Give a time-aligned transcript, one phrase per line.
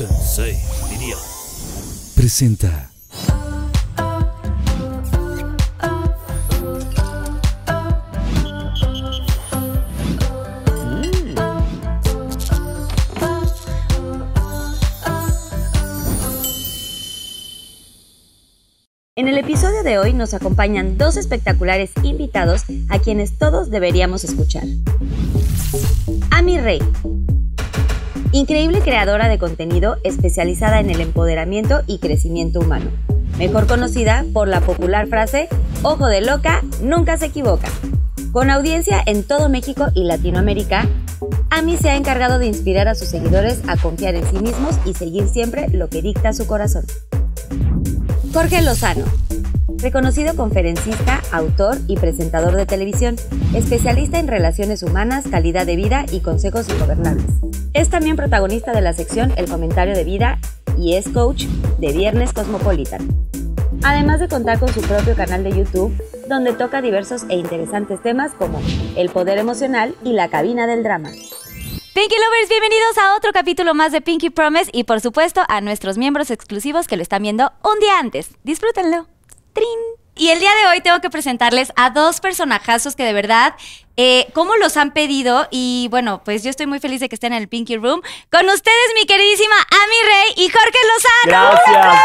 [0.00, 0.56] Sensei,
[0.88, 1.14] diría.
[2.16, 2.90] Presenta.
[19.16, 24.64] En el episodio de hoy nos acompañan dos espectaculares invitados a quienes todos deberíamos escuchar.
[26.30, 26.80] Ami Rey,
[28.32, 32.90] increíble creadora de contenido especializada en el empoderamiento y crecimiento humano,
[33.38, 35.48] mejor conocida por la popular frase
[35.82, 37.68] Ojo de loca, nunca se equivoca.
[38.32, 40.86] Con audiencia en todo México y Latinoamérica,
[41.48, 44.94] Ami se ha encargado de inspirar a sus seguidores a confiar en sí mismos y
[44.94, 46.84] seguir siempre lo que dicta su corazón.
[48.32, 49.04] Jorge Lozano,
[49.78, 53.16] reconocido conferencista, autor y presentador de televisión,
[53.54, 57.49] especialista en relaciones humanas, calidad de vida y consejos ingobernables.
[57.72, 60.38] Es también protagonista de la sección El Comentario de Vida
[60.76, 61.44] y es coach
[61.78, 63.08] de Viernes Cosmopolitan.
[63.84, 65.96] Además de contar con su propio canal de YouTube,
[66.28, 68.60] donde toca diversos e interesantes temas como
[68.96, 71.10] el poder emocional y la cabina del drama.
[71.10, 75.96] Pinky Lovers, bienvenidos a otro capítulo más de Pinky Promise y por supuesto a nuestros
[75.96, 78.32] miembros exclusivos que lo están viendo un día antes.
[78.42, 79.06] Disfrútenlo.
[79.52, 80.00] ¡Trin!
[80.16, 83.54] Y el día de hoy tengo que presentarles a dos personajazos que de verdad,
[84.02, 85.46] eh, ¿cómo los han pedido?
[85.50, 88.00] Y bueno, pues yo estoy muy feliz de que estén en el Pinky Room.
[88.32, 91.50] Con ustedes, mi queridísima Ami Rey y Jorge Lozano.
[91.66, 92.00] Gracias.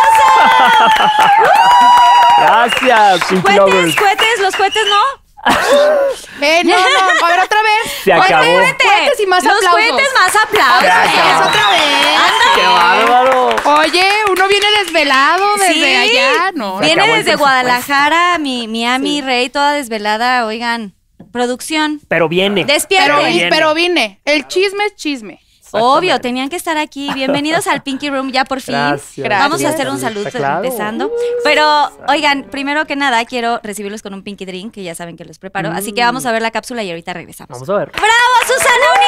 [2.37, 3.95] Gracias, Pinky Cohetes, Lovers.
[3.95, 5.25] cohetes, los cohetes no.
[6.41, 7.91] Eh, no, no, a ver otra vez.
[8.03, 8.43] Se acabó.
[8.43, 9.71] Cohetes y más los aplausos.
[9.80, 10.83] cohetes más aplausos.
[10.83, 12.19] Eso otra vez.
[12.55, 13.55] ¡Qué bárbaro!
[13.80, 15.95] Oye, uno viene desvelado desde Sí.
[15.95, 16.80] allá, ¿no?
[16.80, 17.35] Viene acabó desde.
[17.35, 20.45] Guadalajara, mi, mi Ami Rey, toda desvelada.
[20.45, 20.93] Oigan,
[21.36, 22.00] producción.
[22.08, 22.64] Pero viene.
[22.64, 23.14] Despierten.
[23.17, 23.50] Pero, viene.
[23.50, 24.22] pero vine.
[24.23, 25.42] El chisme es chisme.
[25.72, 27.09] Obvio, tenían que estar aquí.
[27.14, 28.75] Bienvenidos al Pinky Room ya por fin.
[28.75, 29.27] Gracias.
[29.27, 30.64] Vamos a hacer un saludo Claro.
[30.64, 31.11] empezando.
[31.44, 35.25] Pero, oigan, primero que nada, quiero recibirlos con un Pinky Drink, que ya saben que
[35.25, 35.71] los preparo.
[35.71, 37.49] Así que vamos a ver la cápsula y ahorita regresamos.
[37.59, 37.92] Vamos a ver.
[37.92, 39.05] ¡Bravo, Susana!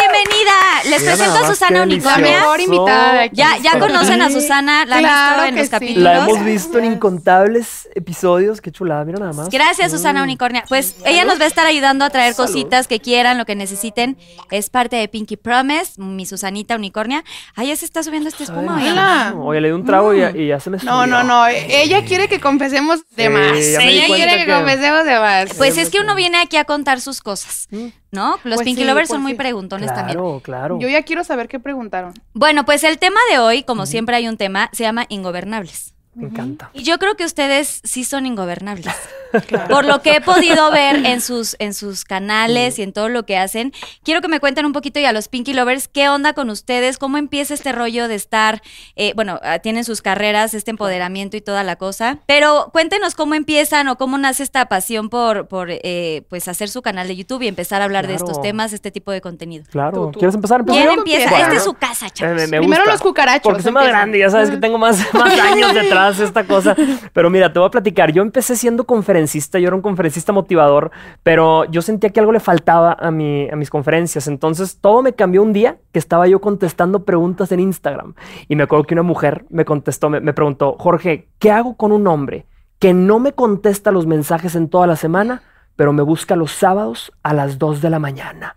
[0.00, 0.52] ¡Bienvenida!
[0.90, 2.38] Les Mira presento a Susana Unicornia.
[2.40, 3.36] mejor invitada de aquí.
[3.36, 5.70] Ya, ya conocen a Susana, la han Claro visto en los sí.
[5.70, 6.02] capítulos.
[6.02, 8.60] La hemos visto en incontables episodios.
[8.60, 9.48] Qué chulada, mira nada más.
[9.50, 10.64] Gracias, Susana Unicornia.
[10.68, 14.18] Pues ella nos va a estar ayudando a traer cositas que quieran, lo que necesiten.
[14.50, 17.24] Es parte de Pinky Promise, mi Susanita Unicornia.
[17.54, 18.76] Ay, ya se está subiendo esta espuma.
[18.82, 19.34] Hola.
[19.38, 20.92] Oye, le di un trago y, ya- y ya se me subió.
[20.92, 21.46] No, no, no.
[21.46, 23.52] Ella quiere que confesemos de Sí, más.
[23.58, 25.54] Ella quiere que, que- confesemos de más.
[25.54, 27.68] Pues es que uno viene aquí a contar sus cosas,
[28.14, 28.38] ¿no?
[28.44, 29.38] Los Pues Pinky sí, Lovers pues son muy sí.
[29.38, 30.16] preguntones también.
[30.18, 30.78] Claro, claro.
[30.80, 32.14] Yo ya quiero saber qué preguntaron.
[32.32, 35.93] Bueno, pues el tema de hoy, como siempre hay un tema, se llama ingobernables.
[36.14, 36.70] Me encanta.
[36.72, 38.94] Y yo creo que ustedes sí son ingobernables.
[39.68, 43.26] Por lo que he podido ver en sus, en sus canales y en todo lo
[43.26, 43.72] que hacen,
[44.04, 46.98] quiero que me cuenten un poquito y a los Pinky Lovers, ¿qué onda con ustedes?
[46.98, 48.62] ¿Cómo empieza este rollo de estar,
[48.94, 52.18] eh, bueno, ah, tienen sus carreras, este empoderamiento y toda la cosa?
[52.26, 56.80] Pero cuéntenos cómo empiezan o cómo nace esta pasión por, por eh, pues hacer su
[56.82, 59.64] canal de YouTube y empezar a hablar de estos temas, este tipo de contenido.
[59.70, 60.06] Claro.
[60.06, 60.18] Tú, tú.
[60.20, 60.60] ¿Quieres empezar?
[60.60, 61.30] ¿Empiezo ¿Quién empieza?
[61.30, 61.44] Bueno.
[61.46, 62.36] Esta es su casa, chavos.
[62.36, 65.38] me- me Primero los cucarachos, Porque soy más grande, ya sabes que tengo más, más
[65.40, 66.76] años detrás esta cosa.
[67.12, 68.12] Pero mira, te voy a platicar.
[68.12, 70.90] Yo empecé siendo conferencista, yo era un conferencista motivador,
[71.22, 74.28] pero yo sentía que algo le faltaba a, mi, a mis conferencias.
[74.28, 78.14] Entonces todo me cambió un día que estaba yo contestando preguntas en Instagram.
[78.48, 81.92] Y me acuerdo que una mujer me contestó, me, me preguntó, Jorge, ¿qué hago con
[81.92, 82.46] un hombre
[82.78, 85.42] que no me contesta los mensajes en toda la semana,
[85.76, 88.56] pero me busca los sábados a las 2 de la mañana?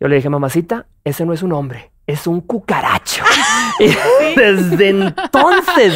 [0.00, 3.24] Yo le dije, mamacita, ese no es un hombre, es un cucaracho.
[3.80, 3.86] y
[4.36, 5.94] desde entonces,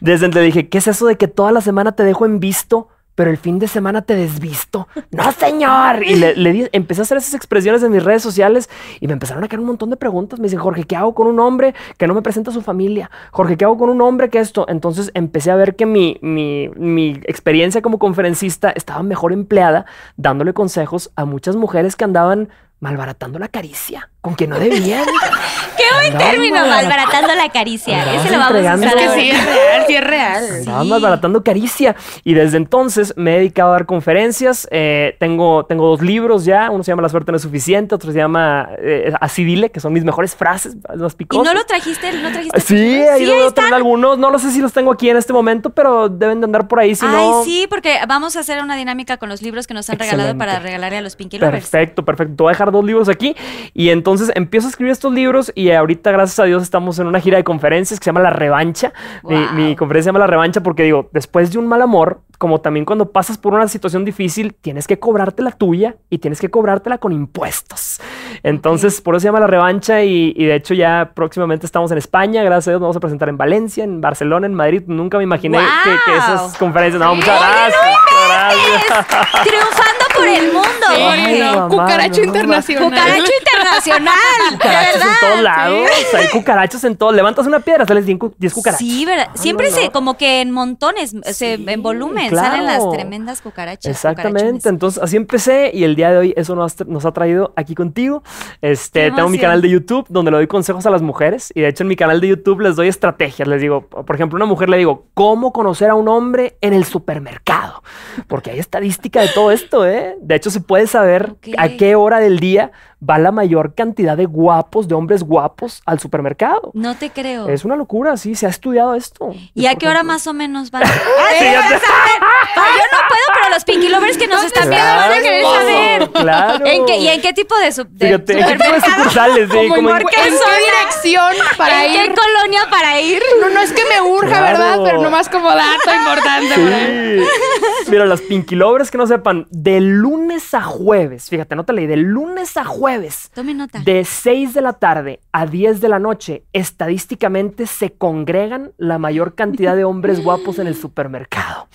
[0.00, 2.88] desde entonces dije, ¿qué es eso de que toda la semana te dejo en visto?
[3.14, 4.86] Pero el fin de semana te desvisto.
[5.10, 6.04] No, señor.
[6.04, 8.70] Y le, le di- empecé a hacer esas expresiones en mis redes sociales
[9.00, 10.38] y me empezaron a caer un montón de preguntas.
[10.38, 13.10] Me dicen, Jorge, ¿qué hago con un hombre que no me presenta a su familia?
[13.32, 14.66] Jorge, ¿qué hago con un hombre que esto?
[14.68, 19.84] Entonces empecé a ver que mi, mi, mi experiencia como conferencista estaba mejor empleada
[20.16, 25.04] dándole consejos a muchas mujeres que andaban malbaratando la caricia con quien no debían.
[25.76, 26.56] ¡Qué buen término!
[26.56, 28.14] malbarat- Malbaratando la caricia.
[28.14, 30.86] Ese lo vamos a usar Es que sí es real, sí es real.
[30.86, 31.96] Malbaratando caricia.
[32.24, 34.68] Y desde entonces me he dedicado a dar conferencias.
[34.70, 36.70] Eh, tengo, tengo dos libros ya.
[36.70, 37.94] Uno se llama La suerte no es suficiente.
[37.94, 41.44] Otro se llama eh, Así dile, que son mis mejores frases, más ¿Y picosas.
[41.52, 42.12] no lo trajiste?
[42.20, 42.60] ¿No trajiste?
[42.60, 43.74] Sí, ahí Sí, debo ahí tener están.
[43.74, 44.18] algunos.
[44.18, 46.80] No lo sé si los tengo aquí en este momento, pero deben de andar por
[46.80, 46.94] ahí.
[46.94, 49.88] Si Ay, no, sí, porque vamos a hacer una dinámica con los libros que nos
[49.90, 51.68] han regalado para regalarle a los Pinky Lovers.
[51.70, 52.34] Perfecto, perfecto.
[52.36, 53.34] Te voy a dejar sacar dos libros aquí.
[53.74, 57.20] Y entonces empiezo a escribir estos libros y ahorita, gracias a Dios, estamos en una
[57.20, 58.92] gira de conferencias que se llama La Revancha.
[59.22, 59.52] Mi, Wow.
[59.54, 62.84] mi conferencia se llama La Revancha porque digo, después de un mal amor, como también
[62.84, 66.98] cuando pasas por una situación difícil, tienes que cobrarte la tuya y tienes que cobrártela
[66.98, 68.00] con impuestos.
[68.44, 71.98] Entonces, por eso se llama La Revancha y, y de hecho ya próximamente estamos en
[71.98, 74.82] España, gracias a Dios nos vamos a presentar en Valencia, en Barcelona, en Madrid.
[74.86, 77.02] Nunca me imaginé que, que esas conferencias...
[77.02, 77.80] No, muchas gracias.
[77.82, 79.42] muchas gracias.
[79.44, 79.87] Triunfando
[80.18, 80.86] por el mundo.
[80.94, 82.84] Sí, Ay, no, mamá, cucaracho no, internacional.
[82.84, 83.57] Cucaracho internacional.
[83.72, 85.88] De Cucarachas en todos lados.
[86.14, 87.12] Hay cucarachas en todo.
[87.12, 88.78] Levantas una piedra, sales 10 cu- 10 cucarachas.
[88.86, 89.28] Sí, ¿verdad?
[89.34, 89.92] Siempre no, se, no.
[89.92, 92.48] como que en montones, se, Sí, en volumen, claro.
[92.50, 93.90] salen las tremendas cucarachas.
[93.90, 94.68] Exactamente.
[94.68, 98.22] Entonces, así empecé y el día de hoy eso nos, nos ha traído aquí contigo.
[98.60, 101.68] Este, tengo mi canal de YouTube donde le doy consejos a las mujeres y de
[101.68, 103.48] hecho en mi canal de YouTube les doy estrategias.
[103.48, 106.72] Les digo, por ejemplo, a una mujer le digo, ¿cómo conocer a un hombre en
[106.72, 107.82] el supermercado?
[108.26, 110.16] Porque hay estadística de todo esto, ¿eh?
[110.20, 114.26] De hecho, se puede saber a qué hora del día va la mayor cantidad de
[114.26, 116.70] guapos, de hombres guapos al supermercado.
[116.74, 117.48] No te creo.
[117.48, 119.34] Es una locura, sí, se ha estudiado esto.
[119.54, 120.82] ¿Y a qué hora más o menos van?
[121.38, 124.86] Sí, ya te- Ah, yo no puedo, pero los Pinky Lovers que nos están viendo
[124.86, 126.10] van a querer saber.
[126.10, 126.66] Claro.
[126.66, 128.96] ¿En qué, ¿Y en qué tipo de, sub- de Fíjate, ¿en qué tipo de supermercado?
[128.96, 129.50] sucursales?
[129.50, 132.00] Sí, Como en, en- ¿Por qué ¿en dirección para ¿En ir?
[132.00, 133.22] qué colonia para ir?
[133.40, 134.58] No, no es que me urja, Claro.
[134.58, 134.78] ¿verdad?
[134.84, 136.54] Pero nomás como dato importante.
[136.54, 137.90] Sí.
[137.90, 141.86] Mira, las Pinky Lovers que no sepan, de lunes a jueves, fíjate, no te leí,
[141.86, 142.87] de lunes a jueves,
[143.34, 143.80] Tome nota.
[143.80, 149.34] de 6 de la tarde a 10 de la noche, estadísticamente se congregan la mayor
[149.34, 151.68] cantidad de hombres guapos en el supermercado.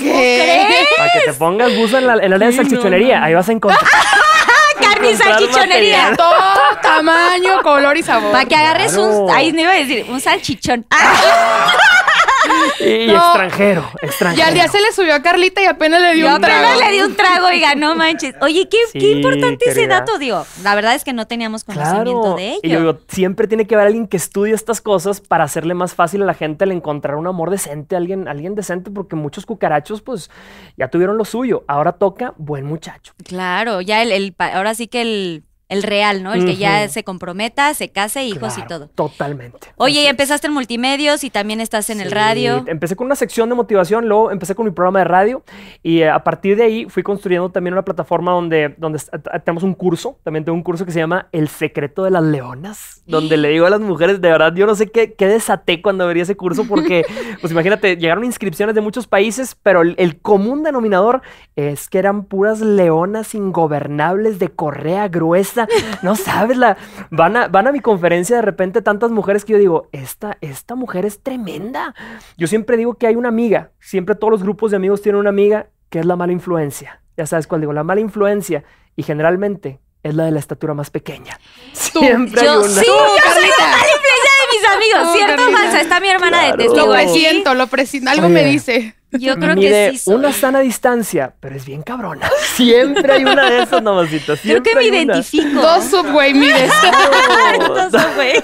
[0.00, 0.84] ¿Qué?
[0.96, 3.24] Para que te pongas buzo en la, en la de salchichonería, no.
[3.26, 3.82] ahí vas a encontrar.
[4.80, 5.96] Carne y salchichonería.
[6.10, 6.16] material.
[6.16, 6.34] Todo
[6.82, 8.30] tamaño, color y sabor.
[8.32, 9.24] Para que agarres Claro.
[9.24, 9.30] un.
[9.30, 10.86] Ahí no iba a decir, un salchichón.
[10.90, 11.72] Ah,
[12.80, 13.16] Y No.
[13.18, 14.46] extranjero, Y extranjero.
[14.48, 16.66] al día se le subió a Carlita y apenas le dio yo un trago.
[16.68, 18.34] apenas le di un trago y ganó manches.
[18.40, 18.78] Oye, qué,
[19.10, 20.46] importante ese dato, digo.
[20.62, 22.36] La verdad es que no teníamos conocimiento Claro.
[22.36, 22.92] de Y yo ello.
[22.92, 26.26] digo, siempre tiene que haber alguien que estudie estas cosas para hacerle más fácil a
[26.26, 30.30] la gente el encontrar un amor decente, alguien, alguien decente, porque muchos cucarachos, pues,
[30.76, 31.64] ya tuvieron lo suyo.
[31.68, 33.12] Ahora toca buen muchacho.
[33.24, 36.32] Claro, ya el, el pa- ahora sí que el, el real, ¿no?
[36.32, 38.88] El que ya se comprometa, se case, hijos y todo.
[38.88, 39.68] Totalmente.
[39.76, 42.64] Oye, y empezaste en multimedios y también estás en el radio.
[42.66, 45.42] Empecé con una sección de motivación, luego empecé con mi programa de radio
[45.82, 49.62] y eh, a partir de ahí fui construyendo también una plataforma donde, donde eh, tenemos
[49.62, 53.36] un curso, también tengo un curso que se llama El secreto de las leonas, donde
[53.38, 56.22] le digo a las mujeres, de verdad, yo no sé qué, qué desaté cuando vería
[56.22, 57.04] ese curso porque,
[57.40, 61.20] pues imagínate, llegaron inscripciones de muchos países, pero el, el común denominador
[61.56, 65.57] es que eran puras leonas ingobernables de correa gruesa,
[66.02, 66.76] no sabes, la,
[67.10, 70.74] van, a, van a mi conferencia de repente tantas mujeres que yo digo, esta, esta
[70.74, 71.94] mujer es tremenda.
[72.36, 75.30] Yo siempre digo que hay una amiga, siempre todos los grupos de amigos tienen una
[75.30, 77.02] amiga que es la mala influencia.
[77.16, 78.64] Ya sabes cuál digo, la mala influencia
[78.94, 81.38] y generalmente es la de la estatura más pequeña.
[81.72, 82.68] Siempre Yo hay una.
[82.68, 83.86] sí, yo soy la mala
[84.74, 85.76] amigos, ¿cierto o falso?
[85.76, 86.56] Está mi hermana Claro.
[86.56, 88.10] de testigo Lo presiento, lo presiento.
[88.10, 88.34] Algo Oye.
[88.34, 88.94] me dice.
[89.10, 90.16] Yo creo Mide que sí soy.
[90.16, 92.28] una sana distancia, pero es bien cabrona.
[92.56, 94.34] Siempre hay una de esas, mamacita.
[94.36, 95.62] Creo que me identifico.
[95.62, 96.70] Dos subway mides.
[97.90, 98.34] Dos, güey.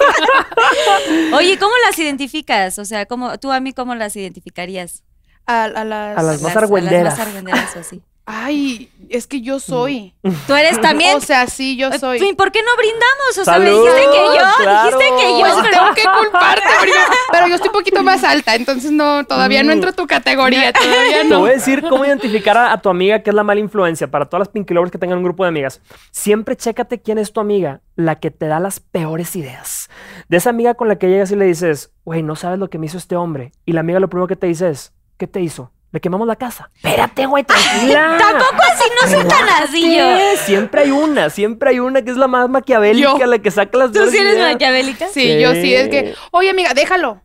[1.34, 2.78] Oye, ¿cómo las identificas?
[2.78, 5.02] O sea, ¿cómo, tú a mí cómo las identificarías?
[5.46, 6.16] A, a las...
[6.18, 7.04] A las más a argüenderas.
[7.04, 8.00] las más argüenderas o así.
[8.26, 10.14] Ay, es que yo soy.
[10.46, 11.14] ¿Tú eres también?
[11.16, 12.22] O sea, sí, yo soy.
[12.24, 13.38] ¿Y ¿Por qué no brindamos?
[13.38, 14.84] O sea, me Salud, dijiste que yo, claro.
[14.98, 15.40] dijiste que yo.
[15.40, 16.62] Pues pero- tengo que culparte.
[17.32, 19.72] Pero yo estoy un poquito más alta, entonces no, todavía no Mm.
[19.72, 21.40] entro a tu categoría, todavía Te no.
[21.40, 24.10] voy a decir cómo identificar a, a tu amiga que es la mala influencia.
[24.10, 25.80] Para todas las Pinky Lovers que tengan un grupo de amigas,
[26.10, 29.90] siempre chécate quién es tu amiga, la que te da las peores ideas.
[30.28, 32.78] De esa amiga con la que llegas y le dices, güey, no sabes lo que
[32.78, 33.52] me hizo este hombre.
[33.66, 35.72] Y la amiga lo primero que te dice es, ¿qué te hizo?
[35.94, 36.72] Le quemamos la casa.
[36.74, 38.16] Espérate, güey, tranquila.
[38.18, 39.96] Tampoco así, no soy tan así.
[40.38, 43.26] Siempre hay una, siempre hay una que es la más maquiavélica, Yo.
[43.26, 45.06] la que saca las ¿Tú sí eres maquiavélica?
[45.06, 47.22] Sí, yo sí, es que, oye amiga, déjalo.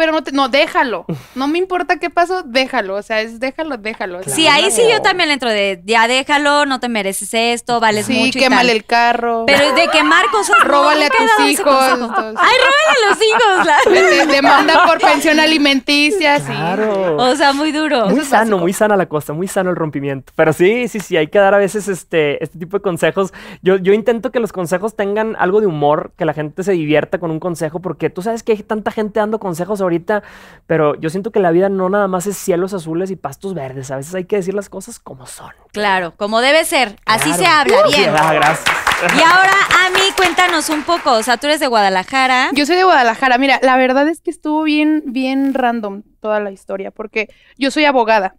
[0.00, 1.04] Pero no, te, no, déjalo.
[1.34, 2.94] No me importa qué pasó, déjalo.
[2.94, 4.22] O sea, es déjalo, déjalo.
[4.22, 8.06] Sí, ahí sí yo también le entro de ya déjalo, no te mereces esto, vales
[8.06, 8.76] Sí, mucho y quémale tal.
[8.78, 9.44] el carro.
[9.46, 10.56] Pero de quemar cosas.
[10.64, 11.66] no, Róbale a tus hijos.
[11.68, 13.66] Ay, róbale a los hijos.
[13.66, 16.46] la- demanda por pensión alimenticia, sí.
[16.46, 17.16] Claro.
[17.18, 18.06] O sea, muy duro.
[18.08, 18.58] Muy es sano, básico.
[18.58, 20.32] muy sana la cosa, muy sano el rompimiento.
[20.34, 23.32] Pero sí, sí, sí, hay que dar a veces este, este tipo de consejos.
[23.60, 27.18] Yo, yo intento que los consejos tengan algo de humor, que la gente se divierta
[27.18, 30.22] con un consejo, porque tú sabes que hay tanta gente dando consejos ahorita,
[30.66, 33.90] pero yo siento que la vida no nada más es cielos azules y pastos verdes.
[33.90, 35.50] A veces hay que decir las cosas como son.
[35.72, 36.96] Claro, como debe ser.
[37.06, 38.14] Así se habla, Sí, bien.
[38.16, 38.76] ah, gracias.
[39.16, 39.52] Y ahora,
[39.86, 41.12] a mí, cuéntanos un poco.
[41.12, 42.50] O sea, tú eres de Guadalajara.
[42.52, 43.38] Yo soy de Guadalajara.
[43.38, 47.28] Mira, la verdad es que estuvo bien, bien random toda la historia, porque
[47.58, 48.36] yo soy abogada.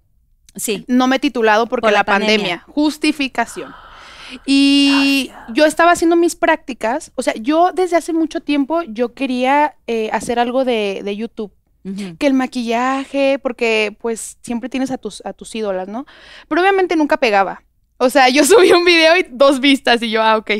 [0.55, 0.85] Sí.
[0.87, 2.37] No me he titulado porque Por la la, pandemia.
[2.59, 2.63] pandemia.
[2.67, 3.73] Justificación.
[4.45, 9.75] Y yo estaba haciendo mis prácticas, o sea, yo desde hace mucho tiempo yo quería
[9.87, 11.51] eh, hacer algo de, de YouTube.
[12.19, 16.05] Que el maquillaje, porque pues siempre tienes a tus, a tus ídolas, ¿no?
[16.47, 17.63] Pero obviamente nunca pegaba.
[17.97, 20.51] O sea, yo subí un video y dos vistas y yo, ah, ok.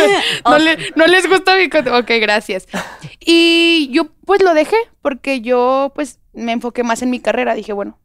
[0.44, 1.98] no, le- no les gusta mi contenido.
[2.02, 2.66] Ok, gracias.
[3.20, 7.54] Y yo pues lo dejé porque yo pues me enfoqué más en mi carrera.
[7.54, 7.98] Dije, bueno,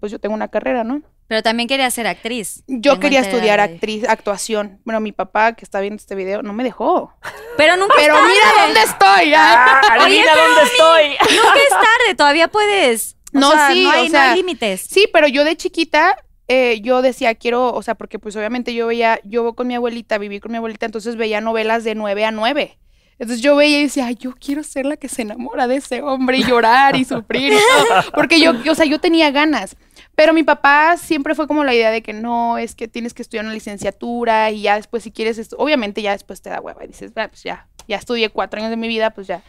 [0.00, 1.02] pues yo tengo una carrera, ¿no?
[1.26, 2.62] Pero también quería ser actriz.
[2.66, 4.80] Yo Tengo quería estudiar de- actriz, actuación.
[4.84, 7.14] Bueno, mi papá que está viendo este video no me dejó.
[7.56, 8.34] Pero nunca Pero es tarde.
[8.34, 9.34] mira dónde estoy.
[9.34, 9.80] Ah, ¿ah?
[9.82, 11.36] pero dónde estoy.
[11.36, 13.16] Nunca es tarde, todavía puedes.
[13.34, 14.82] O No, sea, sí, no o hay límites.
[14.88, 16.16] Sí, pero yo de chiquita,
[16.46, 20.18] eh, yo decía, quiero, o sea, porque pues obviamente yo veía, yo con mi abuelita,
[20.18, 22.78] viví con mi abuelita, entonces veía novelas de 9 a 9.
[23.18, 26.02] Entonces yo veía y decía, "Ay, yo quiero ser la que se enamora de ese
[26.02, 28.02] hombre y llorar y sufrir y todo.
[28.14, 29.76] Porque yo, o sea, yo tenía ganas.
[30.14, 33.22] Pero mi papá siempre fue como la idea de que no, es que tienes que
[33.22, 36.88] estudiar una licenciatura y ya después si quieres, obviamente ya después te da hueva y
[36.88, 39.42] dices, "Ah, pues ya, ya estudié cuatro años de mi vida, pues ya.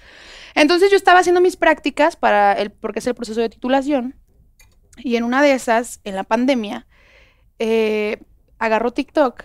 [0.55, 4.15] Entonces yo estaba haciendo mis prácticas para el, porque es el proceso de titulación.
[4.97, 6.87] Y en una de esas, en la pandemia,
[7.59, 8.17] eh,
[8.59, 9.43] agarró TikTok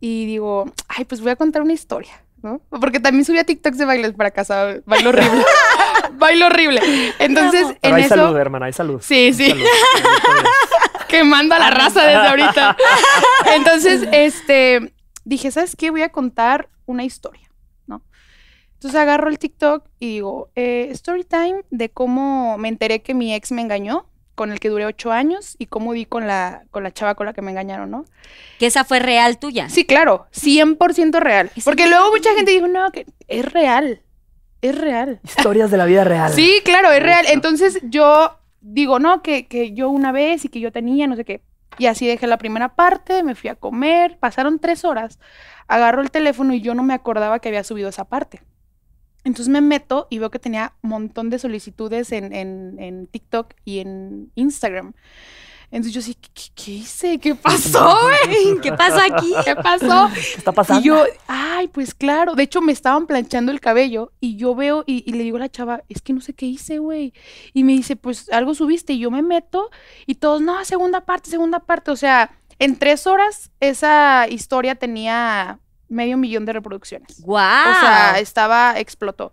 [0.00, 2.60] y digo, ay, pues voy a contar una historia, ¿no?
[2.68, 5.44] Porque también subía TikToks de bailes para casa, bailo horrible.
[6.14, 6.80] bailo horrible.
[7.18, 8.16] Entonces, Pero en hay eso...
[8.16, 9.00] salud, hermana, hay salud.
[9.00, 9.48] Sí, sí.
[9.48, 9.64] Salud.
[11.08, 12.76] Quemando a la raza desde ahorita.
[13.54, 14.94] Entonces, este,
[15.24, 15.90] dije, ¿sabes qué?
[15.90, 17.50] Voy a contar una historia,
[17.86, 18.02] ¿no?
[18.74, 23.34] Entonces agarro el TikTok y digo, eh, story time de cómo me enteré que mi
[23.34, 26.82] ex me engañó, con el que duré ocho años, y cómo di con la, con
[26.82, 28.04] la chava con la que me engañaron, ¿no?
[28.58, 29.68] Que esa fue real tuya.
[29.68, 31.50] Sí, claro, 100% real.
[31.54, 34.02] Es Porque luego mucha gente dijo, no, que es real,
[34.62, 35.20] es real.
[35.24, 36.32] Historias de la vida real.
[36.32, 37.26] Sí, claro, es real.
[37.28, 41.24] Entonces yo digo, no, que, que yo una vez y que yo tenía, no sé
[41.24, 41.42] qué.
[41.78, 45.18] Y así dejé la primera parte, me fui a comer, pasaron tres horas,
[45.68, 48.42] agarro el teléfono y yo no me acordaba que había subido esa parte.
[49.24, 53.54] Entonces me meto y veo que tenía un montón de solicitudes en, en- en TikTok
[53.64, 54.94] y en Instagram.
[55.70, 57.18] Entonces yo sí, ¿qué, qué- qué hice?
[57.18, 58.60] ¿Qué pasó, güey?
[58.60, 59.32] ¿Qué pasa aquí?
[59.42, 60.10] ¿Qué pasó?
[60.12, 60.82] ¿Qué está pasando?
[60.82, 62.34] Y yo, ay, pues claro.
[62.34, 65.40] De hecho, me estaban planchando el cabello y yo veo y, y le digo a
[65.40, 67.14] la chava, es que no sé qué hice, güey.
[67.54, 68.92] Y me dice, pues algo subiste.
[68.92, 69.70] Y yo me meto
[70.06, 71.90] y todos, no, segunda parte, segunda parte.
[71.90, 75.58] O sea, en tres horas esa historia tenía
[75.92, 77.20] medio millón de reproducciones.
[77.22, 77.36] ¡Wow!
[77.36, 79.32] O sea, estaba, explotó.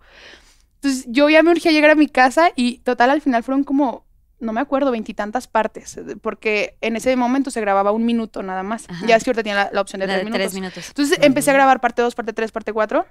[0.75, 4.05] Entonces yo ya me urgía llegar a mi casa y total al final fueron como,
[4.39, 8.63] no me acuerdo, veintitantas partes, eh, porque en ese momento se grababa un minuto nada
[8.63, 8.85] más.
[8.89, 9.05] Ajá.
[9.05, 10.41] Ya es que ahorita tenía la, la opción de La tres de minutos.
[10.51, 10.87] tres minutos.
[10.89, 13.05] Entonces empecé a grabar parte 2, parte 3, parte 4.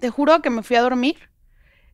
[0.00, 1.16] Te juro que me fui a dormir.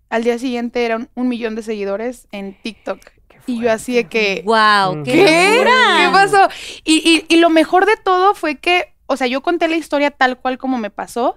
[0.08, 2.98] Al día siguiente eran un millón de seguidores en TikTok.
[3.46, 4.42] Y yo así de que...
[4.44, 5.02] ¡Wow!
[5.04, 5.64] ¡Qué, ¿Qué?
[5.64, 6.48] ¿Qué pasó?
[6.84, 10.12] Y, y- y lo mejor de todo fue que, o sea, yo conté la historia
[10.12, 11.36] tal cual como me pasó,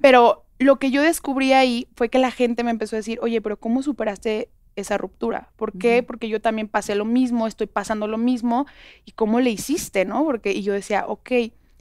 [0.00, 3.42] pero lo que yo descubrí ahí fue que la gente me empezó a decir, oye,
[3.42, 5.50] pero ¿cómo superaste esa ruptura?
[5.56, 6.02] ¿Por qué?
[6.02, 8.66] Porque yo también pasé lo mismo, estoy pasando lo mismo,
[9.04, 10.24] ¿y cómo le hiciste, no?
[10.24, 11.30] Porque, y yo decía, ok,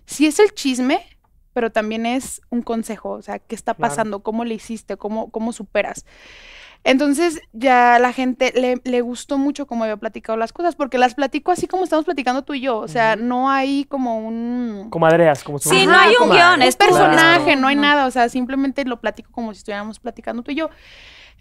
[0.05, 0.99] sí es el chisme,
[1.53, 3.89] pero también es un consejo, o sea, ¿qué está Claro.
[3.89, 4.23] pasando?
[4.23, 4.97] ¿Cómo le hiciste?
[4.97, 6.05] ¿Cómo, cómo superas?
[6.83, 11.13] Entonces ya la gente le, le gustó mucho cómo había platicado las cosas, porque las
[11.13, 14.87] platico así como estamos platicando tú y yo, o sea, no hay como un...
[14.89, 17.61] Comadreas, como si Sí, no hay un guion, es personaje, Claro.
[17.61, 20.69] no hay nada, o sea, simplemente lo platico como si estuviéramos platicando tú y yo.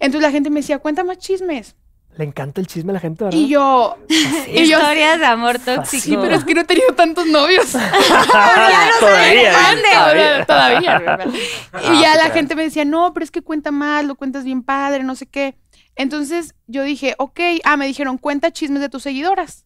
[0.01, 1.77] Entonces la gente me decía, cuenta más chismes.
[2.19, 3.39] Le encanta el chisme a la gente, ¿verdad?
[3.39, 6.03] Y yo, y yo, Historias de amor tóxico.
[6.03, 7.71] sí, pero es que no he tenido tantos novios.
[9.01, 10.45] todavía, Grande, todavía.
[10.47, 11.27] todavía, ¿verdad?
[11.73, 12.33] Ah, Y ya la creas.
[12.35, 15.27] gente me decía, no, pero es que cuenta mal, lo cuentas bien padre, no sé
[15.27, 15.57] qué.
[15.97, 19.65] Entonces yo dije, ok, ah, me dijeron, cuenta chismes de tus seguidoras.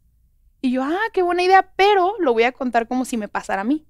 [0.60, 3.62] Y yo, ah, qué buena idea, pero lo voy a contar como si me pasara
[3.62, 3.86] a mí.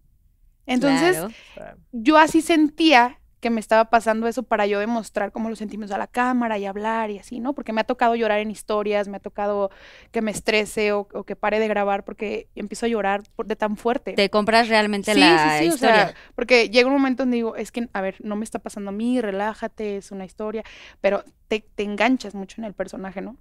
[0.66, 1.18] Entonces
[1.54, 1.76] Claro.
[1.90, 5.98] yo así sentía que me estaba pasando eso para yo demostrar cómo lo sentimos a
[5.98, 7.52] la cámara y hablar y así, ¿no?
[7.54, 9.70] Porque me ha tocado llorar en historias, me ha tocado
[10.12, 13.56] que me estrese o, o que pare de grabar porque empiezo a llorar por- de
[13.56, 14.12] tan fuerte.
[14.14, 15.94] te compras realmente Sí, la sí, sí, o historia.
[16.06, 18.90] sea, porque llega un momento donde digo, es que, a ver, no me está pasando
[18.90, 20.62] a mí, relájate, es una historia,
[21.00, 23.36] pero te, te enganchas mucho en el personaje, ¿no?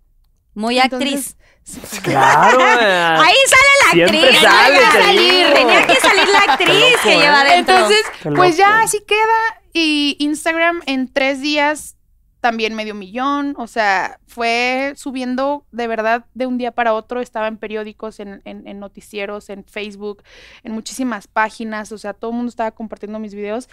[0.56, 1.38] Muy actriz.
[1.68, 2.60] Entonces, sí, Claro.
[2.82, 3.18] eh.
[3.22, 4.42] Ahí sale la Siempre actriz.
[4.42, 7.18] sale, tenía que salir, tenía que salir la actriz loco, que ¿eh?
[7.20, 7.76] lleva adentro.
[7.76, 9.61] Entonces, Qué pues ya así queda.
[9.74, 11.98] Y Instagram en tres días
[12.42, 13.54] también medio millón.
[13.58, 17.22] O sea, fue subiendo de verdad de un día para otro.
[17.22, 20.24] Estaba en periódicos, en, en- en noticieros, en Facebook,
[20.64, 21.92] en muchísimas páginas.
[21.92, 23.70] O sea, todo el mundo estaba compartiendo mis videos.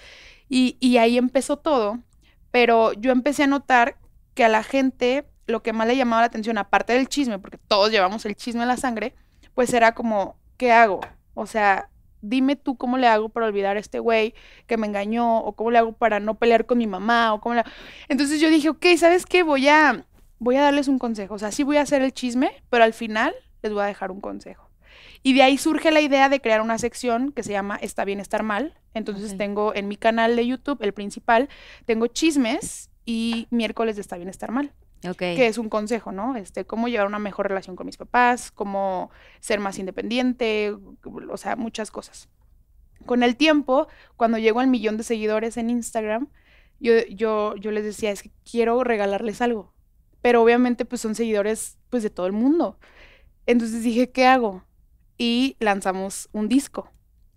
[0.49, 1.99] Y, y ahí empezó todo.
[2.51, 3.97] Pero yo empecé a notar
[4.35, 7.59] que a la gente lo que más le llamaba la atención, aparte del chisme, porque
[7.69, 9.15] todos llevamos el chisme en la sangre,
[9.55, 11.01] pues era como, ¿qué hago?
[11.35, 11.89] O sea,
[12.23, 14.35] dime tú cómo le hago para olvidar a este güey
[14.67, 17.55] que me engañó, o cómo le hago para no pelear con mi mamá, o cómo
[17.55, 17.65] le...
[18.09, 19.43] Entonces yo dije, ok, ¿sabes qué?
[19.43, 20.05] Voy a,
[20.39, 21.35] voy a darles un consejo.
[21.35, 24.11] O sea, sí voy a hacer el chisme, pero al final les voy a dejar
[24.11, 24.69] un consejo.
[25.23, 28.21] Y de ahí surge la idea de crear una sección que se llama Está bien
[28.21, 28.75] estar mal.
[28.95, 31.49] Entonces tengo en mi canal de YouTube, el principal,
[31.87, 34.73] tengo chismes y miércoles de Está bien estar mal
[35.37, 36.37] Que es un consejo, ¿no?
[36.37, 40.75] Este, cómo llevar una mejor relación con mis papás, cómo ser más independiente,
[41.05, 42.29] o sea, muchas cosas.
[43.07, 46.29] Con el tiempo, cuando llego al millón de seguidores en Instagram,
[46.81, 49.73] yo, yo, yo les decía, es que quiero regalarles algo.
[50.21, 52.79] Pero obviamente, pues son seguidores, pues, de todo el mundo.
[53.47, 54.65] Entonces dije, ¿qué hago?
[55.17, 56.91] Y lanzamos un disco.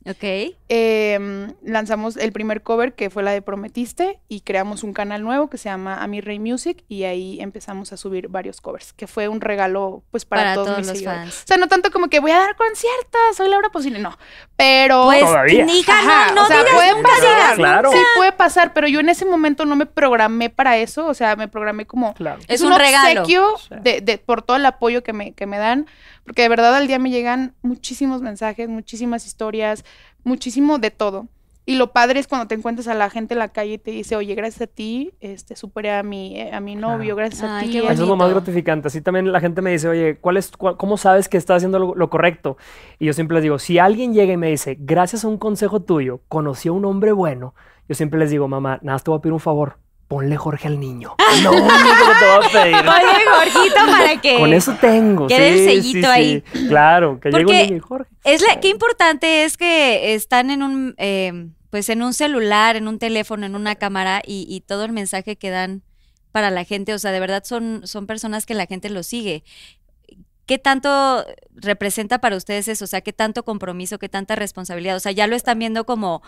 [0.09, 0.55] Ok.
[0.67, 5.49] Em, lanzamos el primer cover que fue la de Prometiste y creamos un canal nuevo
[5.49, 9.27] que se llama Ami Rey Music y ahí empezamos a subir varios covers, que fue
[9.27, 11.21] un regalo pues para, Para todos, todos mis los seguidores.
[11.21, 11.43] fans.
[11.43, 14.17] O sea, no tanto como que voy a dar conciertos, soy Laura Pausini, no,
[14.55, 15.65] pero Pues, Todavía.
[15.65, 17.91] hija, Ajá, no, no o sea, digas puede nunca, pasar, digas Claro.
[17.91, 21.35] Sí, puede pasar, pero yo en ese momento no me programé para eso, o sea,
[21.35, 22.39] me programé como Claro.
[22.47, 23.21] Es un regalo.
[23.21, 25.85] obsequio de, de- por todo el apoyo que me, que me dan,
[26.25, 29.83] porque de verdad al día me llegan muchísimos mensajes, muchísimas historias,
[30.23, 31.27] muchísimo de todo.
[31.63, 33.91] Y lo padre es cuando te encuentras a la gente en la calle y te
[33.91, 37.29] dice, oye, gracias a ti, este, superé a mi, eh, a mi novio, Claro.
[37.29, 37.71] gracias a Ay, ti.
[37.73, 37.91] qué él-".
[37.91, 38.87] Eso es lo más gratificante.
[38.87, 41.77] Así también la gente me dice, oye, ¿cuál es, cuál- ¿cómo sabes que estás haciendo
[41.77, 42.57] lo, lo correcto?
[42.97, 45.83] Y yo siempre les digo, si alguien llega y me dice, gracias a un consejo
[45.83, 47.53] tuyo, conocí a un hombre bueno,
[47.87, 49.77] yo siempre les digo, mamá, nada, más te voy a pedir un favor,
[50.11, 51.15] ponle Jorge al niño.
[51.41, 52.75] Lo único que te voy a pedir.
[52.89, 54.39] Oye, Jorgito, para que.
[54.39, 55.27] Con eso tengo.
[55.27, 56.43] Quede el sellito sí, ahí.
[56.51, 56.67] sí.
[56.67, 58.11] Claro, que llegue un niño y Jorge.
[58.25, 62.89] Es la, qué importante es que están en un, eh, pues en un celular, en
[62.89, 65.81] un teléfono, en una cámara y, y todo el mensaje que dan
[66.33, 69.45] para la gente, o sea, de verdad son, son personas que la gente los sigue.
[70.45, 71.25] ¿Qué tanto
[71.55, 72.83] representa para ustedes eso?
[72.83, 74.97] O sea, ¿qué tanto compromiso, qué tanta responsabilidad?
[74.97, 76.21] O sea, ya lo están viendo como,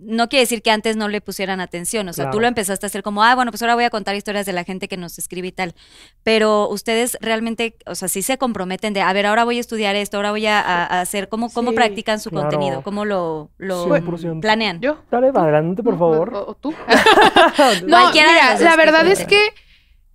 [0.00, 2.88] no quiere decir que antes no le pusieran atención, o sea, tú lo empezaste a
[2.88, 5.18] hacer como, ah, bueno, pues ahora voy a contar historias de la gente que nos
[5.18, 5.74] escribe y tal,
[6.22, 9.96] pero ustedes realmente, o sea, sí se comprometen de, a ver, ahora voy a estudiar
[9.96, 12.48] esto, ahora voy a, hacer, ¿cómo, cómo practican su claro.
[12.48, 12.82] contenido?
[12.82, 14.40] ¿Cómo lo, lo 100%.
[14.40, 14.80] planean?
[14.80, 14.98] ¿Yo?
[15.10, 16.34] Dale, adelante, por No, favor.
[16.34, 16.74] ¿O, o tú?
[17.56, 19.52] Cualquiera No, mira, la verdad es que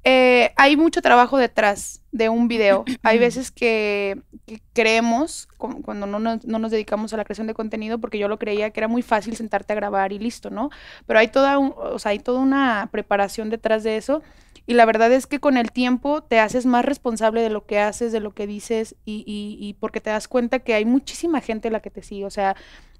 [0.03, 2.85] eh, hay mucho trabajo detrás de un video.
[3.03, 7.45] Hay veces que, que creemos, cu- cuando no nos, no nos dedicamos a la creación
[7.47, 10.49] de contenido, porque yo lo creía que era muy fácil sentarte a grabar y listo,
[10.49, 10.69] ¿no?
[11.05, 14.21] Pero hay toda, un- o sea, hay toda una preparación detrás de eso.
[14.65, 17.79] Y la verdad es que con el tiempo te haces más responsable de lo que
[17.79, 21.41] haces, de lo que dices, y, y- y porque te das cuenta que hay muchísima
[21.41, 22.23] gente la que te sigue.
[22.25, 22.55] O sea,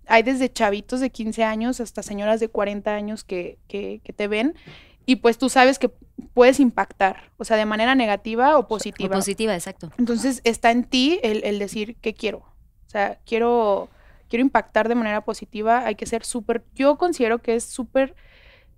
[0.07, 4.27] hay desde chavitos de 15 años hasta señoras de 40 años que, que, que te
[4.27, 4.55] ven.
[5.05, 5.89] Y pues tú sabes que
[6.33, 9.15] puedes impactar, o sea, de manera negativa o O positiva.
[9.15, 9.91] positiva, exacto.
[9.97, 12.39] Entonces está en ti el, el decir qué quiero.
[12.39, 13.89] O sea, quiero,
[14.29, 15.85] quiero impactar de manera positiva.
[15.85, 18.15] Hay que ser súper, yo considero que es súper,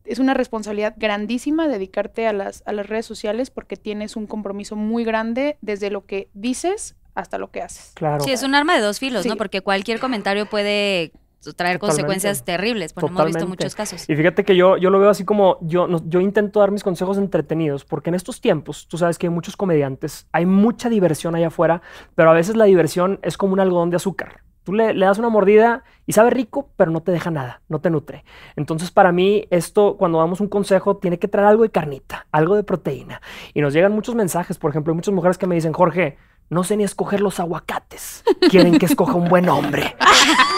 [0.05, 4.75] es una responsabilidad grandísima dedicarte a las, a las redes sociales porque tienes un compromiso
[4.75, 7.91] muy grande desde lo que dices hasta lo que haces.
[7.95, 8.23] Claro.
[8.23, 9.37] Sí, es un arma de dos filos, ¿no?
[9.37, 11.11] Porque cualquier comentario puede
[11.53, 11.79] traer Totalmente.
[12.03, 12.93] consecuencias terribles.
[12.93, 14.09] Bueno, hemos visto muchos casos.
[14.09, 16.83] Y fíjate que yo, yo lo veo así como, yo, no- yo intento dar mis
[16.83, 21.35] consejos entretenidos, porque en estos tiempos, tú sabes que hay muchos comediantes, hay mucha diversión
[21.35, 21.81] allá afuera,
[22.15, 24.41] pero a veces la diversión es como un algodón de azúcar.
[24.63, 27.79] Tú le, le das una mordida y sabe rico, pero no te deja nada, no
[27.79, 28.25] te nutre.
[28.57, 32.55] Entonces, para mí, esto, cuando damos un consejo, tiene que traer algo de carnita, algo
[32.55, 33.21] de proteína.
[33.53, 36.17] Y nos llegan muchos mensajes, por ejemplo, hay muchas mujeres que me dicen, Jorge,
[36.49, 38.25] no sé ni escoger los aguacates.
[38.49, 39.95] Quieren que escoja un buen hombre.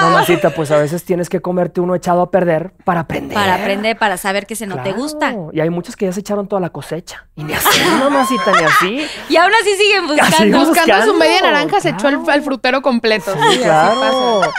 [0.00, 3.34] Mamacita, pues a veces tienes que comerte uno echado a perder para aprender.
[3.34, 5.34] Para aprender, para saber que se no te gusta.
[5.52, 7.26] Y hay muchas que ya se echaron toda la cosecha.
[7.36, 9.06] Y ni así, mamacita, ni así.
[9.28, 10.36] Y aún así siguen buscando.
[10.36, 13.32] Así Buscando, Buscando, su media naranja se echó al, al frutero completo.
[13.32, 14.00] Sí, claro.
[14.00, 14.52] pasa.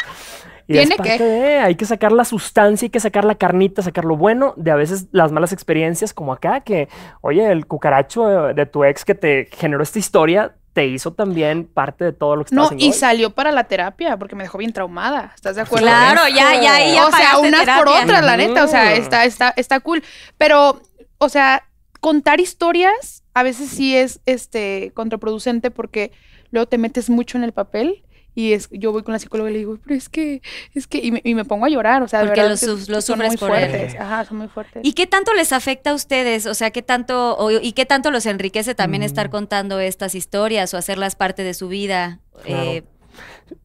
[0.67, 1.23] Y es Tiene parte que.
[1.23, 4.71] de, hay que sacar la sustancia, hay que sacar la carnita, sacar lo bueno de
[4.71, 6.87] a veces las malas experiencias, como acá, que,
[7.21, 12.05] oye, el cucaracho de tu ex que te generó esta historia, te hizo también parte
[12.05, 12.93] de todo lo que estás No, haciendo y hoy.
[12.93, 15.31] salió para la terapia porque me dejó bien traumada.
[15.35, 15.85] ¿Estás de acuerdo?
[15.85, 18.03] Claro, ya, ya, ya o sea, unas por terapia.
[18.03, 18.63] otras, la neta.
[18.63, 20.01] O sea, está, está, está cool.
[20.37, 20.81] Pero,
[21.17, 21.67] o sea,
[21.99, 26.11] contar historias a veces sí es este contraproducente porque
[26.51, 28.03] luego te metes mucho en el papel.
[28.33, 30.41] Y es, yo voy con la psicóloga y le digo, pero es que,
[30.73, 32.57] es que, y me, y me pongo a llorar, o sea, de verdad lo que
[32.83, 33.69] su- lo son muy por él.
[33.69, 34.81] fuertes, ajá, son muy fuertes.
[34.85, 36.45] ¿Y qué tanto les afecta a ustedes?
[36.45, 39.31] O sea, ¿qué tanto, o- y qué tanto los enriquece también estar Mm.
[39.31, 42.19] contando estas historias o hacerlas parte de su vida?
[42.45, 42.63] Claro.
[42.71, 42.83] Eh,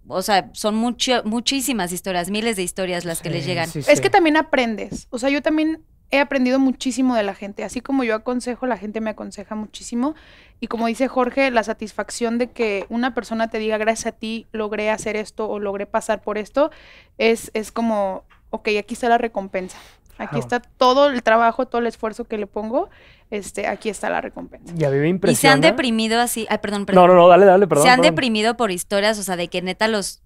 [0.09, 3.69] o sea, son mucho, muchísimas historias, miles de historias las que les llegan.
[3.69, 5.07] sí, Es que también aprendes.
[5.11, 7.63] O sea, yo también he aprendido muchísimo de la gente.
[7.65, 10.15] Así como yo aconsejo, la gente me aconseja muchísimo.
[10.61, 14.47] Y como dice Jorge, la satisfacción de que una persona te diga, gracias a ti
[14.53, 16.71] logré hacer esto o logré pasar por esto,
[17.19, 19.77] es, es como, ok, aquí está la recompensa.
[20.19, 22.89] Aquí está todo el trabajo, todo el esfuerzo que le pongo,
[23.31, 24.73] este, aquí está la recompensa.
[24.75, 26.47] Y a mí me Y se han deprimido así.
[26.49, 27.07] Ay, perdón, perdón.
[27.09, 27.85] No, no, no, dale, dale, perdón.
[27.85, 28.15] se han perdón.
[28.15, 30.23] deprimido por historias, o sea, de que neta los.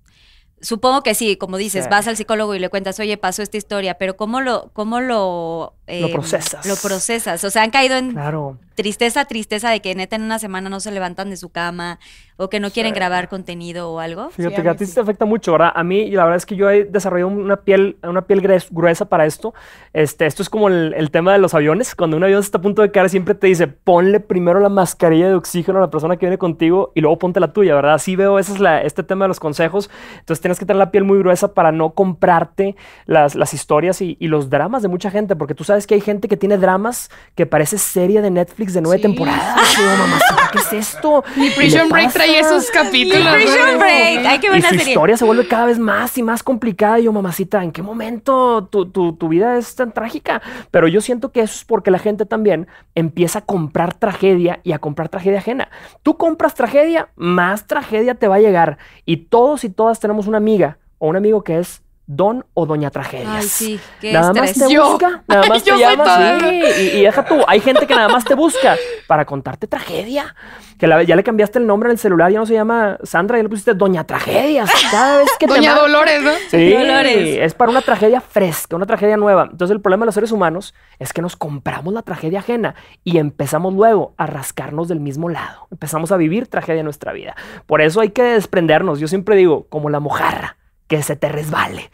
[0.60, 1.90] Supongo que sí, como dices, Sí.
[1.90, 5.74] vas al psicólogo y le cuentas, oye, pasó esta historia, pero ¿cómo lo, cómo lo,
[5.86, 6.66] eh, procesas.
[6.66, 7.42] Lo procesas.
[7.44, 8.58] O sea, han caído en Claro.
[8.82, 11.98] Tristeza, tristeza de que neta en una semana no se levantan de su cama
[12.36, 14.30] o que no quieren grabar contenido o algo.
[14.30, 14.94] Fíjate Sí, a que a ti sí.
[14.94, 15.72] te afecta mucho, ¿verdad?
[15.74, 18.40] A mí, la verdad es que yo he desarrollado una piel, una piel
[18.70, 19.52] gruesa para esto.
[19.92, 21.94] Este, esto es como el, el tema de los aviones.
[21.94, 25.28] Cuando un avión está a punto de caer, siempre te dice, ponle primero la mascarilla
[25.28, 27.94] de oxígeno a la persona que viene contigo y luego ponte la tuya, ¿verdad?
[27.94, 29.90] Así veo, ese es la, este tema de los consejos.
[30.20, 34.16] Entonces tienes que tener la piel muy gruesa para no comprarte las, las historias y,
[34.18, 37.10] y los dramas de mucha gente, porque tú sabes que hay gente que tiene dramas
[37.34, 39.02] que parece serie de Netflix de nueve Sí.
[39.02, 39.58] temporadas.
[39.72, 41.24] Y yo, mamacita, ¿qué es esto?
[41.34, 43.32] ¿Qué Prison Break trae esos capítulos.
[43.34, 43.78] Prison ¿no?
[43.78, 44.26] Break.
[44.26, 44.88] Ay, qué y buena su serie.
[44.92, 46.98] historia se vuelve cada vez más y más complicada.
[46.98, 50.42] Y yo, mamacita, ¿en qué momento tu, tu- tu vida es tan trágica?
[50.70, 54.72] Pero yo siento que eso es porque la gente también empieza a comprar tragedia y
[54.72, 55.68] a comprar tragedia ajena.
[56.02, 58.78] Tú compras tragedia, más tragedia te va a llegar.
[59.04, 62.90] Y todos y todas tenemos una amiga o un amigo que es don o doña
[62.90, 63.28] tragedias.
[63.36, 64.90] Ay, sí, qué Nada más te Yo.
[64.90, 68.24] busca, nada más te llama, sí, y, y deja tú, hay gente que nada más
[68.24, 70.34] te busca para contarte tragedia,
[70.76, 73.36] que la- ya le cambiaste el nombre en el celular, ya no se llama Sandra,
[73.36, 76.30] ya le pusiste Doña Tragedias, cada vez que te Doña Dolores, ¿no?
[76.50, 77.38] Sí, Dolores.
[77.42, 79.44] es para una tragedia fresca, una tragedia nueva.
[79.52, 83.18] Entonces el problema de los seres humanos es que nos compramos la tragedia ajena y
[83.18, 85.68] empezamos luego a rascarnos del mismo lado.
[85.70, 87.36] Empezamos a vivir tragedia en nuestra vida.
[87.66, 88.98] Por eso hay que desprendernos.
[88.98, 90.56] Yo siempre digo, como la mojarra,
[90.90, 91.90] que se te resbale.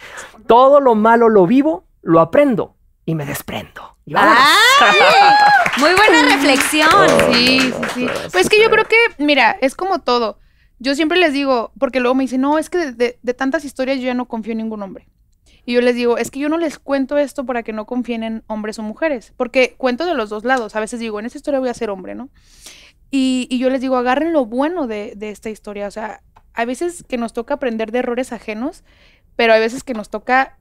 [0.49, 3.97] Todo lo malo lo vivo, lo aprendo y me desprendo.
[4.07, 6.89] Muy buena reflexión.
[7.33, 8.07] Sí, sí, sí.
[8.33, 10.39] Pues es que yo creo que, mira, es como todo.
[10.79, 13.65] Yo siempre les digo, porque luego me dicen, no, es que de, de- de tantas
[13.65, 15.09] historias yo ya no confío en ningún hombre.
[15.65, 18.23] Y yo les digo, es que yo no les cuento esto para que no confíen
[18.23, 20.77] en hombres o mujeres, porque cuento de los dos lados.
[20.77, 22.29] A veces digo, en esta historia voy a ser hombre, ¿no?
[23.11, 25.87] Y, y yo les digo, agarren lo bueno de, de esta historia.
[25.89, 26.23] O sea,
[26.57, 28.83] hay veces que nos toca aprender de errores ajenos,
[29.37, 30.57] pero hay veces que nos toca,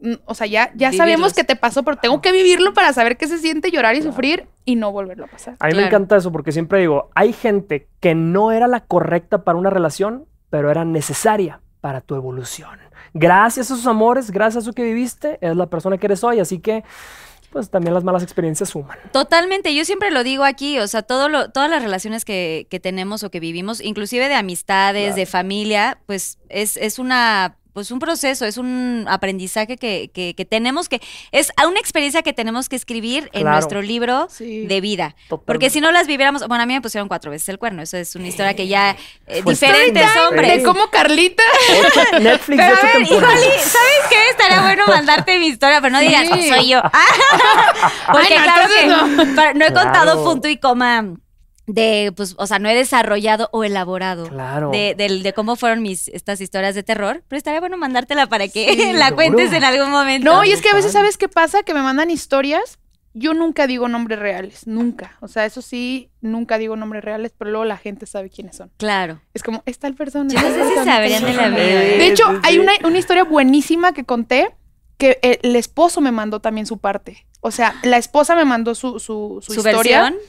[0.00, 3.16] mm, o sea, ya, ya sabemos que te pasó, pero tengo que vivirlo para saber
[3.16, 5.56] qué se siente llorar y sufrir y no volverlo a pasar.
[5.58, 9.44] A mí me encanta eso porque siempre digo, hay gente que no era la correcta
[9.44, 12.78] para una relación, pero era necesaria para tu evolución.
[13.12, 16.38] Gracias a esos amores, gracias a eso que viviste, es la persona que eres hoy,
[16.38, 16.84] así que
[17.52, 18.98] pues también las malas experiencias suman.
[19.12, 22.80] Totalmente, yo siempre lo digo aquí, o sea, todo lo, todas las relaciones que, que
[22.80, 27.98] tenemos o que vivimos, inclusive de amistades, de familia, pues es, es una pues un
[27.98, 32.76] proceso, es un aprendizaje que, que- que tenemos que, es una experiencia que tenemos que
[32.76, 33.56] escribir en Claro.
[33.56, 34.66] nuestro libro Sí.
[34.66, 35.14] de vida.
[35.28, 35.46] Totalmente.
[35.46, 37.96] Porque si no las viviéramos, bueno, a mí me pusieron cuatro veces el cuerno, eso
[37.96, 40.58] es una historia que ya, eh, Pues diferentes hombres.
[40.58, 41.42] De cómo Carlita.
[41.80, 44.28] Ocho- Netflix Pero a ver, igual, ¿sabes qué?
[44.30, 46.50] Estaría bueno mandarte mi historia, pero no digas, Sí.
[46.50, 46.82] "Oh, soy yo.
[48.12, 48.96] Porque Ay, no, claro que no,
[49.36, 49.84] para- no he Claro.
[49.84, 51.04] contado punto y coma
[51.66, 54.70] de, pues, o sea, no he desarrollado o elaborado Claro.
[54.70, 58.48] de, del- de cómo fueron mis estas historias de terror, pero estaría bueno mandártela para
[58.48, 59.14] que Sí, la seguro.
[59.14, 60.32] cuentes en algún momento.
[60.32, 60.92] No, y es que a veces.
[60.92, 61.62] ¿sabes qué pasa?
[61.62, 62.78] Que me mandan historias.
[63.14, 65.18] Yo nunca digo nombres reales, nunca.
[65.20, 68.70] O sea, eso sí, nunca digo nombres reales, pero luego la gente sabe quiénes son.
[68.78, 69.20] Claro.
[69.34, 70.32] Es como, es tal persona.
[70.32, 71.58] Yo no sé si sabrían de la vida.
[71.58, 74.54] De hecho, hay una, una historia buenísima que conté
[74.96, 77.26] que el esposo me mandó también su parte.
[77.40, 80.20] O sea, la esposa me mandó su, su, su, Su, historia versión.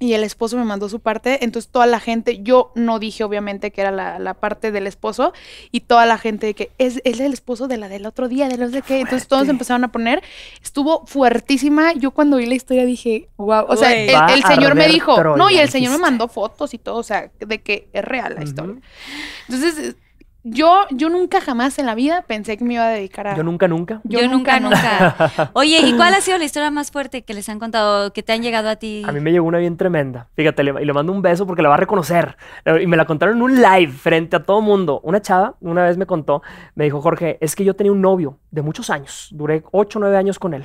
[0.00, 1.44] Y el esposo me mandó su parte.
[1.44, 5.32] Entonces, toda la gente, yo no dije obviamente que era la, la parte del esposo
[5.70, 8.48] y toda la gente de que es, es el esposo de la del otro día,
[8.48, 9.00] de no sé qué.
[9.00, 10.22] Entonces, todos empezaron a poner.
[10.62, 11.92] Estuvo fuertísima.
[11.92, 13.66] Yo cuando vi la historia dije, wow.
[13.68, 16.78] O sea, el, señor me dijo, Troya, no, y el señor me mandó fotos y
[16.78, 18.76] todo, o sea, de que es real la historia.
[19.48, 19.96] Entonces,
[20.42, 23.36] yo, yo nunca jamás en la vida pensé que me iba a dedicar a.
[23.36, 24.00] Yo nunca, nunca.
[24.04, 25.50] Yo, nunca, nunca.
[25.52, 28.32] Oye, ¿y cuál ha sido la historia más fuerte que les han contado, que te
[28.32, 29.02] han llegado a ti?
[29.06, 30.28] A mí me llegó una bien tremenda.
[30.34, 32.36] Fíjate, le, y le mando un beso porque la va a reconocer.
[32.64, 35.00] Eh, Y me la contaron en un live frente a todo mundo.
[35.04, 36.42] Una chava una vez me contó,
[36.74, 39.28] me dijo, Jorge, es que yo tenía un novio de muchos años.
[39.32, 40.64] Duré 8 o 9 años con él.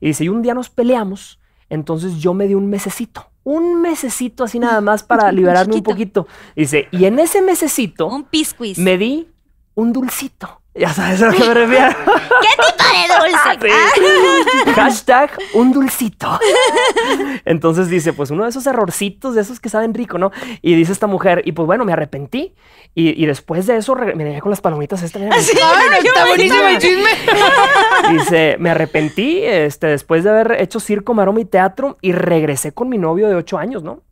[0.00, 3.29] Y dice, y un día nos peleamos, entonces yo me di un mesecito.
[3.42, 6.26] Un mesecito así nada más para liberarme un poquito.
[6.54, 8.78] Dice, y en ese mesecito Un pisquis.
[8.78, 9.28] me di
[9.74, 10.59] un dulcito.
[10.74, 11.88] Ya sabes a lo que me refiero.
[12.06, 13.74] ¿Qué tipo de dulce?
[13.94, 14.70] Sí.
[14.74, 16.38] Hashtag un dulcito.
[17.44, 20.30] Entonces dice, pues uno de esos errorcitos, de esos que saben rico, ¿no?
[20.62, 22.54] Y dice esta mujer, y pues bueno, me arrepentí.
[22.94, 26.26] Y, y después de eso, mira, ya con las palomitas esta, mira, Ay, no, está
[26.26, 27.10] buenísimo el chisme.
[28.12, 32.88] Dice, me arrepentí este, después de haber hecho circo, maroma y teatro y regresé con
[32.88, 34.02] mi novio de ocho años, ¿no?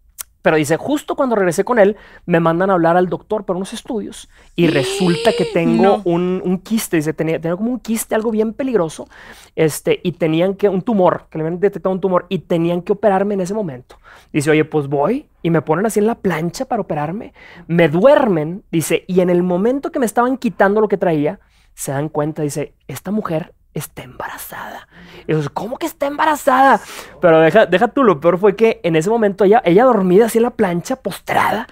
[0.41, 3.73] Pero dice, justo cuando regresé con él, me mandan a hablar al doctor para unos
[3.73, 6.03] estudios y resulta que tengo No.
[6.05, 9.09] un, un quiste, dice, tenía, tenía como un quiste, algo bien peligroso,
[9.57, 12.93] este, y tenían que, un tumor, que le habían detectado un tumor y tenían que
[12.93, 13.97] operarme en ese momento.
[14.33, 17.33] Dice, oye, pues voy y me ponen así en la plancha para operarme,
[17.67, 21.41] me duermen, dice, y en el momento que me estaban quitando lo que traía,
[21.75, 24.89] se dan cuenta, dice, esta mujer está embarazada.
[25.27, 26.81] Y yo, ¿cómo que está embarazada?
[27.21, 30.39] Pero deja, deja tú, lo peor fue que en ese momento ella, ella dormida así
[30.39, 31.67] en la plancha, postrada,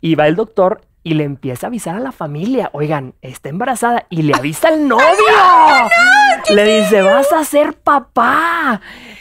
[0.00, 4.06] y va el doctor y le empieza a avisar a la familia, oigan, está embarazada,
[4.10, 5.06] y le avisa al novio.
[6.50, 8.80] le dice, vas a ser papá.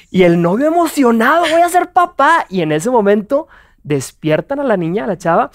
[0.10, 2.46] Y el novio emocionado, voy a ser papá.
[2.50, 3.48] Y en ese momento
[3.84, 5.50] despiertan a la niña, a la chava,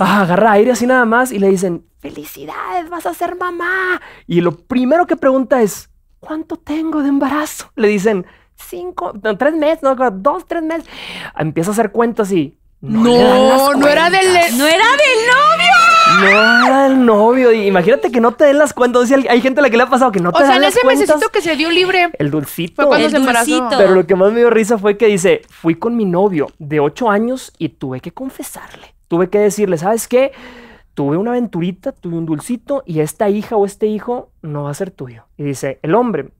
[0.00, 4.00] agarra aire así nada más y le dicen, felicidades, vas a ser mamá.
[4.26, 7.70] Y lo primero que pregunta es, ¿cuánto tengo de embarazo?
[7.76, 10.86] Le dicen, cinco, no, tres meses, no, dos, tres meses.
[11.38, 12.56] Empieza a hacer cuentas y...
[12.80, 14.58] No, no era del.
[14.58, 16.20] No era del novio.
[16.20, 16.26] No
[16.66, 17.50] era el novio.
[17.52, 19.02] Imagínate que no te den las cuentas.
[19.02, 20.48] O sea, hay gente a la que le ha pasado que no O te sea,
[20.48, 21.08] dan en las ese cuentas.
[21.08, 22.10] mesecito que se dio libre.
[22.18, 22.76] El dulcito.
[22.76, 23.50] Fue cuando El se embarazó.
[23.50, 23.78] dulcito.
[23.78, 26.78] Pero lo que más me dio risa fue que dice, fui con mi novio de
[26.78, 28.94] 8 años y tuve que confesarle.
[29.08, 30.32] Tuve que decirle, ¿sabes qué?
[30.96, 34.74] Tuve una aventurita, tuve un dulcito y esta hija o este hijo no va a
[34.74, 35.24] ser tuyo.
[35.36, 36.30] Y dice, el hombre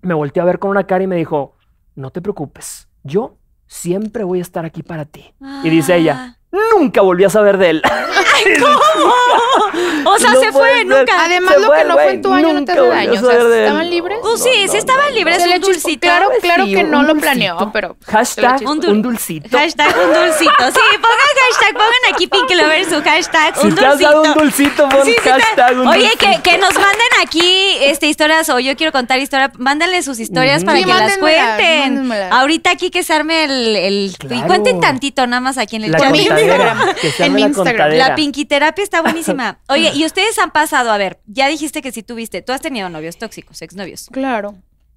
[0.00, 1.52] me volteó a ver con una cara y me dijo,
[1.96, 5.34] no te preocupes, yo siempre voy a estar aquí para ti.
[5.62, 7.82] Y dice ella, nunca volví a saber de él.
[10.04, 10.86] O sea, No se fue, ser.
[10.86, 11.24] nunca.
[11.24, 13.12] Además, Se lo fue que no fue en tu año no te hace daño.
[13.12, 13.38] O sea.
[13.64, 14.18] ¿estaban libres?
[14.22, 15.42] Pues sí, sí estaban libres.
[15.42, 16.00] Se un dulcito.
[16.00, 17.20] Claro, claro Sí, que no lo dulcito.
[17.20, 17.96] planeó, pero.
[18.06, 19.56] Hashtag un, dulcito.
[19.58, 20.52] Hashtag un dulcito.
[20.70, 24.34] Sí, pongan hashtag, pongan aquí Pinky Lovers su hashtag Si un te has dado un
[24.34, 24.84] dulcito.
[24.84, 26.42] dulcito, pon Sí, sí, te- hashtag un Oye, que, dulcito.
[26.42, 29.50] que nos manden aquí este, historias o yo quiero contar historia.
[29.58, 32.12] Mándenle sus historias para Sí, que las cuenten.
[32.32, 33.76] Ahorita aquí que se arme el.
[33.76, 36.08] el- Y cuenten tantito nada más aquí en el chat.
[36.10, 36.76] contadera.
[37.00, 37.90] Que se En la Instagram.
[37.92, 39.58] La pinquiterapia está buenísima.
[39.68, 42.88] Oye, y ustedes han pasado, a ver, ya dijiste que sí tuviste, tú has tenido
[42.88, 44.08] novios tóxicos, exnovios.
[44.12, 44.54] Claro.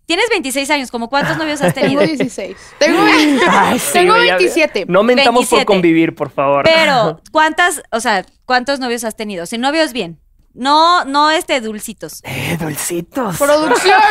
[0.07, 2.01] Tienes 26 años, ¿como cuántos novios has Tengo tenido?
[2.01, 2.57] 16.
[2.79, 2.99] Tengo,
[3.49, 4.85] Ay, sí, tengo güey, ya- 27.
[4.87, 5.65] No mentamos 27.
[5.65, 6.63] por convivir, por favor.
[6.65, 9.45] Pero, ¿cuántas, o sea, cuántos novios has tenido?
[9.45, 10.19] Si novios bien.
[10.55, 12.21] No, no este dulcitos.
[12.23, 13.37] Eh, dulcitos.
[13.37, 14.01] Producción.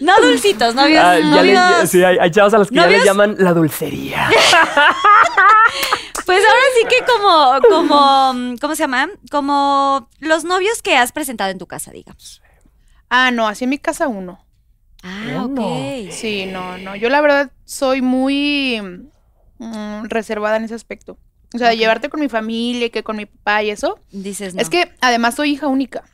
[0.00, 0.98] No dulcitos, novios.
[1.02, 1.88] Ah, ya le- novios.
[1.88, 4.28] sí, hay, hay chavos a los que ya les llaman la dulcería.
[6.28, 9.08] Pues ahora sí que como, como, ¿cómo se llama?
[9.30, 12.42] Como los novios que has presentado en tu casa, digamos.
[13.08, 14.44] Ah, no, así en mi casa uno.
[15.02, 15.62] Ah, Uno.
[16.04, 16.10] ok.
[16.10, 16.96] Sí, no, no.
[16.96, 18.80] Yo la verdad soy muy
[19.58, 21.16] mm, reservada en ese aspecto.
[21.54, 23.98] O sea, de llevarte con mi familia y que con mi papá y eso.
[24.10, 24.60] Dices no.
[24.60, 26.04] Es que además soy hija única.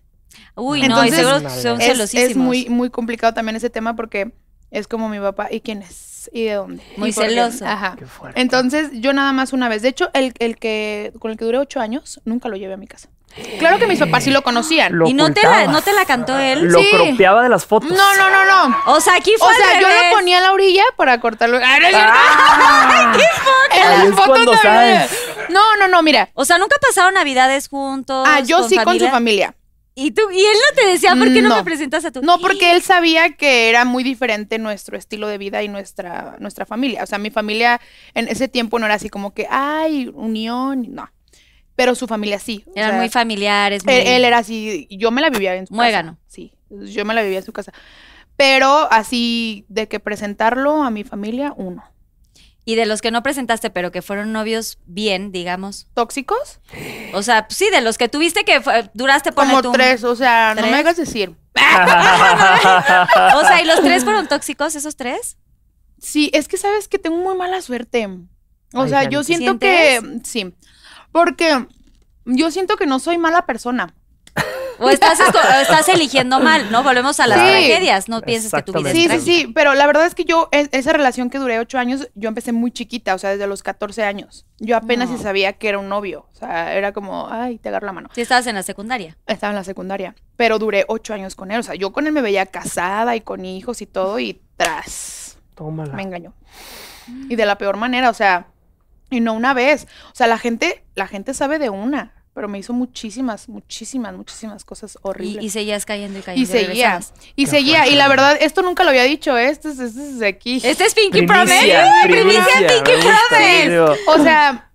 [0.54, 2.30] Uy, no, y entonces- seguro son Es, celosísimos.
[2.30, 4.32] es muy, muy complicado también ese tema porque
[4.70, 5.48] es como mi papá.
[5.50, 6.13] ¿Y quién es?
[6.32, 6.82] ¿Y de dónde?
[6.96, 7.20] Muy ¿Y qué?
[7.28, 7.66] celoso.
[7.66, 7.96] Ajá.
[7.98, 8.40] Qué fuerte.
[8.40, 9.82] Entonces, yo nada más una vez.
[9.82, 12.76] De hecho, el, el que con el que duré ocho años, nunca lo llevé a
[12.76, 13.08] mi casa.
[13.58, 14.96] Claro que mis papás sí lo conocían.
[14.96, 16.66] Lo ¿Y no te, la, no te la cantó él?
[16.66, 16.88] Lo Sí.
[16.92, 17.90] cropeaba de las fotos.
[17.90, 18.76] No, no, no, no.
[18.86, 20.02] O sea, aquí fue O al sea, yo revés.
[20.10, 21.58] lo ponía a la orilla para cortarlo.
[21.60, 22.12] ¡Ah, no es cierto!
[22.14, 23.16] Ah,
[23.74, 24.56] En las fotos.
[25.50, 26.30] No, no, no, mira.
[26.34, 28.24] O sea, nunca pasaron navidades juntos.
[28.30, 29.54] Ah, yo sí con su familia.
[29.96, 30.22] ¿Y tú?
[30.32, 31.56] ¿Y él no te decía por qué no, No.
[31.56, 35.38] me presentas a tu No, porque él sabía que era muy diferente nuestro estilo de
[35.38, 37.04] vida y nuestra, nuestra familia.
[37.04, 37.80] O sea, mi familia
[38.14, 41.10] en ese tiempo no era así como que, ay, unión, no.
[41.76, 42.64] Pero su familia sí.
[42.74, 43.84] Eran sea, muy familiares.
[43.84, 43.94] Muy...
[43.94, 46.14] él, él era así, yo me la vivía en su Muégano.
[46.14, 46.24] casa.
[46.26, 47.72] Sí, yo me la vivía en su casa.
[48.36, 51.84] Pero así de que presentarlo a mi familia, uno.
[52.66, 55.86] Y de los que no presentaste, pero que fueron novios bien, digamos.
[55.94, 56.60] ¿Tóxicos?
[57.12, 60.16] O sea, pues sí, de los que tuviste que fue- duraste por Como tres, o
[60.16, 60.72] sea, no ¿Tres?
[60.72, 61.34] me hagas decir.
[63.36, 65.36] O sea, ¿y los tres fueron tóxicos, esos tres?
[65.98, 68.06] Sí, es que sabes que tengo muy mala suerte.
[68.74, 70.54] O Ay, sea, yo ¿Sí siento que sí.
[71.12, 71.66] Porque
[72.24, 73.94] yo siento que no soy mala persona.
[74.78, 76.82] O estás, esco- o estás eligiendo mal, ¿no?
[76.82, 77.46] Volvemos a las Sí.
[77.46, 78.08] tragedias.
[78.08, 79.24] No pienses que tu vida es Sí, sí, trágica.
[79.24, 82.28] sí, pero la verdad es que yo, e- esa relación que duré ocho años, yo
[82.28, 84.46] empecé muy chiquita, o sea, desde los 14 años.
[84.58, 85.16] Yo apenas No.
[85.16, 88.08] si sabía que era un novio, o sea, era como, ay, te agarro la mano.
[88.14, 89.16] Sí, estabas en la secundaria.
[89.26, 92.12] Estaba en la secundaria, pero duré ocho años con él, o sea, yo con él
[92.12, 95.92] me veía casada y con hijos y todo, y tras, Tómala.
[95.94, 96.32] me engañó.
[97.28, 98.46] Y de la peor manera, o sea,
[99.10, 102.13] y no una vez, o sea, la gente, la gente sabe de una.
[102.34, 105.42] Pero me hizo muchísimas, muchísimas, muchísimas cosas horribles.
[105.42, 106.42] Y, y seguías cayendo y cayendo.
[106.42, 107.00] Y seguía,
[107.36, 109.48] y seguía, y la verdad, esto nunca lo había dicho, ¿eh?
[109.48, 110.60] Este es, este es de aquí.
[110.62, 112.22] Este es Pinky Primicia, Promise.
[112.22, 114.00] primicia, Pinky me gusta, Promise.
[114.08, 114.70] O sea,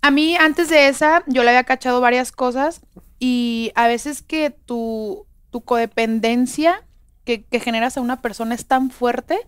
[0.00, 2.80] a mí antes de esa, yo le había cachado varias cosas
[3.18, 6.84] y a veces que tu, tu codependencia
[7.24, 9.38] que, que generas a una persona es tan fuerte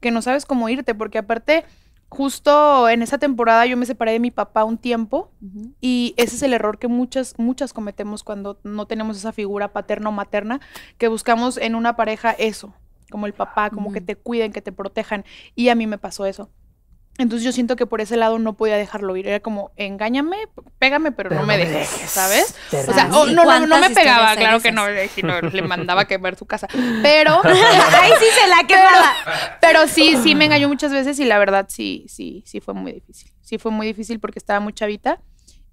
[0.00, 1.64] que no sabes cómo irte, porque aparte,
[2.10, 5.30] justo en esa temporada yo me separé de mi papá un tiempo
[5.80, 10.08] y ese es el error que muchas, muchas cometemos cuando no tenemos esa figura paterna
[10.08, 10.60] o materna,
[10.98, 12.74] que buscamos en una pareja eso,
[13.10, 15.24] como el papá, como que te cuiden, que te protejan.
[15.54, 16.50] Y a mí me pasó eso.
[17.18, 19.28] Entonces yo siento que por ese lado no podía dejarlo ir.
[19.28, 20.36] Era como, engáñame,
[20.78, 22.54] pégame, pero, no me dejes, ¿sabes?
[22.72, 24.94] O sea, oh, no, no, no ¿cuántas me pegaba, claro que no, esas?
[24.94, 26.66] le- sí, no, le mandaba a quemar su casa.
[27.02, 29.12] Pero, Ahí sí se la quemaba.
[29.60, 32.92] pero sí, sí me engañó muchas veces y la verdad sí, sí, sí fue muy
[32.92, 33.30] difícil.
[33.42, 35.20] Sí fue muy difícil porque estaba muy chavita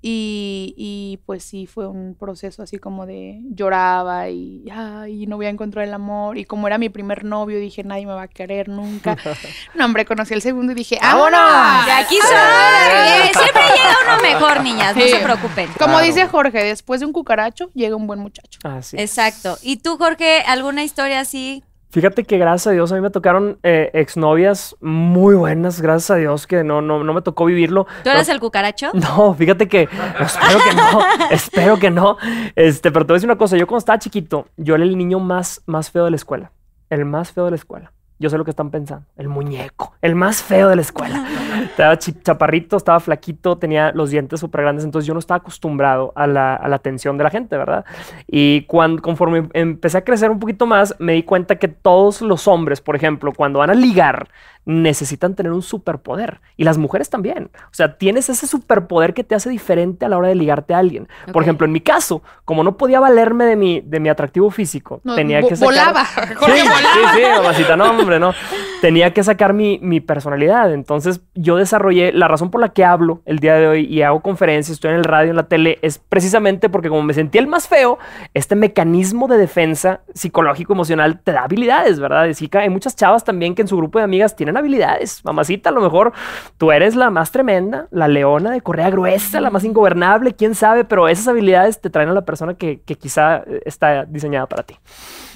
[0.01, 5.47] y, y pues sí fue un proceso así como de lloraba y ay, no voy
[5.47, 6.37] a encontrar el amor.
[6.37, 9.17] Y como era mi primer novio, dije nadie me va a querer nunca.
[9.73, 11.85] No, hombre, conocí el segundo y dije, ¡vámonos!
[11.85, 13.33] De aquí soy.
[13.33, 14.95] Siempre llega uno mejor, niñas.
[14.95, 15.67] No se preocupen.
[15.77, 16.05] Como Claro.
[16.05, 18.59] dice Jorge, después de un cucaracho llega un buen muchacho.
[18.63, 19.03] Así es.
[19.03, 19.57] Exacto.
[19.61, 21.63] ¿Y tú, Jorge, alguna historia así?
[21.89, 26.15] Fíjate que gracias a Dios a mí me tocaron eh, exnovias muy buenas, gracias a
[26.15, 27.85] Dios que no, no, no me tocó vivirlo.
[27.85, 28.91] ¿Tú Pero- eras el cucaracho?
[28.93, 29.83] No, fíjate que
[30.19, 30.99] espero que no,
[31.31, 32.17] espero que no.
[32.55, 34.97] Este, pero te voy a decir una cosa, yo cuando estaba chiquito, yo era el
[34.97, 36.51] niño más, más feo de la escuela,
[36.89, 37.93] el más feo de la escuela.
[38.19, 41.27] Yo sé lo que están pensando, el muñeco, el más feo de la escuela.
[41.63, 46.27] Estaba chaparrito, estaba flaquito, tenía los dientes súper grandes, entonces yo no estaba acostumbrado a
[46.27, 47.85] la, a la atención de la gente, ¿verdad?
[48.27, 52.47] Y cuando, conforme empecé a crecer un poquito más, me di cuenta que todos los
[52.47, 54.29] hombres, por ejemplo, cuando van a ligar,
[54.67, 56.41] necesitan tener un superpoder.
[56.57, 57.49] Y las mujeres también.
[57.55, 60.79] O sea, tienes ese superpoder que te hace diferente a la hora de ligarte a
[60.79, 61.07] alguien.
[61.31, 64.99] Por ejemplo, en mi caso, como no podía valerme de mi, de mi atractivo físico,
[65.05, 65.73] No, tenía que sacar...
[65.73, 66.03] volaba.
[66.27, 67.13] Sí, volaba.
[67.13, 68.33] sí, sí, mamacita, no, hombre, no.
[68.81, 70.73] Tenía que sacar mi, mi personalidad.
[70.73, 74.21] Entonces, yo desarrollé la razón por la que hablo el día de hoy y hago
[74.21, 77.47] conferencias, estoy en el radio, en la tele, es precisamente porque como me sentí el
[77.47, 77.99] más feo,
[78.33, 82.27] este mecanismo de defensa psicológico, emocional, te da habilidades, ¿verdad?
[82.33, 85.23] Sí, que hay muchas chavas también que en su grupo de amigas tienen habilidades.
[85.25, 86.13] Mamacita, a lo mejor
[86.57, 90.83] tú eres la más tremenda, la leona de correa gruesa, la más ingobernable, quién sabe,
[90.85, 94.63] pero esas habilidades te traen a la persona que, que quizá eh, está diseñada para
[94.63, 94.77] ti.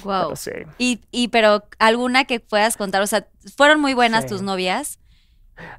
[0.04, 0.22] Wow.
[0.24, 0.50] Pero sí.
[0.78, 4.28] Y, y pero alguna que puedas contar, o sea, fueron muy buenas Sí.
[4.30, 4.98] tus novias,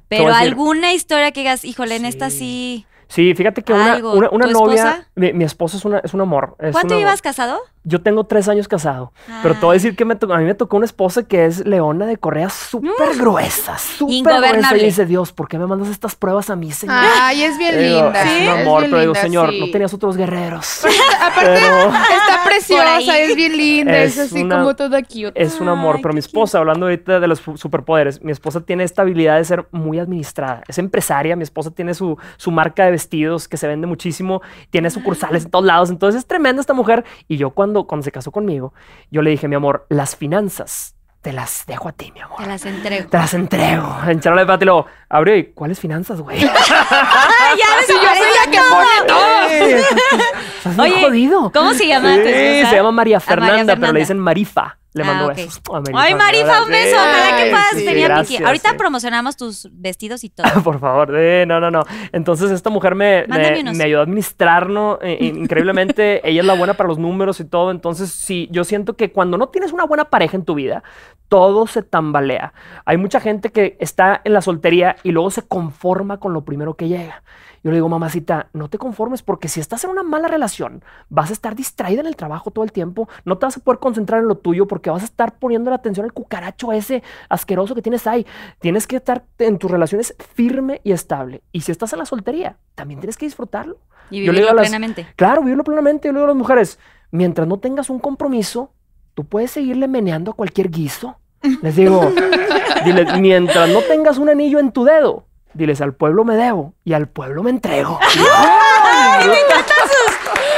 [0.08, 2.86] pero decir- alguna historia que digas, híjole, en esta Sí.
[3.08, 3.34] sí.
[3.34, 6.56] Fíjate que una, una, una ¿Tu novia, mi, mi esposa es, una, es un amor.
[6.58, 7.60] es ¿Cuánto llevas casado?
[7.86, 9.74] Yo tengo tres años casado, pero te voy a Ah.
[9.74, 13.14] decir que me a mí me tocó una esposa que es leona de correa súper
[13.18, 14.76] gruesa, súper gruesa.
[14.76, 16.96] Y dice, Dios, ¿por qué me mandas estas pruebas a mí, señor?
[17.20, 18.22] Ay, es bien Digo, linda.
[18.22, 19.60] Es un amor, pero digo, señor, sí.
[19.60, 20.84] no tenías otros guerreros.
[21.20, 25.32] Aparte, Pero- está preciosa, es bien linda, es, Es así una- como toda cute.
[25.34, 28.84] Es un amor, Ay, pero mi esposa, hablando ahorita de los superpoderes, mi esposa tiene
[28.84, 30.62] esta habilidad de ser muy administrada.
[30.68, 34.88] Es empresaria, mi esposa tiene su, su marca de vestidos que se vende muchísimo, tiene
[34.90, 37.04] sucursales en todos lados, entonces es tremenda esta mujer.
[37.28, 38.72] Y yo cuando, cuando se casó conmigo,
[39.10, 42.36] yo le dije, mi amor, las finanzas te las dejo a ti, mi amor.
[42.38, 43.08] Te las entrego.
[43.08, 43.96] Te las entrego.
[44.06, 46.38] En charla de patio, y luego, abrió, ¿y cuáles finanzas, güey?
[46.44, 50.18] ¡Ay, ya Sí, yo soy la que pone todo.
[50.70, 51.50] Estás Oye, jodido.
[51.52, 53.98] ¿cómo se llama Sí, se llama María Ah, Fernanda, María pero le Fernanda.
[54.00, 54.78] dicen Marifa.
[54.94, 55.34] Le Ah, mando ok.
[55.34, 55.60] besos.
[55.72, 56.96] a Ay, Marifa, un beso.
[56.96, 58.76] Ojalá que puedas sí, venir Ahorita sí.
[58.78, 60.46] promocionamos tus vestidos y todo.
[60.64, 61.82] Por favor, eh, no, no, no.
[62.12, 66.26] Entonces esta mujer me, me, ayudó a administrarnos eh, eh, increíblemente.
[66.28, 67.72] Ella es la buena para los números y todo.
[67.72, 70.84] Entonces sí, yo siento que cuando no tienes una buena pareja en tu vida,
[71.28, 72.52] todo se tambalea.
[72.84, 76.74] Hay mucha gente que está en la soltería y luego se conforma con lo primero
[76.74, 77.24] que llega.
[77.64, 81.30] Yo le digo, mamacita, no te conformes porque si estás en una mala relación, vas
[81.30, 84.20] a estar distraída en el trabajo todo el tiempo, no te vas a poder concentrar
[84.20, 87.80] en lo tuyo porque vas a estar poniendo la atención al cucaracho ese asqueroso que
[87.82, 88.26] tienes ahí.
[88.60, 91.42] Tienes que estar en tus relaciones firme y estable.
[91.52, 93.78] Y si estás en la soltería, también tienes que disfrutarlo.
[94.10, 95.06] Y Yo le digo vivirlo a las- plenamente.
[95.16, 96.08] Claro, vivirlo plenamente.
[96.08, 96.78] Yo le digo a las mujeres,
[97.10, 98.72] mientras no tengas un compromiso,
[99.14, 101.16] tú puedes seguirle meneando a cualquier guiso.
[101.62, 102.12] Les digo,
[102.84, 106.92] diles, mientras no tengas un anillo en tu dedo, diles, al pueblo me debo y
[106.92, 107.98] al pueblo me entrego.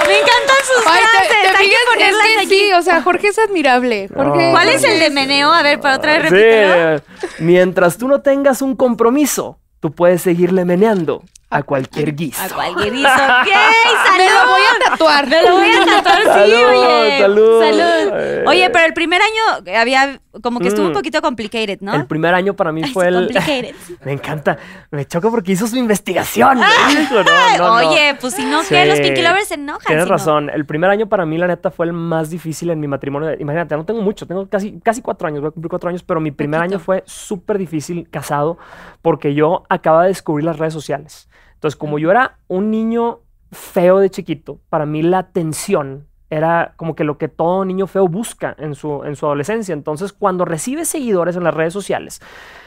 [0.07, 1.29] Me encantan sus Ay, te, frases.
[1.43, 2.49] te Hay que es que aquí.
[2.49, 4.09] sí, o sea, Jorge es admirable.
[4.15, 4.51] Jorge.
[4.53, 5.51] ¿Cuál es el de meneo?
[5.53, 6.75] A ver, para otra vez Sí, repítelo.
[6.97, 7.01] eh,
[7.41, 12.43] mientras tú no tengas un compromiso, tú puedes seguirle meneando a cualquier guiso.
[12.43, 13.09] A cualquier guiso.
[13.09, 13.95] ¡Yay!
[14.05, 14.19] ¡Salud!
[14.19, 15.27] Me lo voy a tatuar.
[15.29, 17.19] Me lo voy a tatuar, sí, Salud, oye.
[17.21, 17.61] salud.
[17.63, 18.13] Salud.
[18.19, 18.45] Eh.
[18.49, 20.89] Oye, pero el primer año había como que estuvo Mm.
[20.89, 21.95] un poquito complicated, ¿no?
[21.95, 23.15] El primer año para mí Ay, fue el...
[23.15, 23.75] complicated.
[24.05, 24.59] Me encanta.
[24.91, 26.59] Me choca porque hizo su investigación.
[26.59, 27.75] Hijo, no, no, no.
[27.91, 28.83] Oye, pues si no, ¿qué?
[28.83, 28.89] Sí.
[28.91, 29.87] Los Pinky Lovers se enojan.
[29.87, 30.51] Tienes si razón.
[30.51, 33.31] El primer año para mí, la neta, fue el más difícil en mi matrimonio.
[33.39, 36.21] Imagínate, no tengo mucho, tengo casi, casi cuatro años, voy a cumplir cuatro años, pero
[36.21, 36.75] mi primer Poquito.
[36.77, 38.59] año fue súper difícil casado
[39.01, 41.29] porque yo acababa de descubrir las redes sociales.
[41.57, 46.97] Entonces, como yo era un niño feo de chiquito, para mí la atención era como
[46.97, 49.73] que lo que todo niño feo busca en su, en su adolescencia.
[49.73, 52.21] Entonces, cuando recibe seguidores en las redes sociales,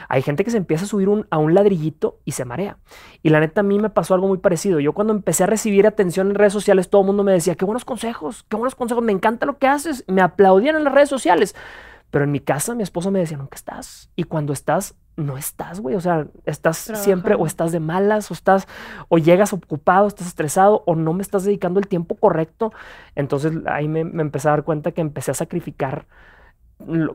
[0.08, 2.78] hay gente que se empieza a subir un- a un ladrillito y se marea.
[3.22, 4.80] Y la neta, a mí me pasó algo muy parecido.
[4.80, 7.66] Yo cuando empecé a recibir atención en redes sociales, todo el mundo me decía, qué
[7.66, 10.06] buenos consejos, qué buenos consejos, me encanta lo que haces.
[10.08, 11.54] Me aplaudían en las redes sociales.
[12.12, 14.10] Pero en mi casa, mi esposa me decía, nunca estás.
[14.16, 15.96] Y cuando estás, no estás, güey.
[15.96, 18.68] O sea, estás siempre o estás de malas o estás,
[19.08, 22.74] o llegas ocupado, estás estresado o no me estás dedicando el tiempo correcto.
[23.16, 26.08] Entonces ahí me, me empecé a dar cuenta que empecé a sacrificar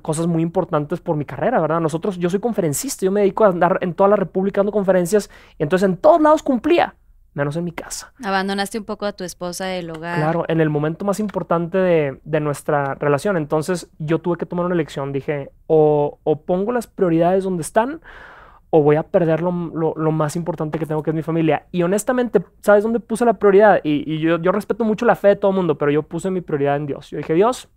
[0.03, 1.81] cosas muy importantes por mi carrera, ¿verdad?
[1.81, 5.31] Nosotros, yo soy conferencista, yo me dedico a andar en toda la República dando conferencias
[5.59, 6.95] y entonces en todos lados cumplía,
[7.35, 8.13] menos en mi casa.
[8.25, 10.17] Abandonaste un poco a tu esposa del hogar.
[10.19, 13.37] Claro, en el momento más importante de, de nuestra relación.
[13.37, 15.13] Entonces yo tuve que tomar una elección.
[15.13, 18.01] Dije, o, o pongo las prioridades donde están
[18.71, 21.67] o voy a perder lo, lo- lo más importante que tengo, que es mi familia.
[21.71, 23.81] Y honestamente, ¿sabes dónde puse la prioridad?
[23.85, 26.29] Y, y yo, yo respeto mucho la fe de todo el mundo, pero yo puse
[26.31, 27.11] mi prioridad en Dios.
[27.11, 27.69] Yo dije, Dios,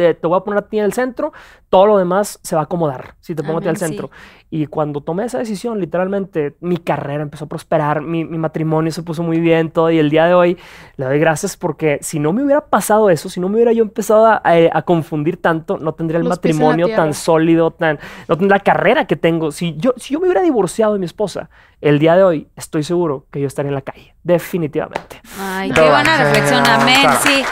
[0.00, 1.32] te, te voy a poner a ti en el centro,
[1.68, 3.84] todo lo demás se va a acomodar si te pongo a ti Amén, al sí.
[3.86, 4.10] centro.
[4.52, 9.02] Y cuando tomé esa decisión, literalmente, mi carrera empezó a prosperar, mi, mi matrimonio se
[9.04, 9.90] puso muy bien, todo.
[9.90, 10.58] Y el día de hoy
[10.96, 13.82] le doy gracias porque si no me hubiera pasado eso, si no me hubiera yo
[13.84, 18.36] empezado a, a- a confundir tanto, no tendría el Los matrimonio tan sólido, tan, no
[18.36, 19.52] tendría la carrera que tengo.
[19.52, 21.48] Si yo, si yo me hubiera divorciado de mi esposa,
[21.80, 25.20] el día de hoy estoy seguro que yo estaría en la calle, definitivamente.
[25.38, 27.44] Ay, qué buena reflexión, amén, sí.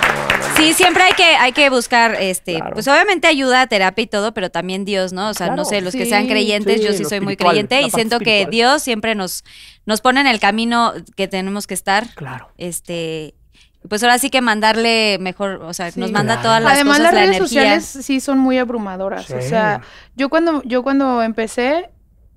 [0.56, 2.72] Sí, siempre hay que, hay que buscar, este, Claro.
[2.74, 5.28] pues obviamente ayuda, terapia y todo, pero también Dios, ¿no?
[5.28, 7.90] O sea, no sé, los que sean creyentes, sí, yo sí soy muy creyente y
[7.90, 8.46] siento que.
[8.50, 9.44] Dios siempre nos,
[9.86, 12.48] nos pone en el camino que tenemos que estar, Claro.
[12.58, 13.34] este,
[13.88, 16.00] pues ahora sí que mandarle mejor, o sea, Sí.
[16.00, 16.48] nos manda Claro.
[16.48, 17.48] todas las Además, cosas, las la redes energía.
[17.48, 19.30] sociales sí son muy abrumadoras.
[19.30, 19.48] O Sí.
[19.48, 19.80] sea,
[20.16, 21.88] yo cuando, yo cuando empecé,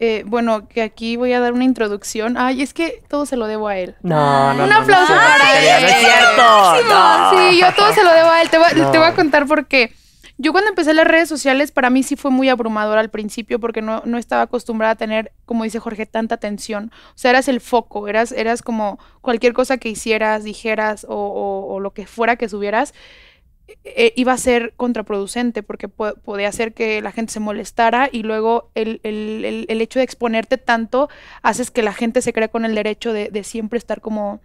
[0.03, 2.35] eh, bueno, que aquí voy a dar una introducción.
[2.37, 3.95] Ay, es que todo se lo debo a él.
[4.01, 5.81] No, no, Un aplauso no, para no, él.
[5.83, 6.83] No es cierto.
[6.89, 7.29] no.
[7.51, 8.49] Sí, yo todo se lo debo a él.
[8.49, 8.91] Te voy, No.
[8.91, 9.93] te voy a contar por qué.
[10.37, 13.83] Yo cuando empecé las redes sociales, para mí sí fue muy abrumador al principio porque
[13.83, 16.91] no, no estaba acostumbrada a tener, como dice Jorge, tanta atención.
[17.09, 21.75] O sea, eras el foco, eras, eras como cualquier cosa que hicieras, dijeras o, o-
[21.75, 22.95] o lo que fuera que subieras,
[24.15, 28.69] iba a ser contraproducente porque po- podía hacer que la gente se molestara y luego
[28.75, 31.09] el, el- el- el hecho de exponerte tanto
[31.41, 34.39] haces que la gente se crea con el derecho de, de siempre estar como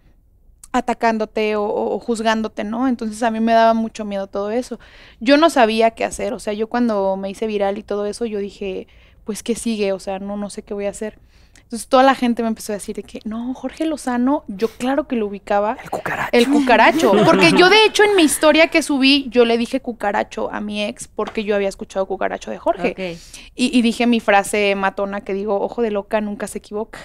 [0.73, 2.89] atacándote o, o- o juzgándote, ¿no?
[2.89, 4.79] Entonces a mí me daba mucho miedo todo eso.
[5.21, 8.27] Yo no sabía qué hacer, o sea, yo cuando me hice viral y todo eso,
[8.27, 8.87] yo dije,
[9.25, 9.93] pues, ¿qué sigue?
[9.93, 11.19] O sea, no, no sé qué voy a hacer.
[11.67, 15.09] Entonces toda la gente me empezó a decir de que, no, Jorge Lozano, yo claro
[15.09, 15.77] que lo ubicaba.
[15.83, 16.31] El cucaracho.
[16.33, 17.13] El cucaracho.
[17.25, 20.85] Porque yo, de hecho, en mi historia que subí, yo le dije cucaracho a mi
[20.85, 23.19] ex porque yo había escuchado cucaracho de Jorge.
[23.57, 27.01] Y, y dije mi frase matona que digo, ojo de loca, nunca se equivoca.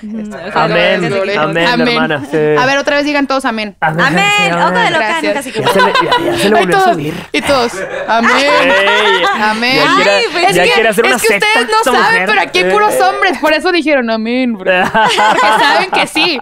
[0.54, 1.42] Amén, Gloria.
[1.42, 1.88] amén, Amén.
[1.88, 2.26] hermana.
[2.30, 2.38] sí.
[2.38, 3.76] A ver, otra vez digan todos amén.
[3.80, 5.24] Amén, sí, ojo de loca, Gracias.
[5.24, 5.74] nunca se Ya equivoca.
[5.74, 7.14] se le, ya- ya se le Ay, volvió a todos, subir.
[7.32, 7.72] Y todos,
[8.08, 8.32] amén.
[9.42, 9.76] Amén.
[9.76, 12.26] Ya Ay, pues, es que, una es que secta ustedes no saben, mujer.
[12.28, 13.02] pero aquí hay puros Eh.
[13.04, 14.84] hombres, por eso dijeron amén, bro.
[14.94, 16.40] porque saben que sí.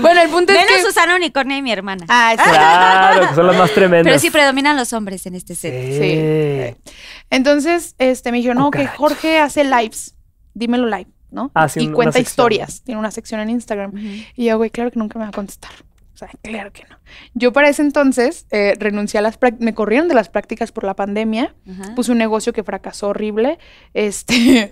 [0.00, 0.82] Bueno, el punto es Menos que...
[0.82, 2.04] Susana Unicornia y mi hermana.
[2.08, 2.50] Ah, sí.
[2.50, 4.04] Claro, que son las más tremendas.
[4.04, 5.72] Pero sí predominan los hombres en este set.
[5.72, 6.92] Sí.
[7.30, 8.86] Entonces, este, me dijeron, no, que.
[8.86, 10.14] Jorge hace lives.
[10.54, 11.50] Dímelo live, ¿no?
[11.54, 12.82] Ah, sí, y una cuenta historias.
[12.82, 13.92] Tiene una sección en Instagram.
[14.36, 15.70] Y yo, güey, claro que nunca me va a contestar.
[16.14, 16.99] O sea, claro que no.
[17.34, 20.84] Yo para ese entonces eh, renuncié a las práct- me corrieron de las prácticas por
[20.84, 21.54] la pandemia.
[21.96, 23.58] Puse un negocio que fracasó horrible,
[23.94, 24.70] este, ¿De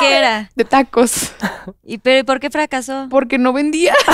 [0.00, 0.50] qué era?
[0.56, 1.32] de tacos,
[1.84, 3.06] ¿Y pero ¿y por qué fracasó?
[3.10, 3.94] porque no vendía.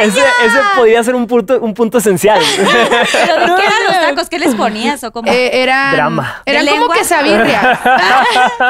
[0.00, 2.40] Ese, ese podía ser un punto, un punto esencial.
[2.56, 2.66] ¿Pero
[3.40, 4.28] de qué eran los tacos?
[4.28, 5.30] ¿Qué les ponías o cómo?
[5.30, 6.42] Eh, eran, Drama.
[6.46, 6.96] Eran ¿De como lengua?
[6.96, 7.78] quesabirrias.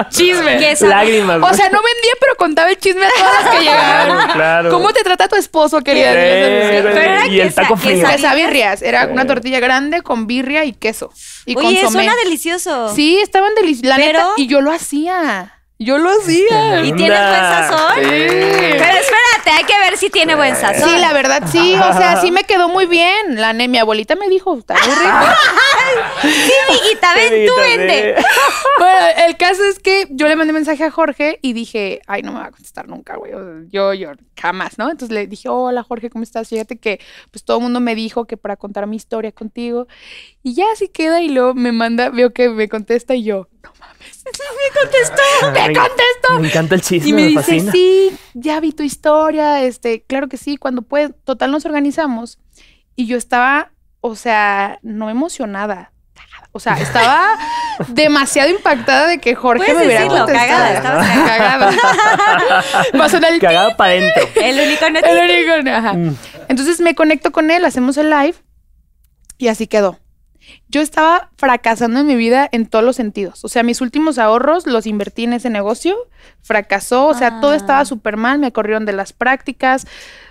[0.09, 0.59] Chisme.
[0.89, 1.39] Lágrimas.
[1.43, 4.07] O sea, no vendía, pero contaba el chisme a todas las que llegaban.
[4.09, 4.71] Claro, claro.
[4.71, 6.13] ¿Cómo te trata tu esposo, querida?
[6.15, 7.97] Eh, Pero era y el taco frío.
[8.07, 8.83] quesa- Quesabirrias.
[8.83, 11.11] Era una tortilla grande con birria y queso.
[11.47, 12.05] Y Oye, consomé.
[12.05, 12.95] suena delicioso.
[12.95, 13.99] Sí, estaban deliciosos.
[13.99, 15.55] Pero- Y yo lo hacía.
[15.81, 16.85] Yo lo hacía.
[16.85, 17.95] ¿Y tienes buen sazón?
[17.97, 18.09] Sí.
[18.11, 20.89] Pero espérate, hay que ver si tiene buen sazón.
[20.91, 21.75] Sí, la verdad, sí.
[21.75, 23.37] O sea, sí me quedó muy bien.
[23.41, 25.27] La ne- mi abuelita me dijo, está muy rico.
[26.21, 28.25] Sí, mijita, ven Sí, tú, sí.
[28.79, 32.33] Bueno, el caso es que yo le mandé mensaje a Jorge y dije, ay, no
[32.33, 33.33] me va a contestar nunca, güey.
[33.33, 34.91] O sea, Yo, yo, jamás, ¿no?
[34.91, 36.49] Entonces le dije, hola, Jorge, ¿cómo estás?
[36.49, 37.01] Fíjate que,
[37.31, 39.87] pues, todo el mundo me dijo que para contar mi historia contigo.
[40.43, 43.73] Y ya así queda y luego me manda, veo que me contesta y yo, no
[43.81, 43.98] mames,
[44.33, 46.41] me contestó, me Me- contestó.
[46.41, 47.73] Me encanta el chisme, Y me me, dice, fascina.
[47.73, 52.39] sí, ya vi tu historia, este, claro que sí, cuando puede, total nos organizamos.
[52.97, 53.71] Y yo estaba,
[54.01, 55.93] o sea, no emocionada.
[56.15, 56.49] cagada.
[56.53, 57.39] O sea, estaba
[57.89, 60.49] demasiado impactada de que Jorge Puedes me hubiera decirlo, contestado.
[60.49, 62.65] cagada, estabas cagada.
[62.99, 64.23] Va a sonar el Cagada para adentro.
[64.37, 65.93] El único no el único, ajá.
[65.95, 66.17] Mm.
[66.49, 68.35] Entonces me conecto con él, hacemos el live
[69.37, 69.99] y así quedó.
[70.69, 73.45] Yo estaba fracasando en mi vida en todos los sentidos.
[73.45, 75.97] O sea, mis últimos ahorros los invertí en ese negocio,
[76.43, 77.57] fracasó, o sea, todo Ah.
[77.57, 79.87] estaba súper mal, me corrieron de las prácticas.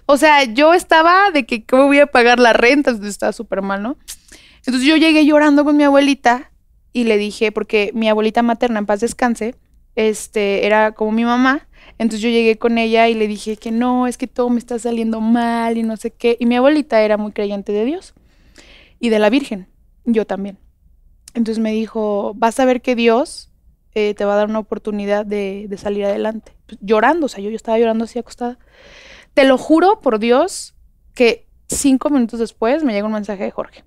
[0.06, 3.62] O sea, yo estaba de que cómo voy a pagar la renta, entonces estaba súper
[3.62, 3.98] mal, ¿no?
[4.66, 6.52] Entonces yo llegué llorando con mi abuelita
[6.94, 9.56] y le dije, porque mi abuelita materna, en paz descanse,
[9.96, 11.68] este, era como mi mamá.
[12.00, 14.78] Entonces yo llegué con ella y le dije que no, es que todo me está
[14.78, 16.38] saliendo mal y no sé qué.
[16.40, 18.14] Y mi abuelita era muy creyente de Dios
[19.00, 19.68] y de la Virgen.
[20.08, 20.58] Yo también.
[21.34, 23.52] Entonces me dijo, vas a ver que Dios
[23.94, 26.54] eh, te va a dar una oportunidad de, de salir adelante.
[26.66, 28.58] Pues, llorando, o sea, yo, yo estaba llorando así acostada.
[29.34, 30.74] Te lo juro por Dios
[31.14, 33.84] que cinco minutos después me llega un mensaje de Jorge.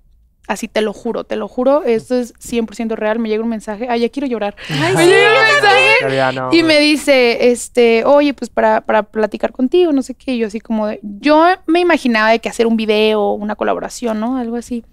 [0.47, 3.19] Así te lo juro, te lo juro, esto es 100% real.
[3.19, 4.55] Me llega un mensaje, ay, ya quiero llorar.
[4.69, 9.51] Ay, Me sí, llega un mensaje y me dice, este, oye, pues para, para platicar
[9.51, 10.33] contigo, no sé qué.
[10.33, 14.19] Y yo así como de, yo me imaginaba de que hacer un video, una colaboración,
[14.19, 14.37] ¿no?
[14.37, 14.83] Algo así.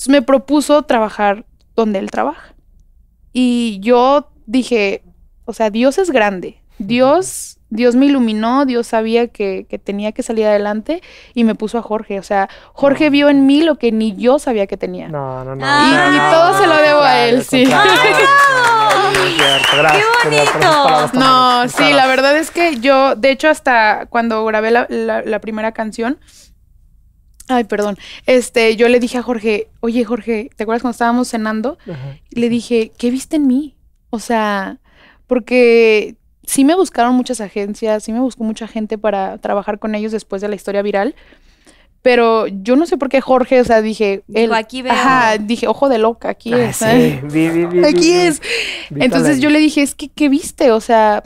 [0.00, 1.44] Entonces me propuso trabajar
[1.76, 2.54] donde él trabaja.
[3.34, 5.02] Y yo dije,
[5.44, 6.62] o sea, Dios es grande.
[6.78, 11.02] Dios, Dios me iluminó, Dios sabía que, que tenía que salir adelante
[11.34, 12.18] y me puso a Jorge.
[12.18, 13.10] O sea, Jorge No.
[13.10, 15.08] vio en mí lo que ni yo sabía que tenía.
[15.08, 15.62] No, no, no.
[15.68, 16.06] Ah.
[16.08, 17.66] no, Y no, todo no, se lo no, debo a él, sí.
[17.66, 17.76] cierto.
[19.76, 21.18] Gracias, ¡Qué bonito!
[21.18, 25.38] No, sí, la verdad es que yo, de hecho, hasta cuando grabé la, la- la
[25.40, 26.18] primera canción,
[27.50, 27.96] ay, perdón,
[28.26, 31.78] este, yo le dije a Jorge, oye, Jorge, ¿te acuerdas cuando estábamos cenando?
[31.90, 32.16] Ajá.
[32.30, 33.76] Le dije, ¿qué viste en mí?
[34.10, 34.78] O sea,
[35.26, 40.12] porque sí me buscaron muchas agencias, sí me buscó mucha gente para trabajar con ellos
[40.12, 41.14] después de la historia viral.
[42.02, 44.92] Pero yo no sé por qué Jorge, o sea, dije, él, "Aquí veo".
[44.92, 46.76] ajá, dije, ojo de loca, aquí Ah, es.
[46.76, 47.20] sí, ¿eh?
[47.30, 48.12] vi, vi, vi, vi, Aquí vi.
[48.12, 48.40] es.
[48.88, 50.72] Vi Entonces yo le dije, es que, ¿qué viste?
[50.72, 51.22] O sea,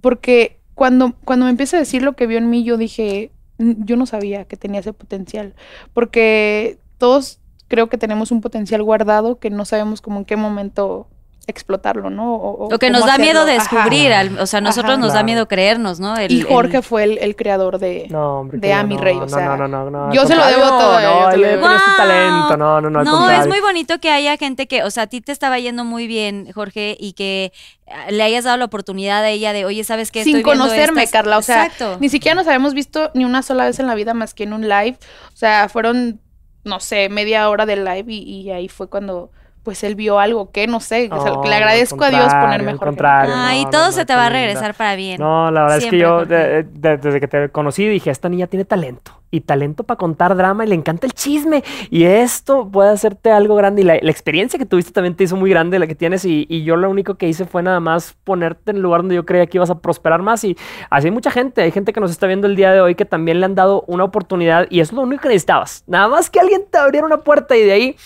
[0.00, 3.35] porque cuando, cuando me empieza a decir lo que vio en mí, yo dije, "Mm,
[3.58, 5.54] yo no sabía que tenía ese potencial.
[5.92, 11.08] Porque todos creo que tenemos un potencial guardado que no sabemos como en qué momento
[11.48, 12.34] explotarlo, ¿no?
[12.34, 13.60] O, Lo que nos da miedo hacerlo.
[13.60, 15.00] Descubrir, al- o sea, nosotros Ajá.
[15.00, 16.16] nos da miedo creernos, ¿no?
[16.16, 18.08] El- Y Jorge el- fue el, el creador de...
[18.10, 20.44] No, hombre, de Ami no, Rey, o no, sea, no, no, no, yo se lo
[20.44, 21.78] debo todo No, él tiene ese ¡Guau!
[21.96, 25.06] talento, no, no, no, No, es muy bonito que haya gente que, o sea, a
[25.06, 27.52] ti te estaba yendo muy bien, Jorge, y que
[27.88, 30.24] ah, le hayas dado la oportunidad a ella de, oye, ¿sabes qué?
[30.24, 31.12] Sin Estoy conocerme, estas-".
[31.12, 31.38] Carla.
[31.38, 31.98] O sea, Exacto.
[32.00, 34.52] ni siquiera nos habíamos visto ni una sola vez en la vida más que en
[34.52, 34.96] un live.
[35.32, 36.20] O sea, fueron,
[36.64, 39.30] no sé, media hora de live y, y ahí fue cuando
[39.66, 41.08] pues él vio algo que no sé.
[41.12, 42.76] o sea, le al agradezco a Dios al Jorge.
[42.78, 43.34] contrario.
[43.36, 45.20] Ay, no, todo no, se no, te va a regresar para bien.
[45.20, 46.34] No, la verdad es que yo Jorge.
[46.34, 50.36] de- de- desde que te conocí dije, esta niña tiene talento y talento para contar
[50.36, 54.10] drama y le encanta el chisme y esto puede hacerte algo grande y la, la
[54.12, 56.88] experiencia que tuviste también te hizo muy grande la que tienes y, y yo lo
[56.88, 59.68] único que hice fue nada más ponerte en el lugar donde yo creía que ibas
[59.68, 60.56] a prosperar más y
[60.90, 63.04] así hay mucha gente, hay gente que nos está viendo el día de hoy que
[63.04, 66.30] también le han dado una oportunidad y eso es lo único que necesitabas, nada más
[66.30, 67.96] que alguien te abriera una puerta y de ahí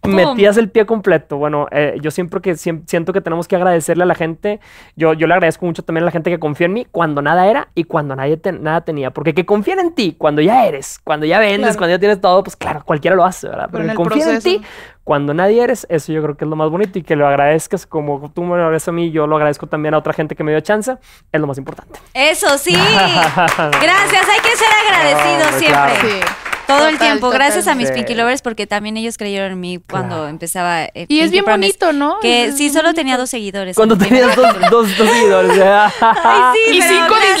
[0.00, 0.14] ¡Pum!
[0.14, 1.36] metías el pie completo.
[1.36, 4.60] Bueno, eh, yo siempre que siento que tenemos que agradecerle a la gente.
[4.96, 7.46] Yo, yo le agradezco mucho también a la gente que confía en mí cuando nada
[7.48, 9.10] era y cuando nadie te- nada tenía.
[9.10, 11.78] Porque que confíen en ti cuando ya eres, cuando ya vendes, Claro.
[11.78, 13.68] cuando ya tienes todo, pues claro, cualquiera lo hace, ¿verdad?
[13.70, 14.62] Pero Pero que confíen en ti
[15.04, 17.86] cuando nadie eres, eso yo creo que es lo más bonito y que lo agradezcas
[17.86, 20.44] como tú me lo agradeces a mí, yo lo agradezco también a otra gente que
[20.44, 20.96] me dio chance,
[21.32, 21.98] es lo más importante.
[22.14, 22.72] Eso sí.
[22.76, 25.68] Gracias, hay que ser agradecidos No, siempre.
[25.68, 25.94] claro.
[26.02, 26.20] Sí.
[26.66, 27.30] Todo el Total, tiempo.
[27.30, 27.90] Gracias a mis.
[27.90, 30.28] Pinky Lovers porque también ellos creyeron en mí cuando Claro.
[30.28, 30.84] empezaba.
[30.84, 32.20] eh, Y es bien Promise, bonito, ¿no?
[32.20, 32.96] Que Es- sí, solo bonito.
[33.00, 33.76] tenía dos seguidores.
[33.76, 35.50] Cuando tenías dos, dos, dos seguidores.
[36.00, 37.36] Ay, sí, Y cinco gracias.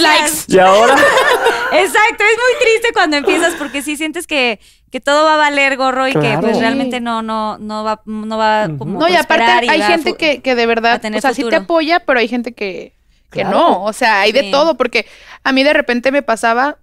[0.46, 0.54] dislikes.
[0.54, 0.94] y ahora...
[1.72, 4.60] Exacto, es muy triste cuando empiezas porque sí sientes que,
[4.90, 8.36] que todo va a valer gorro y que pues realmente no, no, no va, no
[8.36, 11.44] va como No, y aparte hay gente que, que de verdad, tener o sea, sí
[11.48, 12.94] te apoya, pero hay gente que,
[13.30, 13.50] que Claro.
[13.58, 13.84] no.
[13.84, 14.50] O sea, hay de Sí.
[14.50, 15.06] todo, porque
[15.44, 16.76] a mí de repente me pasaba,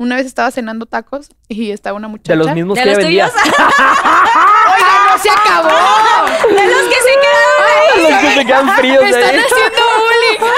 [0.00, 2.32] una vez estaba cenando tacos y estaba una muchacha.
[2.32, 3.04] De los mismos ¿De que los?
[3.04, 3.32] ¡Oiga,
[5.10, 5.68] no se acabó!
[6.48, 8.02] De los que se quedaron ahí.
[8.10, 10.50] Los que se quedan fríos ¡Me están haciendo bullying!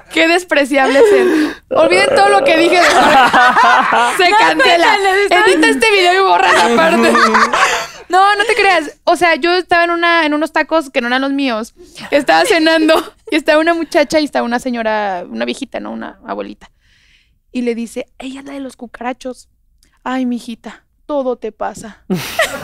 [0.10, 1.54] ¡Qué despreciable es él!
[1.68, 2.76] Olviden todo lo que dije.
[2.76, 4.24] de Jorge.
[4.24, 4.96] Se cancela.
[5.28, 7.12] Edita este video y borra esa parte.
[8.08, 8.98] No, no te creas.
[9.04, 11.74] O sea, yo estaba en una, en unos tacos que no eran los míos.
[12.10, 12.94] Estaba cenando
[13.30, 15.90] y estaba una muchacha y estaba una señora, una viejita, ¿no?
[15.90, 16.70] Una abuelita.
[17.52, 19.48] Y le dice, ella es la de los cucarachos.
[20.04, 22.04] Ay, mijita, todo te pasa.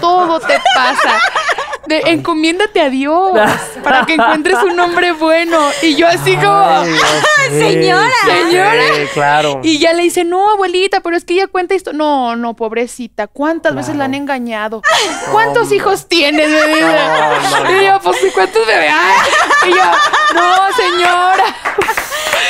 [0.00, 1.18] Todo te pasa.
[1.86, 3.32] De, encomiéndate a Dios
[3.84, 5.58] para que encuentres un hombre bueno.
[5.82, 6.94] Y yo así como, Ay,
[7.50, 8.10] Señora.
[8.24, 8.82] sí, Señora.
[9.12, 9.60] claro.
[9.62, 11.92] y ya le dice, no, abuelita, pero es que ella cuenta esto.
[11.92, 14.80] No, no, pobrecita, ¿cuántas veces la han engañado?
[15.30, 16.80] ¿Cuántos hijos tienes, me dice?
[16.80, 18.90] No, Y yo, pues, ¿y ¿cuántos bebés?
[18.92, 19.84] hay?" Y yo,
[20.34, 21.44] no, señora.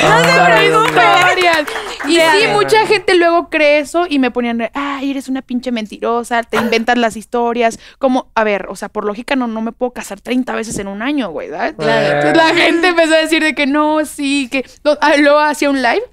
[0.01, 1.65] No se historias.
[2.09, 6.43] Y sí, mucha gente luego cree eso y me ponían, ay, eres una pinche mentirosa,
[6.43, 7.79] te inventas las historias.
[7.99, 10.87] Como, a ver, o sea, por lógica no, no me puedo casar 30 veces en
[10.87, 11.69] un año, güey, ¿verdad?
[11.69, 15.69] Entonces la gente empezó a decir de que no, sí, que no, ah, luego hacía
[15.69, 16.03] un live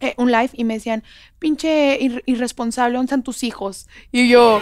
[0.00, 1.02] eh, un live y me decían,
[1.38, 3.88] pinche ir- irresponsable, ¿dónde están tus hijos?
[4.12, 4.60] Y yo,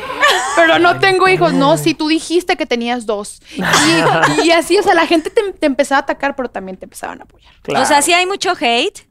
[0.55, 1.53] pero no tengo hijos.
[1.53, 3.43] No, si tú dijiste que tenías dos.
[4.45, 6.85] Y, y así, o sea, la gente te, te empezaba a atacar, pero también te
[6.85, 7.53] empezaban a apoyar.
[7.83, 9.09] O sea, sí hay mucho hate.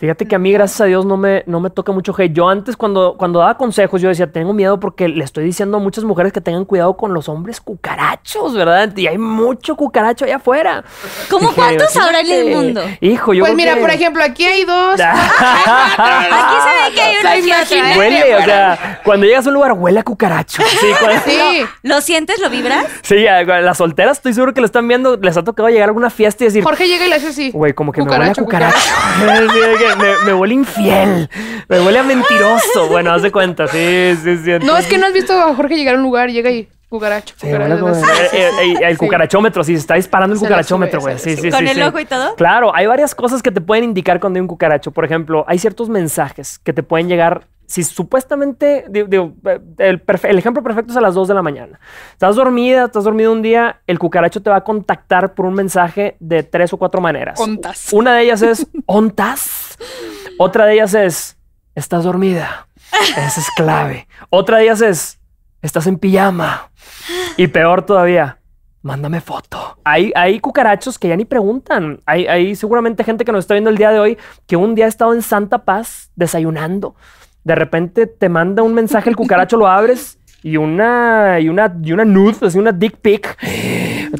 [0.00, 2.32] Fíjate que a mí, gracias a Dios, no me, no me toca mucho hate.
[2.32, 5.80] Yo antes, cuando, cuando daba consejos, yo decía, tengo miedo porque le estoy diciendo a
[5.80, 8.96] muchas mujeres que tengan cuidado con los hombres cucarachos, ¿verdad?
[8.96, 10.84] Y hay mucho cucaracho allá afuera.
[11.28, 12.82] ¿Cómo cuántos habrá en el mundo?
[13.02, 14.98] Hijo, yo pues creo mira, que- por ejemplo, aquí hay dos.
[15.00, 17.44] Aquí se ve que hay ¿eh?
[17.44, 20.62] imagínate, Huele, o sea, cuando llegas a un lugar, huele a cucaracho.
[20.80, 21.62] Sí, cuando- Sí.
[21.82, 22.40] ¿Lo sientes?
[22.40, 22.86] ¿Lo vibras?
[23.02, 25.90] sí, a- las solteras estoy seguro que lo están viendo, les ha tocado llegar a
[25.90, 27.50] alguna fiesta y decir, Jorge llega y le hace así.
[27.50, 28.78] Güey, como que Cucaracho, me huele a cucaracho.
[29.89, 31.28] Sí, me, me huele infiel.
[31.68, 32.88] Me huele a mentiroso.
[32.88, 33.66] Bueno, haz de cuenta.
[33.68, 34.50] Sí, sí, sí.
[34.64, 37.34] No, es que no has visto a Jorge llegar a un lugar llega y cucaracho.
[37.38, 41.14] Sí, cucaracho, eh, eh, eh, el cucarachómetro, sí, se está disparando el Se cucarachómetro, güey.
[41.14, 41.82] le Sí, sí, ¿Con sí, el sí.
[41.82, 42.34] ojo y todo?
[42.34, 44.90] Claro, hay varias cosas que te pueden indicar cuando hay un cucaracho.
[44.90, 47.46] Por ejemplo, hay ciertos mensajes que te pueden llegar.
[47.66, 49.32] Si supuestamente, digo, digo,
[49.78, 51.78] el, perfe- el ejemplo perfecto es a las 2 de la mañana.
[52.10, 56.16] Estás dormida, estás dormido un día, el cucaracho te va a contactar por un mensaje
[56.18, 57.38] de tres o cuatro maneras.
[57.38, 57.92] Ontas.
[57.92, 59.59] Una de ellas es ontas.
[60.38, 61.36] Otra de ellas es
[61.74, 62.68] estás dormida.
[63.16, 64.08] Esa es clave.
[64.30, 65.20] Otra de ellas es
[65.62, 66.70] estás en pijama.
[67.36, 68.38] Y peor todavía,
[68.82, 69.78] mándame foto.
[69.84, 72.00] Hay, hay cucarachos que ya ni preguntan.
[72.06, 74.86] Hay, hay seguramente gente que nos está viendo el día de hoy que un día
[74.86, 76.94] ha estado en Santa Paz desayunando.
[77.44, 81.92] De repente te manda un mensaje, el cucaracho lo abres y una, y una, y
[81.92, 83.36] una nude, así una dick pic.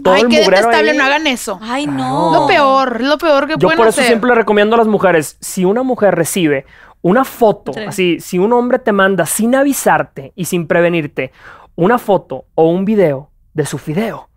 [0.03, 0.97] Todo Ay, el qué mugrero detestable, ahí.
[0.99, 1.59] no hagan eso.
[1.63, 2.33] Ay, no.
[2.33, 4.07] Lo peor, lo peor que Yo pueden por eso hacer.
[4.09, 6.65] siempre le recomiendo a las mujeres, si una mujer recibe
[7.03, 7.81] una foto, Sí.
[7.81, 11.33] así, si un hombre te manda sin avisarte y sin prevenirte
[11.75, 14.29] una foto o un video de su fideo,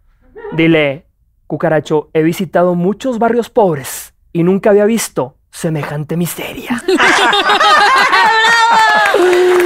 [0.53, 1.05] dile,
[1.47, 6.81] cucaracho, he visitado muchos barrios pobres y nunca había visto semejante miseria.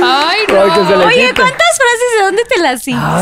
[0.04, 0.98] Ay, Ay, que se no.
[0.98, 1.42] le Oye, quite.
[1.42, 3.22] ¿cuántas frases de dónde te las sacas?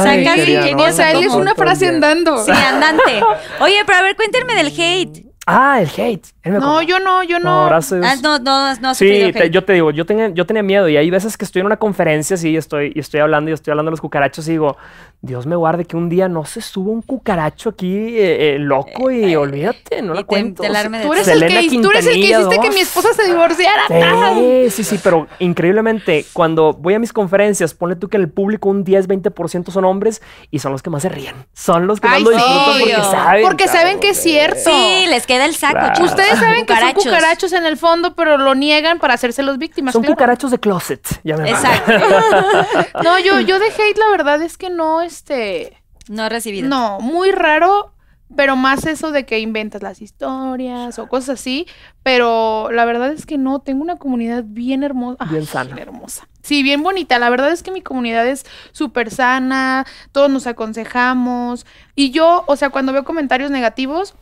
[0.91, 2.43] O sea, él es una frase andando.
[2.43, 3.21] Sí, andante.
[3.59, 5.25] Oye, pero a ver, cuéntenme del hate.
[5.47, 6.25] Ah, el hate.
[6.43, 7.65] Él me No, yo no, yo No, no.
[7.67, 8.01] gracias.
[8.03, 9.51] Ah, no, no, no has Sí, sufrido te- hate.
[9.51, 11.77] yo te digo, yo tenía, yo tenía miedo y hay veces que estoy en una
[11.77, 14.75] conferencia así y estoy, y estoy hablando y estoy hablando de los cucarachos y digo,
[15.21, 19.09] Dios me guarde que un día no se suba un cucaracho aquí eh, eh, loco
[19.11, 20.61] y olvídate, no y la te- cuento.
[20.63, 21.47] te de Tú eres, el que,
[21.81, 22.75] tú eres el que Quintanilla hiciste que dos.
[22.75, 23.81] mi esposa se divorciara.
[23.87, 28.29] Sí, sí, sí, pero increíblemente, cuando voy a mis conferencias, ponle tú que en el
[28.29, 30.21] público un 10-20% son hombres
[30.51, 31.35] y son los que más se ríen.
[31.53, 32.35] Son los que más Ay, lo sí.
[32.35, 33.03] disfrutan porque Obvio.
[33.11, 33.43] saben.
[33.43, 34.29] Porque saben que es sí.
[34.29, 34.59] cierto.
[34.63, 35.93] Sí, les queda el saco, Claro.
[35.95, 36.09] chicos.
[36.11, 37.03] Ustedes saben que son Cucarachos.
[37.03, 39.93] cucarachos en el fondo, pero lo niegan para hacerse los víctimas.
[39.93, 40.15] Son claro.
[40.15, 41.07] cucarachos de closet.
[41.23, 41.91] Ya me Exacto.
[43.03, 45.77] No, yo, yo de hate, la verdad es que no, este.
[46.07, 46.67] No he recibido.
[46.69, 47.93] No, muy raro,
[48.35, 51.67] pero más eso de que inventas las historias o cosas así.
[52.03, 55.25] Pero la verdad es que no, tengo una comunidad bien hermosa.
[55.25, 55.75] Bien Ay, sana.
[55.75, 56.27] bien hermosa.
[56.43, 57.17] Sí, bien bonita.
[57.17, 61.65] La verdad es que mi comunidad es súper sana, todos nos aconsejamos.
[61.95, 64.13] Y yo, o sea, cuando veo comentarios negativos,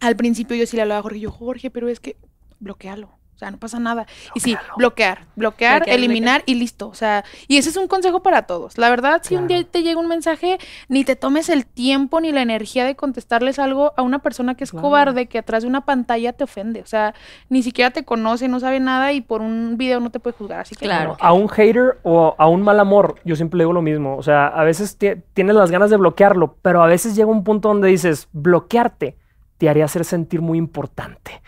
[0.00, 2.16] al principio yo sí le hablaba a Jorge, yo, Jorge, pero es que
[2.60, 3.10] bloquealo.
[3.34, 4.06] O sea, no pasa nada.
[4.34, 6.88] Y sí, bloquear, bloquear, Bloquear, eliminar y listo.
[6.88, 8.78] O sea, y ese es un consejo para todos.
[8.78, 10.56] La verdad, si un día te llega un mensaje,
[10.88, 14.64] ni te tomes el tiempo ni la energía de contestarles algo a una persona que
[14.64, 14.84] es Claro.
[14.86, 16.80] cobarde, que atrás de una pantalla te ofende.
[16.80, 17.12] O sea,
[17.50, 20.60] ni siquiera te conoce, no sabe nada y por un video no te puede juzgar.
[20.60, 21.18] Así que Claro.
[21.20, 24.16] A un hater o a un mal amor, yo siempre le digo lo mismo.
[24.16, 27.44] O sea, a veces ti- tienes las ganas de bloquearlo, pero a veces llega un
[27.44, 29.18] punto donde dices, bloquearte
[29.58, 31.42] te haría hacer sentir muy importante.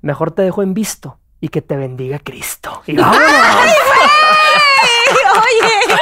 [0.00, 2.82] Mejor te dejo en visto y que te bendiga Cristo.
[2.86, 3.22] Y vámonos.
[5.34, 5.96] Oye,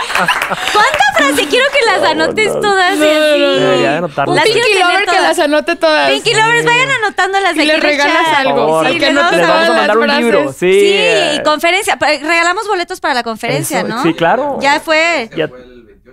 [0.73, 1.47] ¿cuánta frase?
[1.49, 2.61] Quiero que las anotes no.
[2.61, 4.21] todas y No, no, así.
[4.27, 4.35] no.
[4.35, 6.11] Las Pinky tener que las anote todas.
[6.11, 8.47] Pinky Lovers, vayan anotándolas Y aquí le en el regalas chat.
[8.47, 8.85] algo.
[8.85, 10.39] Sí, que les no vamos te a Les vamos a sabe mandar un libro.
[10.43, 10.57] frases.
[10.59, 11.97] Sí, Sí, eh, conferencia.
[12.01, 14.03] Regalamos boletos para la conferencia, eso, ¿no?
[14.03, 14.59] Sí, claro.
[14.61, 15.31] Ya fue.
[15.37, 15.49] Ya-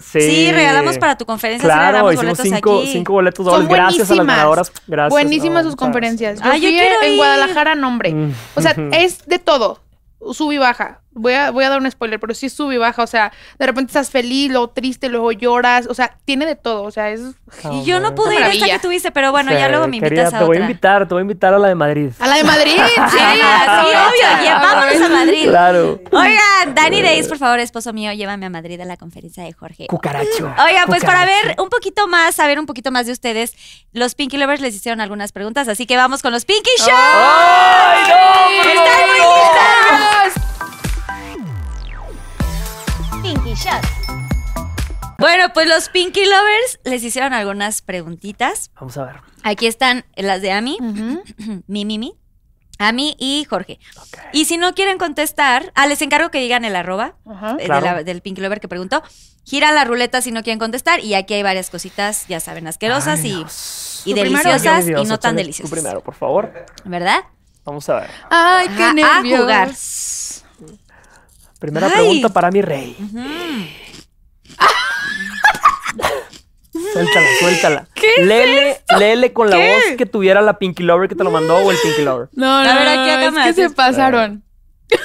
[0.02, 2.92] Sí, regalamos para tu conferencia, Claro, hicimos boletos cinco, aquí.
[2.92, 3.68] cinco boletos dobles.
[3.68, 4.72] Gracias a las ganadoras.
[4.88, 5.10] Gracias.
[5.12, 6.40] Buenísimas no, sus conferencias.
[6.40, 7.18] Yo Ah, yo fui en ir.
[7.18, 8.14] Guadalajara, nombre.
[8.56, 9.82] O sea, es de todo.
[10.34, 11.02] Sub y baja.
[11.18, 13.04] Voy a, voy a dar un spoiler, pero sí es sub y baja.
[13.04, 15.88] O sea, de repente estás feliz, luego triste, luego lloras.
[15.90, 16.84] O sea, tiene de todo.
[16.84, 17.22] O sea, es.
[17.72, 20.00] Y yo no pude ir a esta que tuviste, pero bueno, Sí, ya luego me
[20.00, 20.70] quería- invitas a Te voy a otra.
[20.72, 22.12] invitar, te voy a invitar a la de Madrid.
[22.20, 22.76] A la de Madrid.
[22.78, 25.50] Sí, sí, obvio, ya vámonos a Madrid.
[25.50, 26.00] Claro.
[26.12, 29.88] Oigan, Dani Days, por favor, esposo mío, llévame a Madrid a la conferencia de Jorge.
[29.88, 30.52] Cucaracho.
[30.66, 33.54] Oigan, pues para ver un poquito más, saber un poquito más de ustedes,
[33.94, 36.90] los Pinky Lovers les hicieron algunas preguntas, así que vamos con los Pinky Show.
[36.92, 38.70] ¡Ay, no!
[38.70, 39.36] ¡Están muy no!
[39.36, 40.67] listas!
[45.20, 48.70] Bueno, pues los Pinky Lovers les hicieron algunas preguntitas.
[48.80, 49.16] Vamos a ver.
[49.44, 50.78] Aquí están las de Ami,
[51.68, 52.14] mi, mi, mi,
[52.78, 53.80] Ami y Jorge.
[54.32, 57.86] Y si no quieren contestar, ah, les encargo que digan el arroba eh, de Claro.
[57.86, 59.02] la- del Pinky Lover que preguntó.
[59.44, 63.22] Giran la ruleta si no quieren contestar y aquí hay varias cositas, ya saben, asquerosas
[63.24, 63.46] Ay,
[64.06, 64.50] y, y primero.
[64.50, 65.70] deliciosas y no tan deliciosas.
[65.72, 66.54] Tú primero, por favor.
[66.84, 67.22] ¿Verdad?
[67.64, 68.10] Vamos a ver.
[68.30, 69.40] Ay, qué Ajá, a nervios.
[69.42, 69.72] jugar.
[71.60, 71.94] Primera Ay.
[71.94, 72.96] pregunta para mi rey.
[76.94, 77.88] Suéltala, suéltala.
[78.24, 79.74] léele, léele con la ¿Qué?
[79.74, 82.30] voz que tuviera la Pinky Lover que te lo mandó o el Pinky Lover.
[82.34, 84.44] No, no, A ver, aquí no, acá es que se pasaron.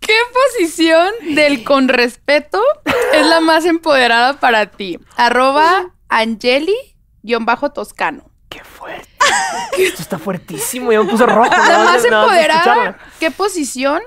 [0.00, 2.62] ¿Qué posición del con respeto
[3.12, 5.00] es la más empoderada para ti?
[5.16, 8.30] Arroba Angeli-Toscano.
[8.56, 9.08] Qué fuerte.
[9.78, 10.92] Esto está fuertísimo.
[10.92, 11.50] Ya me puse rojo.
[11.50, 12.98] La nada más empoderada.
[13.20, 14.00] ¿Qué posición?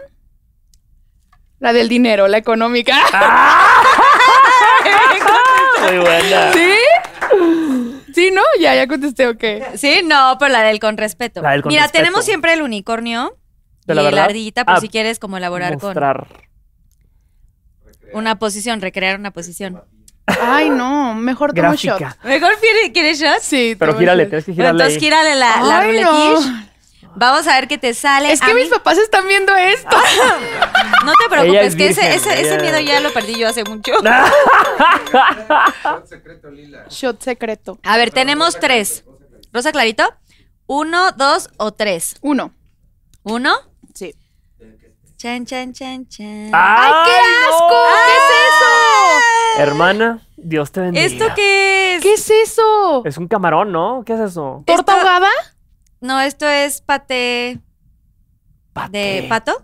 [1.59, 2.97] La del dinero, la económica.
[5.87, 6.53] Muy buena.
[6.53, 6.71] ¿Sí?
[8.13, 8.41] Sí, ¿no?
[8.59, 9.43] Ya, ya contesté, ok.
[9.75, 11.41] Sí, no, pero la del con respeto.
[11.41, 12.03] La del con Mira, respeto.
[12.03, 13.37] tenemos siempre el unicornio
[13.85, 14.25] ¿De y la la verdad?
[14.25, 16.27] ardillita por Ah, si quieres como elaborar Mostrar.
[16.27, 16.37] con
[18.19, 19.83] una posición, recrear una posición.
[20.41, 21.99] Ay, no, mejor tomo shot.
[21.99, 22.17] Gráfica.
[22.27, 23.43] ¿Mejor quiere- quieres shots?
[23.43, 24.29] Sí, Pero tomo gírale, shot.
[24.29, 24.83] tienes que Bueno, girarle.
[24.83, 24.99] entonces ahí.
[25.01, 26.11] gírale la, la Ay, no.
[26.11, 26.65] ruletish.
[27.15, 28.31] Vamos a ver qué te sale.
[28.31, 29.97] Es que mí- mis papás están viendo esto.
[31.05, 33.35] No te Ella preocupes, es que ese, virgen, ese, ese ella- miedo ya lo perdí
[33.39, 33.93] yo hace mucho.
[36.89, 37.79] Shot secreto.
[37.83, 39.03] A ver, tenemos tres.
[39.53, 40.03] Rosa Clarito.
[40.67, 42.15] Uno, dos o tres.
[42.21, 42.53] Uno.
[43.23, 43.55] Uno.
[43.93, 44.13] Sí.
[45.17, 46.49] Chan, chan, chan, chan.
[46.53, 47.83] ¡Ay, qué asco!
[48.05, 48.23] ¿Qué es
[49.61, 51.05] Hermana, Dios te bendiga.
[51.05, 52.01] ¿Esto qué es?
[52.03, 53.03] ¿Qué es eso?
[53.05, 54.03] Es un camarón, ¿no?
[54.05, 54.63] ¿Qué es eso?
[54.65, 55.29] ¿Torta Esto- ahogada?
[56.01, 57.59] No, esto es paté
[58.91, 59.63] de pato.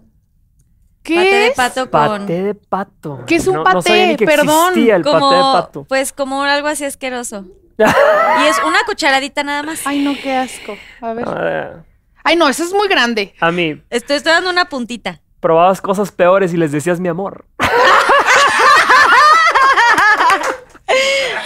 [1.04, 1.54] ¿Qué paté de es?
[1.56, 2.20] pato con.
[2.22, 3.24] Paté de pato.
[3.28, 4.08] ¿Qué es un No- no sabía paté?
[4.08, 4.68] ni que Perdón.
[4.70, 5.84] existía el como, paté de pato.
[5.86, 7.46] Pues como algo así asqueroso.
[7.78, 9.86] y es una cucharadita nada más.
[9.86, 10.76] Ay, no, qué asco.
[11.02, 11.26] A ver.
[11.28, 11.84] Ah,
[12.24, 13.36] Ay, no, eso es muy grande.
[13.40, 15.22] A mí, Estoy, estoy dando una puntita.
[15.40, 17.46] probabas cosas peores y les decías mi amor.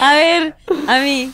[0.00, 0.56] A ver,
[0.88, 1.32] a mí.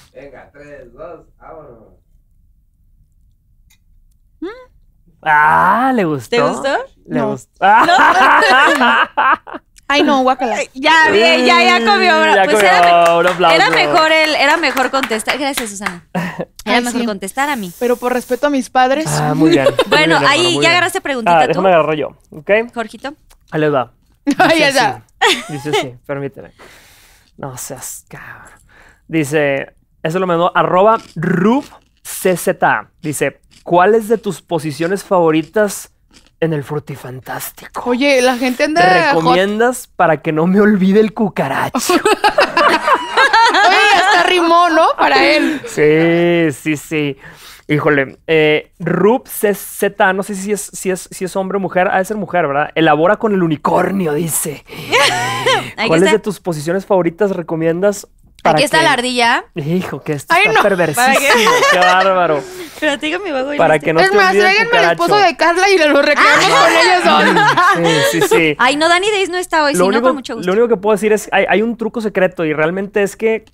[5.22, 6.30] Ah, ¿le gustó?
[6.36, 6.76] ¿Te gustó?
[7.06, 7.30] Le No.
[7.30, 7.50] gustó.
[7.60, 9.40] Ah.
[9.88, 10.56] Ay, no, guácala.
[10.74, 12.12] Ya, bien, ya, ya comió.
[12.12, 13.54] bra- Ya pues comió, era, un me- aplauso.
[13.56, 15.38] era mejor el, era mejor contestar.
[15.38, 16.04] Gracias, Susana.
[16.64, 17.06] Era Ay, mejor sí.
[17.06, 17.72] contestar a mí.
[17.78, 19.06] Pero por respeto a mis padres.
[19.08, 19.64] Ah, muy bien.
[19.86, 20.70] muy Bueno, bien, ahí muy ya bien.
[20.72, 22.50] agarraste preguntita Ah, tú, déjame agarrar yo, ¿ok?
[22.74, 23.14] Jorgito.
[23.52, 23.92] Ahí les va.
[24.38, 25.02] Ay, ya Dice.
[25.52, 26.52] Dice así, permíteme.
[27.36, 28.58] No seas cabrón.
[29.08, 32.48] Dice, eso lo mandó arroba RubCZ.
[33.02, 35.92] Dice, ¿cuáles de tus posiciones favoritas
[36.40, 37.90] en el frutifantástico?
[37.90, 39.12] Oye, la gente ¿Te anda.
[39.12, 39.22] hot.
[39.22, 41.94] recomiendas para que no me olvide el cucaracho?
[41.94, 44.88] Oye, hasta rimó, ¿no?
[44.98, 45.60] Para él.
[45.66, 47.16] Sí, sí, sí.
[47.68, 49.82] Híjole, eh, Rub CZ,
[50.14, 52.46] no sé si es, si, es, si es hombre o mujer, ha de ser mujer,
[52.46, 52.70] ¿verdad?
[52.76, 54.64] Elabora con el unicornio, dice.
[55.76, 58.08] Aquí ¿Cuáles está, de tus posiciones favoritas recomiendas
[58.42, 59.44] para aquí está que- la ardilla.
[59.56, 60.62] Hijo, que esto Ay, está no.
[60.62, 62.40] perversísimo, qué bárbaro.
[62.78, 65.68] Pero dígame, va a Para que no es te más, tráiganme al esposo de Carla
[65.68, 68.10] y lo recreamos con ellos dos.
[68.12, 68.56] Sí, sí, sí.
[68.58, 70.46] Ay, no, Dani Days no está hoy, si lo, no, único, con mucho gusto.
[70.46, 73.44] lo único que puedo decir es, hay, hay un truco secreto y realmente es que,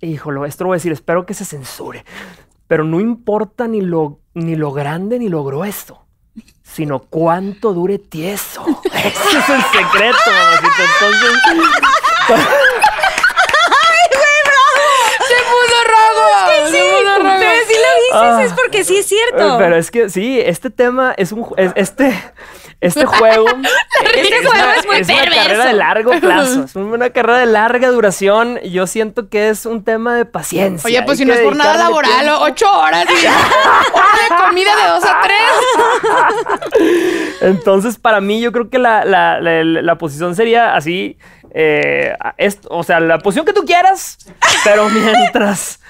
[0.00, 2.04] híjole, esto lo voy a decir, espero que se censure,
[2.66, 6.04] pero no importa ni lo, ni lo grande ni lo grueso,
[6.62, 8.64] sino cuánto dure tieso.
[8.84, 10.82] Ese es el secreto, mamacita.
[10.94, 11.32] Entonces,
[15.28, 16.28] Se puso rojo.
[16.70, 17.36] Se puso rojo.
[17.38, 18.42] Pero si lo dices Ah.
[18.44, 19.54] es porque sí es cierto.
[19.54, 22.12] eh, pero es que sí, este tema es un, es- este,
[22.80, 23.46] este juego,
[24.14, 27.46] Este juego una- es muy es una carrera de largo plazo, es una carrera de
[27.46, 28.58] larga duración.
[28.62, 30.86] y Yo siento que es un tema de paciencia.
[30.88, 32.38] Oye, pues hay si no es por nada laboral, tiempo.
[32.40, 33.04] ocho horas.
[33.08, 35.38] y- Hora de comida de dos a tres.
[37.40, 41.16] Entonces, para mí, yo creo que la, la- la- la posición sería así.
[41.54, 44.16] eh, esto, o sea, la posición que tú quieras,
[44.64, 45.80] pero mientras,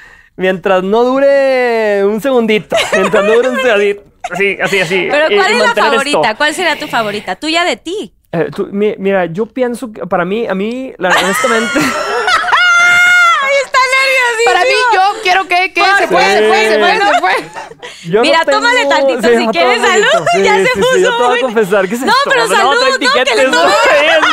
[0.42, 2.76] mientras no dure un segundito.
[2.92, 4.02] Mientras no dure un segundito.
[4.30, 5.08] Así, así, así.
[5.10, 6.20] Pero ¿cuál y es la favorita?
[6.22, 6.36] esto.
[6.36, 7.36] ¿Cuál sería tu favorita?
[7.36, 8.12] Tuya de ti.
[8.32, 11.78] Eh, tú- mi- mira, yo pienso que para mí, a mí, la- honestamente.
[14.44, 17.32] Para mí, yo quiero que, que se fue, se fue, se fue, se fue.
[18.10, 19.80] Yo Mira, no tómale tantito si quieres.
[19.80, 20.06] Salud.
[20.12, 20.42] tantito.
[20.44, 21.88] Ya Sí, se sí, puso sí, yo te voy a confesar.
[21.88, 22.30] ¿Qué es No, esto?
[22.30, 22.74] pero salud,
[23.24, 23.62] que le no,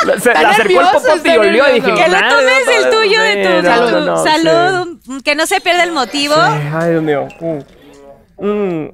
[0.00, 2.66] Se Está le acercó el nervioso, popote y olió y dije, Que le "Madre, tomes
[2.66, 4.24] no, el tuyo de tu salud.
[4.24, 5.22] salud.
[5.22, 6.34] Que no se pierda el motivo.
[6.36, 7.28] Ay, Dios mío.
[7.40, 8.46] Mm.
[8.46, 8.92] Mm.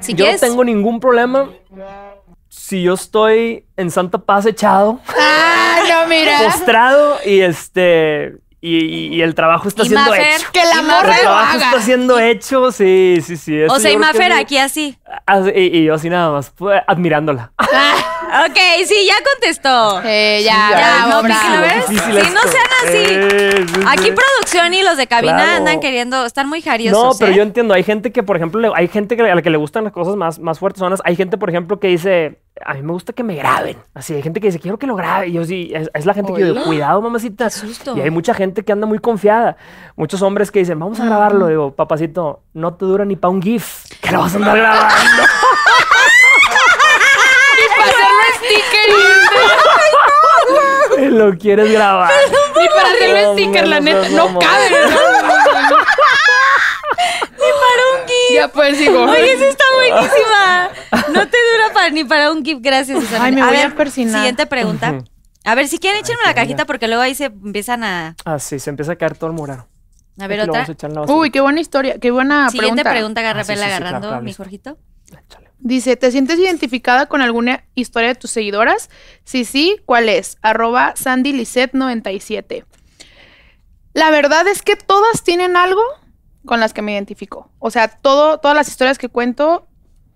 [0.00, 1.48] Si yo no tengo ningún problema
[2.48, 6.38] si yo estoy en Santa Paz echado, Ah, no, mira.
[6.44, 10.48] postrado y este y, y- y el trabajo está Y siendo Mafer, hecho.
[10.50, 11.64] Que la El morra lo trabajo haga.
[11.66, 13.60] está siendo hecho, sí, sí, sí.
[13.60, 14.96] eso O sea, y que Mafer aquí así.
[15.26, 17.52] Ah, Y, y yo así nada más, pues, admirándola.
[17.58, 20.00] Ok, sí, ya contestó.
[20.04, 21.22] Eh, ya, Ya, ya, no.
[21.22, 21.88] Pinky Lovers.
[21.88, 22.96] difícil Sí, no sean así.
[22.96, 25.56] Eh, sí, Aquí producción y los de cabina Claro.
[25.58, 27.02] andan queriendo, están muy jariosos.
[27.02, 27.36] No, pero ¿eh?
[27.36, 27.74] yo entiendo.
[27.74, 30.16] Hay gente que, por ejemplo, hay gente que, a la que le gustan las cosas
[30.16, 30.82] más, más fuertes.
[31.04, 33.76] Hay gente, por ejemplo, que dice, a mí me gusta que me graben.
[33.94, 35.28] Así, hay gente que dice, quiero que lo grabe.
[35.28, 37.50] Y yo sí, es, es la gente que yo digo, cuidado, mamacita.
[37.50, 37.96] susto.
[37.96, 39.56] Y hay mucha gente que anda muy confiada.
[39.96, 41.46] Muchos hombres que dicen, vamos a grabarlo.
[41.46, 43.84] Digo, papacito, no te dura ni para un GIF.
[44.04, 44.94] Que lo vas a andar grabando.
[47.76, 48.88] Para hacerlo sticker.
[50.98, 52.10] Y lo quieres grabar.
[52.60, 54.08] Ni para hacerlo No, sticker, la no, neta.
[54.10, 54.38] no, No no.
[54.38, 54.70] cabe.
[57.32, 58.34] Ni para un GIF.
[58.34, 59.04] Ya pues sigo.
[59.04, 60.70] Oye, esa está buenísima.
[61.12, 62.58] No te dura para, ni para un GIF.
[62.60, 63.24] Gracias, Susana.
[63.24, 64.16] Ay, me voy a persinar.
[64.16, 64.94] Siguiente pregunta.
[65.46, 68.16] A ver, si quieren, échenme la cajita porque luego ahí se empiezan a...
[68.24, 69.66] Ah, sí, se empieza a caer todo el morado.
[70.18, 70.64] A ver, otra.
[70.64, 71.12] a.
[71.12, 72.90] Uy, qué buena historia, qué buena Siguiente pregunta.
[72.90, 74.32] pregunta, agarra Ah, sí, vela sí, sí, claro, agarrando, claro, mi.
[74.32, 74.78] Jorgito.
[75.06, 75.50] Échale.
[75.58, 78.90] Dice, ¿te sientes identificada con alguna historia de tus seguidoras?
[79.24, 80.36] Sí, sí, ¿cuál es?
[80.42, 82.64] Arroba SandyLisette97.
[83.92, 85.80] La verdad es que todas tienen algo
[86.44, 87.50] con las que me identifico.
[87.58, 89.66] O sea, todo, todas las historias que cuento,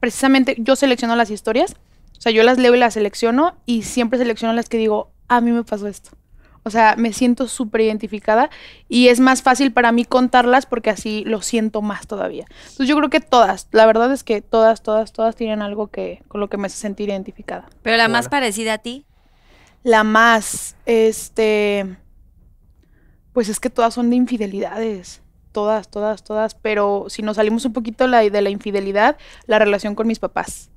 [0.01, 1.75] precisamente yo selecciono las historias.
[2.17, 5.41] O sea, yo las leo y las selecciono y siempre selecciono las que digo, a
[5.41, 6.11] mí me pasó esto.
[6.69, 8.49] O sea, me siento súper identificada
[8.89, 12.45] y es más fácil para mí contarlas porque así lo siento más todavía.
[12.61, 16.23] Entonces yo creo que todas, la verdad es que todas, todas, todas tienen algo que
[16.29, 17.69] con lo que me hace sentir identificada.
[17.83, 19.05] Pero la más parecida a ti.
[19.83, 21.97] La más, este,
[23.33, 25.23] pues es que todas son de infidelidades.
[25.53, 26.55] Todas, todas, todas.
[26.55, 29.17] Pero si nos salimos un poquito la- de la infidelidad,
[29.47, 30.71] la relación con mis papás.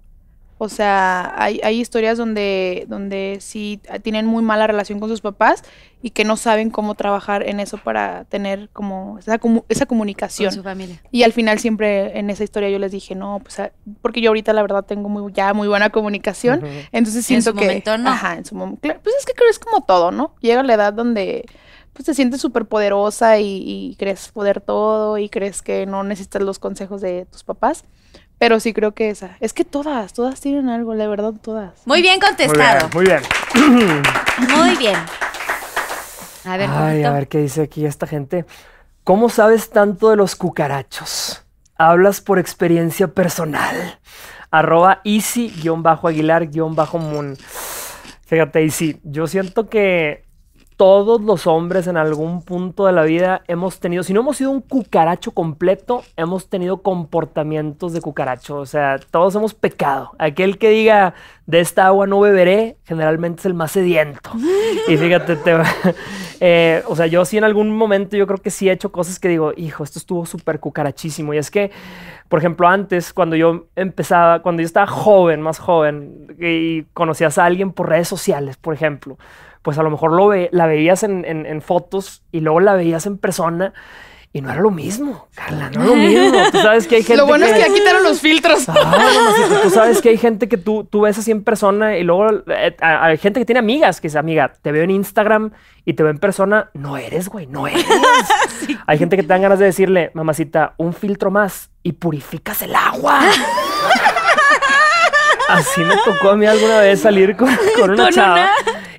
[0.63, 5.63] O sea, hay, hay historias donde, donde sí tienen muy mala relación con sus papás
[6.03, 9.97] y que no saben cómo trabajar en eso para tener como esa, comu- esa Con
[9.97, 10.51] comunicación.
[10.51, 11.01] su familia.
[11.09, 13.71] Y al final siempre en esa historia yo les dije, no, pues ah,
[14.03, 16.63] porque yo ahorita la verdad tengo muy, ya muy buena comunicación.
[16.91, 17.65] Entonces En siento su que...
[17.65, 18.11] momento, no.
[18.11, 18.81] Ajá, en su momento.
[19.01, 20.35] Pues es que creo que es como todo, ¿no?
[20.41, 21.43] Llega la edad donde
[21.93, 26.43] pues te sientes súper poderosa y, y crees poder todo y crees que no necesitas
[26.43, 27.83] los consejos de tus papás.
[28.41, 29.37] Pero sí creo que esa.
[29.39, 31.73] Es que todas, todas tienen algo, la verdad, todas.
[31.85, 32.89] Muy bien Muy contestado.
[32.89, 33.21] bien, muy bien.
[34.57, 34.97] Muy bien.
[36.45, 38.47] A ver, Ay, a ver qué dice aquí esta gente.
[39.03, 41.45] ¿Cómo sabes tanto de los cucarachos?
[41.77, 43.99] Hablas por experiencia personal.
[44.49, 47.37] Arroba easy-aguilar-moon.
[48.25, 50.25] Fíjate, Easy, yo siento que
[50.81, 54.49] todos los hombres en algún punto de la vida hemos tenido, si no hemos sido
[54.49, 58.57] un cucaracho completo, hemos tenido comportamientos de cucaracho.
[58.57, 60.13] O sea, todos hemos pecado.
[60.17, 61.13] Aquel que diga,
[61.45, 64.31] de esta agua no beberé, generalmente es el más sediento.
[64.87, 65.55] Y fíjate, te
[66.39, 69.19] eh, o sea, yo sí en algún momento yo creo que sí he hecho cosas
[69.19, 71.35] que digo, hijo, esto estuvo súper cucarachísimo.
[71.35, 71.69] Y es que,
[72.27, 77.45] por ejemplo, antes, cuando yo empezaba, cuando yo estaba joven, más joven, y conocías a
[77.45, 79.19] alguien por redes sociales, por ejemplo,
[79.61, 82.73] pues a lo mejor lo ve- la veías en, en- en fotos y luego la
[82.75, 83.73] veías en persona
[84.33, 86.39] y no era lo mismo, Carla, no era lo mismo.
[86.53, 88.69] Tú sabes que hay gente Lo bueno es que ya quitaron los filtros.
[88.69, 92.03] Ay, mamacita, tú sabes que hay gente que tú, tú ves así en persona y
[92.03, 95.51] luego eh, hay gente que tiene amigas que dice, amiga, te veo en Instagram
[95.83, 97.85] y te veo en persona, no eres, güey, no eres.
[98.87, 102.73] Hay gente que te dan ganas de decirle, mamacita, un filtro más y purificas el
[102.75, 103.19] agua.
[105.49, 108.33] Así me tocó a mí alguna vez salir con, con una Con chava.
[108.35, 108.51] una.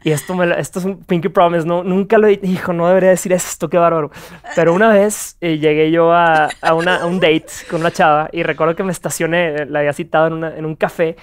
[0.05, 3.11] Y esto, me esto es un Pinky Promise, no, nunca lo he hijo, no debería
[3.11, 4.11] decir esto, qué bárbaro.
[4.57, 8.29] Pero una vez eh, llegué yo a, a una- a un date con una chava
[8.33, 11.17] y recuerdo que me estacioné, eh, la había citado en, una- en un café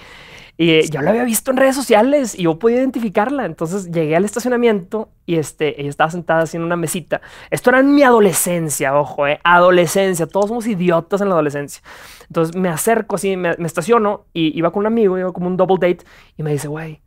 [0.56, 3.46] y eh, yo la había visto en redes sociales y yo podía identificarla.
[3.46, 7.22] Entonces llegué al estacionamiento y este, ella estaba sentada así en una mesita.
[7.50, 10.26] Esto era en mi adolescencia, ojo, eh, adolescencia.
[10.26, 11.82] Todos somos idiotas en la adolescencia.
[12.28, 15.56] Entonces me acerco así, me, me estaciono y iba con un amigo, iba como un
[15.56, 16.04] double date
[16.36, 17.00] y me dice, güey,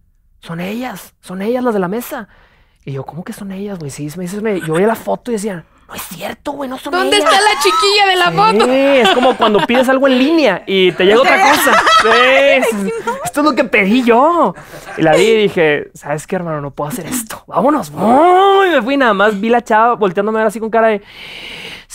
[0.44, 2.28] son ellas, son ellas las de la mesa.
[2.86, 3.90] Y yo, ¿cómo que son ellas, güey?
[3.90, 6.78] Sí, me dices, me- yo veía la foto y decía, no es cierto, güey, no
[6.78, 7.30] son ¿Dónde ellas.
[7.32, 8.72] está la chiquilla de la Sí, foto?
[8.74, 11.82] es como cuando pides algo en línea y te llega otra cosa.
[12.04, 12.92] Sí,
[13.24, 14.54] esto es lo que pedí yo.
[14.98, 16.60] Y la vi y dije, ¿sabes qué, hermano?
[16.60, 17.42] No puedo hacer esto.
[17.48, 17.90] Vámonos.
[17.98, 18.72] ¡Ay!
[18.72, 21.02] me fui nada más, vi la chava volteándome así con cara de...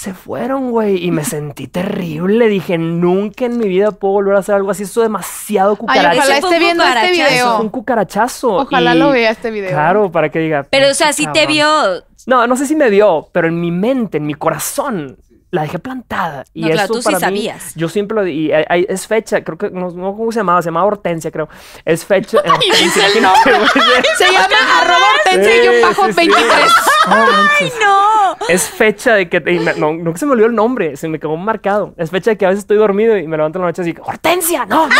[0.00, 1.04] Se fueron, güey.
[1.04, 2.46] Y me sentí terrible.
[2.48, 4.84] Dije, nunca en mi vida puedo volver a hacer algo así.
[4.84, 6.18] Eso es demasiado Ay, cucaracha.
[6.20, 7.34] ojalá esté viendo este cucarachazo.
[7.34, 7.70] Eso fue un video.
[7.72, 8.52] cucarachazo.
[8.58, 9.70] Ojalá Y- lo vea este video.
[9.70, 10.64] Claro, para que diga.
[10.70, 11.52] Pero, o sea, "Pinche si te cabrón".
[11.52, 12.04] vio.
[12.26, 15.18] No, no sé si me vio, pero en mi mente, en mi corazón,
[15.50, 16.44] la dejé plantada.
[16.52, 17.74] Y No, claro, eso tú sí para mí, sabías.
[17.74, 20.60] Yo siempre lo y hay- hay- es fecha, creo que no, no cómo se llamaba,
[20.62, 21.48] se llamaba Hortensia, creo.
[21.84, 22.38] Es fecha.
[22.44, 23.68] eh, Hortensia, imagínate, güey.
[24.18, 24.46] Se llama
[24.80, 26.16] arroba hortensia y un Sí, bajo sí, sí.
[26.16, 26.72] 23.
[27.08, 27.72] No manches.
[27.80, 28.36] ¡No!
[28.48, 29.36] Es fecha de que.
[29.38, 31.94] y me- no, no que se me olvidó el nombre, se me quedó marcado.
[31.96, 33.94] Es fecha de que a veces estoy dormido y me levanto en la noche así,
[34.04, 34.66] ¡Hortensia!
[34.66, 34.86] ¡No!
[34.86, 34.94] no".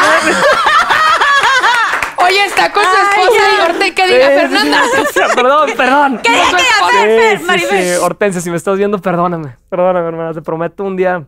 [2.29, 4.79] Oye, está con su esposa y Orte que diga Fernanda.
[4.95, 6.21] sí, sí, perdón, perdón.
[6.23, 7.85] ¿Qué diga que diga Sí, Fer, sí, Maribel?
[7.85, 9.57] sí, Hortensia, si me estás viendo, perdóname.
[9.71, 10.35] Perdóname, hermana.
[10.35, 11.25] Te prometo un día.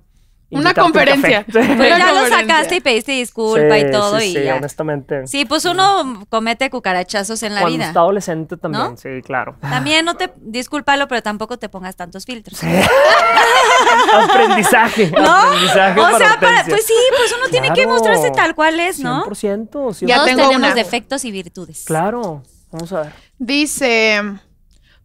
[0.58, 1.46] Una conferencia.
[1.50, 4.56] Pues ya lo sacaste y pediste disculpa Sí, y todo sí, y sí, ya.
[4.56, 5.26] honestamente.
[5.28, 7.86] Sí, pues uno comete cucarachazos en la Cuando vida.
[7.88, 8.96] está adolescente también, ¿No?
[8.96, 9.56] sí, claro.
[9.60, 12.60] También no te discúlpalo, pero tampoco te pongas tantos filtros.
[14.12, 15.10] aprendizaje.
[15.10, 15.30] ¿No?
[15.34, 18.98] Aprendizaje O para sea, para, pues sí, pues uno tiene que mostrarse tal cual es,
[19.00, 19.24] ¿no?
[19.26, 19.94] 100%.
[19.94, 20.74] sí, Ya Todos tengo tenemos una.
[20.74, 21.84] defectos y virtudes.
[21.86, 22.42] Claro.
[22.72, 23.12] Vamos a ver.
[23.38, 24.22] Dice,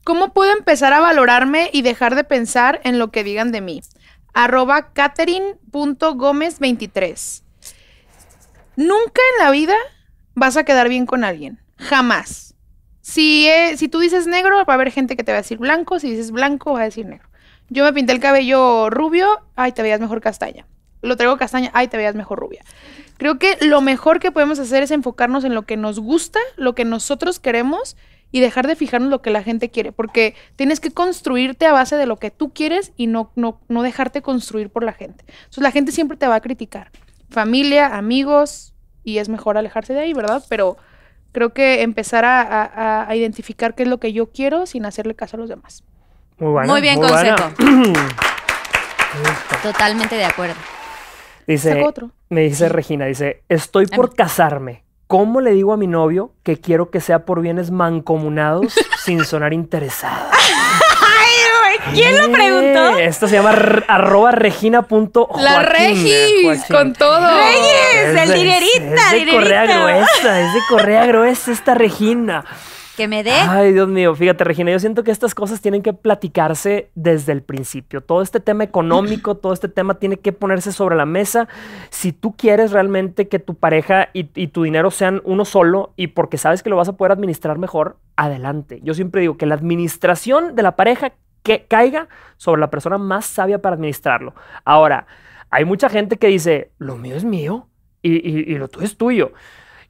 [0.03, 3.81] ¿cómo puedo empezar a valorarme y dejar de pensar en lo que digan de mí?
[4.35, 7.41] Arroba Catherine.gómez23.
[8.75, 9.75] Nunca en la vida
[10.35, 11.61] vas a quedar bien con alguien.
[11.77, 12.55] Jamás.
[12.99, 15.57] Si, eh, si tú dices negro, va a haber gente que te va a decir
[15.57, 15.99] blanco.
[15.99, 17.29] Si dices blanco, va a decir negro.
[17.69, 20.67] Yo me pinté el cabello rubio, ay, te veías mejor castaña.
[21.01, 22.65] Lo traigo castaña, ay, te veías mejor rubia.
[23.17, 26.75] Creo que lo mejor que podemos hacer es enfocarnos en lo que nos gusta, lo
[26.75, 27.95] que nosotros queremos
[28.35, 31.95] y dejar de fijarnos lo que la gente quiere, porque tienes que construirte a base
[31.95, 35.23] de lo que tú quieres y no, no, no dejarte construir por la gente.
[35.27, 36.91] Entonces la gente siempre te va a criticar.
[37.29, 38.73] Familia, amigos,
[39.05, 40.43] y es mejor alejarse de ahí, ¿verdad?
[40.49, 40.75] Pero
[41.31, 45.15] creo que empezar a, a- a identificar qué es lo que yo quiero sin hacerle
[45.15, 45.85] caso a los demás.
[46.37, 46.73] Muy bueno.
[46.73, 47.53] Muy bien consejo.
[49.63, 50.55] Totalmente de acuerdo.
[51.47, 52.11] Dice, otro.
[52.29, 54.83] me dice Regina, dice, estoy por casarme.
[55.07, 59.53] ¿Cómo le digo a mi novio que quiero que sea por bienes mancomunados sin sonar
[59.53, 60.29] interesada?
[61.93, 62.97] ¿Quién lo preguntó?
[62.97, 63.51] Eh, Esto se llama
[63.87, 65.43] arroba regina.joaquín.
[65.43, 67.19] La Regis, con todo.
[67.37, 69.83] Regis, el de- dinerita, Es de correa dinerita.
[69.83, 72.43] gruesa, es de correa gruesa esta Regina.
[72.95, 73.31] Que me dé.
[73.31, 77.41] Ay, Dios mío, fíjate, Regina, yo siento que estas cosas tienen que platicarse desde el
[77.41, 78.01] principio.
[78.01, 81.47] Todo este tema económico, todo este tema tiene que ponerse sobre la mesa.
[81.89, 86.37] Si tú quieres realmente que tu pareja y, tu dinero sean uno solo y porque
[86.37, 88.79] sabes que lo vas a poder administrar mejor, adelante.
[88.83, 93.25] Yo siempre digo que la administración de la pareja que caiga sobre la persona más
[93.25, 94.33] sabia para administrarlo.
[94.63, 95.05] Ahora,
[95.49, 97.67] hay mucha gente que dice, lo mío es mío
[98.01, 99.31] y- y lo tuyo es tuyo.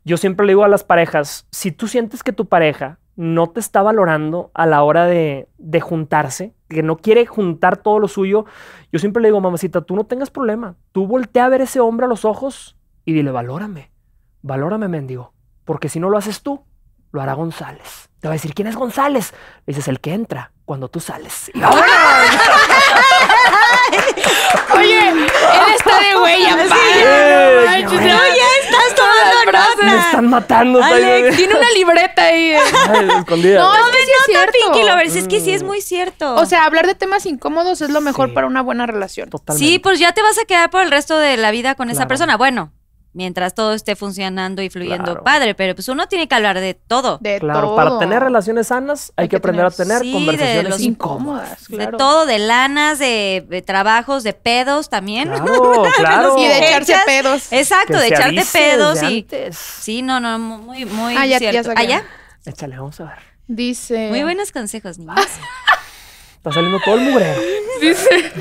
[0.06, 3.60] Yo siempre le digo a las parejas, si tú sientes que tu pareja no te
[3.60, 8.46] está valorando a la hora de, de juntarse, que no quiere juntar todo lo suyo,
[8.92, 10.76] yo siempre le digo, mamacita, tú no tengas problema.
[10.92, 13.92] Tú voltea a ver a ese hombre a los ojos y dile, valórame,
[14.44, 15.34] valórame, mendigo.
[15.64, 16.64] Porque si no lo haces tú,
[17.12, 18.10] lo hará González.
[18.20, 19.34] Te va a decir, ¿quién es González?
[19.66, 21.50] Le dices, el que entra cuando tú sales.
[21.54, 21.86] Y vámonos.
[24.76, 25.26] Oye, él
[25.76, 26.22] está de No
[27.66, 28.02] manches,
[29.84, 30.82] Me están matando.
[30.84, 32.52] Alex, Tiene una libreta ahí.
[32.52, 32.60] eh.
[32.90, 33.60] Ay, escondida.
[33.60, 34.52] No, es que sí es cierto.
[34.72, 36.36] Pinky Lovers, es que sí es muy cierto.
[36.36, 38.36] O sea, hablar de temas incómodos es lo mejor Sí.
[38.36, 39.30] para una buena relación.
[39.30, 39.66] Totalmente.
[39.68, 42.08] sí, pues ya te vas a quedar por el resto de la vida con esa
[42.08, 42.38] persona.
[42.38, 42.72] Bueno,
[43.16, 45.24] mientras todo esté funcionando y fluyendo Claro.
[45.24, 47.18] padre, pero pues uno tiene que hablar de todo.
[47.22, 47.76] De Claro, todo.
[47.76, 50.70] para tener relaciones sanas hay, Hay que que aprender tener- a tener sí, de conversaciones
[50.70, 51.68] los incómodas.
[51.68, 51.92] Claro.
[51.92, 55.30] De todo, de lanas, de, de trabajos, de pedos también.
[55.30, 56.36] Claro, claro.
[56.38, 57.52] Y de echarse Echas- pedos.
[57.52, 59.06] Exacto, Que de echarte pedos y.
[59.20, 59.58] antes.
[59.58, 61.72] Sí, no, no, muy, muy Ah, ya- cierto.
[61.76, 62.04] ¿Ah, ya?
[62.46, 63.18] Échale, vamos a ver.
[63.48, 64.10] Dice.
[64.10, 65.16] Muy buenos consejos, niños.
[66.36, 67.42] Está saliendo todo el mugrero.
[67.82, 68.34] Dice.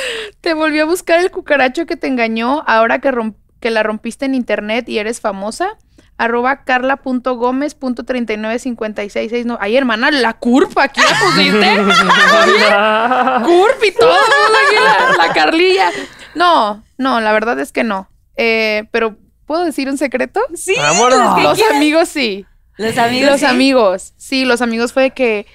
[0.40, 4.24] Te volvió a buscar el cucaracho que te engañó ahora que, romp- que la rompiste
[4.26, 5.76] en internet y eres famosa.
[6.16, 9.44] arroba carla.gómez.39566.
[9.44, 11.76] No, ay, hermana, la curva, aquí la pusiste.
[13.44, 15.90] curva y todo, aquí la, la Carlilla.
[16.34, 18.08] No, no, la verdad es que no.
[18.36, 20.40] Eh, pero, ¿puedo decir un secreto?
[20.54, 20.74] Sí.
[20.76, 21.42] Vámonos.
[21.42, 22.46] Los amigos sí.
[22.76, 23.30] Los amigos.
[23.32, 23.46] Los sí.
[23.46, 24.12] amigos.
[24.16, 25.46] Sí, los amigos fue de que,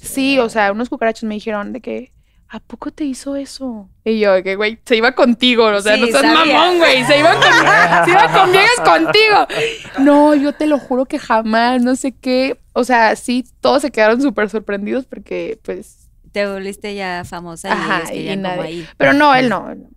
[0.00, 2.11] sí, o sea, unos cucarachos me dijeron de que,
[2.54, 3.88] ¿a poco te hizo eso?
[4.04, 6.54] Y yo, que, güey, se iba contigo, o sea, Sí, no seas sabía.
[6.54, 7.42] mamón, güey, se iba, con,
[8.04, 9.46] se iba con viejas contigo.
[10.00, 12.58] No, yo te lo juro que jamás, no sé qué.
[12.74, 17.72] O sea, sí, todos se quedaron súper sorprendidos porque, pues, Te volviste ya famosa y
[17.72, 18.62] Ajá, y como nadie.
[18.62, 18.88] ahí.
[18.98, 19.70] pero no, él no.
[19.70, 19.88] él no.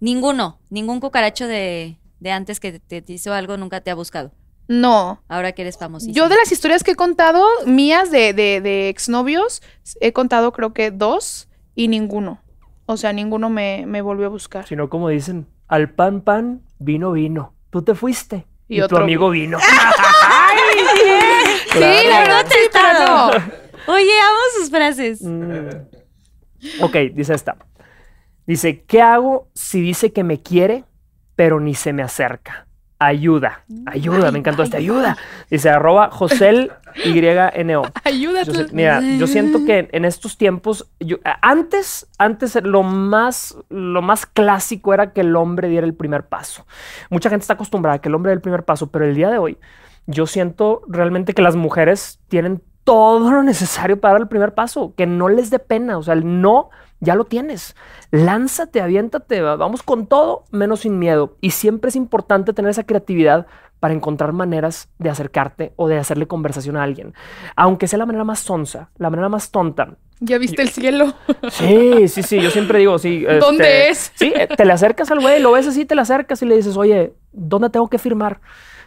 [0.00, 4.32] Ninguno, ningún cucaracho de, de antes que te, te hizo algo nunca te ha buscado.
[4.68, 5.22] No.
[5.28, 6.14] Ahora que eres famosísima.
[6.16, 9.62] Yo de las historias que he contado, mías de, de, de exnovios,
[10.00, 12.40] he contado creo que dos y ninguno.
[12.86, 14.66] O sea, ninguno me, me volvió a buscar.
[14.66, 17.54] Sino como dicen, al pan pan, vino vino.
[17.70, 19.58] Tú te fuiste Y y, tu amigo vino.
[21.72, 22.58] Sí, la verdad sí,
[23.04, 23.92] no.
[23.92, 25.22] Oye, amo sus frases.
[25.22, 25.68] Mm.
[26.80, 27.56] Ok, dice esta.
[28.46, 30.84] Dice, ¿qué hago si dice que me quiere,
[31.34, 32.63] pero ni se me acerca?
[32.98, 35.16] Ayuda, ayuda, me encantó este ayuda.
[35.50, 36.70] Dice, arroba Josel
[37.04, 37.82] YNO.
[38.46, 44.00] Yo sé- mira, yo siento que en estos tiempos, yo- antes, antes lo más, lo
[44.00, 46.66] más clásico era que el hombre diera el primer paso.
[47.10, 49.28] Mucha gente está acostumbrada a que el hombre dé el primer paso, pero el día
[49.28, 49.58] de hoy
[50.06, 54.94] yo siento realmente que las mujeres tienen todo lo necesario para dar el primer paso,
[54.96, 56.68] que no les dé pena, o sea, el no
[57.04, 57.76] ya lo tienes.
[58.10, 61.36] Lánzate, aviéntate, va- vamos con todo, menos sin miedo.
[61.40, 63.46] Y siempre es importante tener esa creatividad
[63.80, 67.14] para encontrar maneras de acercarte o de hacerle conversación a alguien.
[67.54, 69.96] Aunque sea la manera más sonsa, la manera más tonta.
[70.20, 71.12] ¿Ya viste el cielo?
[71.50, 73.24] Sí, sí, sí, yo siempre digo, sí.
[73.40, 74.12] ¿Dónde este, es?
[74.14, 76.56] Sí, eh, te le acercas al güey, lo ves así, te le acercas y le
[76.56, 78.40] dices, oye, ¿dónde tengo que firmar?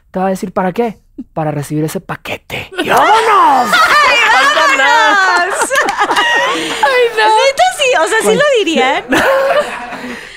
[0.09, 0.97] Te va a decir, ¿para qué?
[1.33, 2.71] Para recibir ese paquete.
[2.83, 3.69] ¡Y vámonos!
[3.69, 5.45] ¡Falta nada!
[6.55, 7.53] Neta sí,
[8.03, 9.03] o sea, sí lo dirían.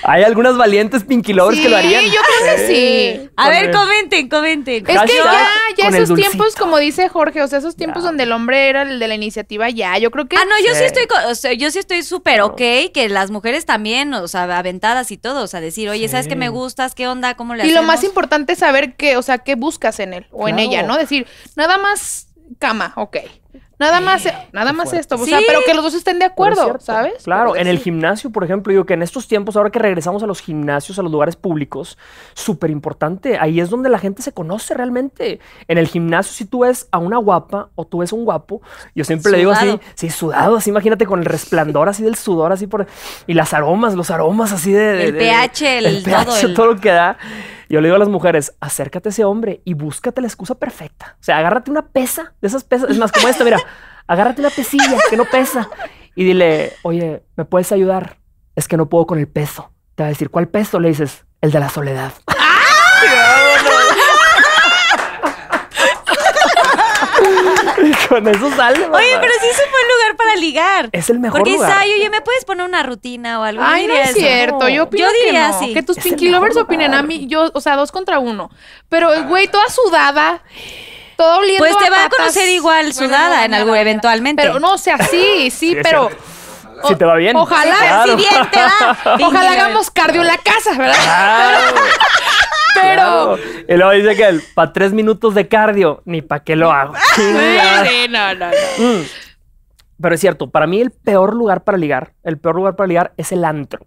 [0.03, 2.03] Hay algunas valientes Pinky Lovers que lo harían.
[2.03, 3.29] Sí, yo creo que sí.
[3.37, 4.83] A ver, comenten, comenten.
[4.89, 5.47] Es que ya,
[5.77, 8.07] ya esos tiempos, como dice Jorge, o sea, esos tiempos Ya.
[8.07, 10.37] donde el hombre era el de la iniciativa, ya, yo creo que...
[10.37, 10.85] Ah, no, yo sí, Sí.
[10.85, 12.57] estoy, o sea, yo sí estoy súper ok,
[12.91, 16.35] que las mujeres también, o sea, aventadas y todo, o sea, decir, oye, ¿sabes qué
[16.35, 16.95] me gustas?
[16.95, 17.35] ¿Qué onda?
[17.35, 17.81] ¿Cómo le Y hacemos?
[17.83, 20.81] lo más importante es saber qué, o sea, qué buscas en él o en ella,
[20.81, 20.97] ¿no?
[20.97, 23.17] Decir, nada más cama, ok.
[23.81, 24.23] Nada más,
[24.53, 25.45] nada más esto, o sea, Sí.
[25.47, 26.85] pero que los dos estén de acuerdo, cierto.
[26.85, 27.23] ¿sabes?
[27.23, 30.27] Claro, en el gimnasio, por ejemplo, digo que en estos tiempos, ahora que regresamos a
[30.27, 31.97] los gimnasios, a los lugares públicos,
[32.35, 33.37] súper importante.
[33.39, 35.39] Ahí es donde la gente se conoce realmente.
[35.67, 38.61] En el gimnasio, si tú ves a una guapa o tú ves a un guapo,
[38.93, 42.51] yo siempre le digo así, sí, sudado, así imagínate con el resplandor así del sudor,
[42.51, 42.85] así por.
[43.25, 44.79] Y las aromas, los aromas así de.
[44.81, 47.17] de- El de- pH, el pH, todo, el- todo lo que da.
[47.71, 51.15] Yo le digo a las mujeres, acércate a ese hombre y búscate la excusa perfecta.
[51.21, 53.61] O sea, agárrate una pesa, de esas pesas, es más como esta, mira,
[54.07, 55.69] agárrate una pesilla que no pesa
[56.13, 58.17] y dile, oye, ¿me puedes ayudar?
[58.57, 59.71] Es que no puedo con el peso.
[59.95, 60.81] Te va a decir, ¿cuál peso?
[60.81, 62.11] Le dices, el de la soledad.
[67.83, 68.79] Y con eso sale.
[68.79, 68.97] mamá.
[68.97, 70.89] Oye, pero sí es un buen lugar para ligar.
[70.91, 71.69] es el mejor Porque lugar.
[71.69, 73.63] dices, ay, oye, ¿me puedes poner una rutina o algo?
[73.65, 74.19] Ay, no es eso.
[74.19, 74.69] cierto.
[74.69, 75.59] Yo opino Yo diría que no.
[75.59, 75.73] sí.
[75.73, 78.49] Que tus Pinky Lovers opinen a mí, yo, o sea, dos contra uno.
[78.89, 80.41] Pero, güey, toda sudada,
[81.17, 83.75] todo oliendo Pues te a va a conocer igual Bueno, sudada no, en no.
[83.75, 84.43] eventualmente.
[84.43, 86.09] Pero no, o sea, sí, sí, pero...
[86.87, 87.35] Si te va bien.
[87.35, 88.09] Ojalá, Claro.
[88.11, 88.97] Si bien te va.
[89.27, 90.95] Ojalá hagamos cardio en la casa, ¿verdad?
[91.03, 91.75] Claro.
[92.81, 93.37] Pero...
[93.67, 96.93] Y luego dice que para tres minutos de cardio, ni para qué lo hago.
[97.15, 97.85] Chingada.
[97.85, 98.55] Sí, no, no, no.
[98.77, 99.03] Mm.
[100.01, 103.13] Pero es cierto, para mí el peor lugar para ligar, el peor lugar para ligar
[103.17, 103.85] es el antro.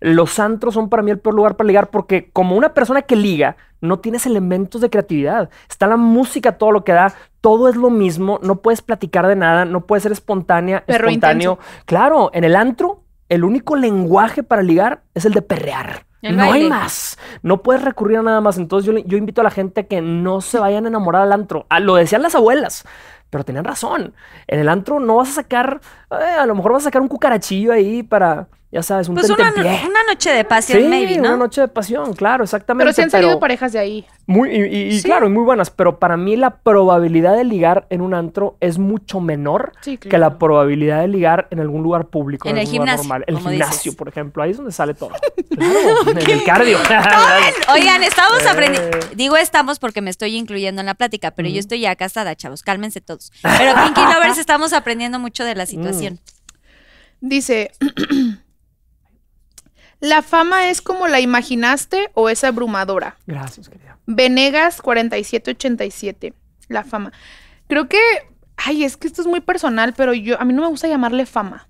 [0.00, 3.16] Los antros son para mí el peor lugar para ligar porque como una persona que
[3.16, 5.50] liga, no tienes elementos de creatividad.
[5.68, 9.36] Está la música, todo lo que da, todo es lo mismo, no puedes platicar de
[9.36, 11.58] nada, no puedes ser espontánea, espontáneo.
[11.84, 16.07] Claro, en el antro, el único lenguaje para ligar es el de perrear.
[16.22, 17.18] El no hay más.
[17.42, 18.58] No puedes recurrir a nada más.
[18.58, 21.32] Entonces yo, yo invito a la gente a que no se vayan a enamorar al
[21.32, 21.66] antro.
[21.68, 22.84] Ah, lo decían las abuelas,
[23.30, 24.14] pero tenían razón.
[24.46, 27.08] En el antro no vas a sacar, eh, a lo mejor vas a sacar un
[27.08, 29.80] cucarachillo ahí para, ya sabes, un Pues una, tentempié.
[29.88, 31.28] una noche de pasión, Sí, maybe, ¿no?
[31.30, 32.84] una noche de pasión, claro, exactamente.
[32.84, 34.06] Pero sí han salido pero parejas de ahí.
[34.26, 35.04] muy, y, y- y Sí.
[35.04, 38.78] claro, y muy buenas, pero para mí la probabilidad de ligar en un antro es
[38.78, 42.74] mucho menor Sí, que la probabilidad de ligar en algún lugar público, En el algún
[42.80, 43.24] lugar gimnasio, normal.
[43.26, 43.94] El gimnasio, dices.
[43.96, 45.10] por ejemplo, ahí es donde sale todo.
[45.58, 46.78] Claro, en el cardio.
[47.72, 48.48] Oigan, estamos Eh.
[48.48, 48.98] aprendiendo.
[49.16, 52.62] Digo estamos porque me estoy incluyendo en la plática, pero yo estoy ya casada, chavos.
[52.62, 53.32] Cálmense todos.
[53.42, 56.20] Pero Pinky Lovers estamos aprendiendo mucho de la situación.
[57.20, 57.28] Mm.
[57.28, 57.72] Dice,
[60.00, 63.16] ¿La fama es como la imaginaste o es abrumadora?
[63.26, 63.98] Gracias, querida.
[64.06, 66.34] Venegas 4787.
[66.68, 67.12] La fama.
[67.68, 67.98] Creo que.
[68.56, 71.26] Ay, es que esto es muy personal, pero yo a mí no me gusta llamarle
[71.26, 71.68] fama.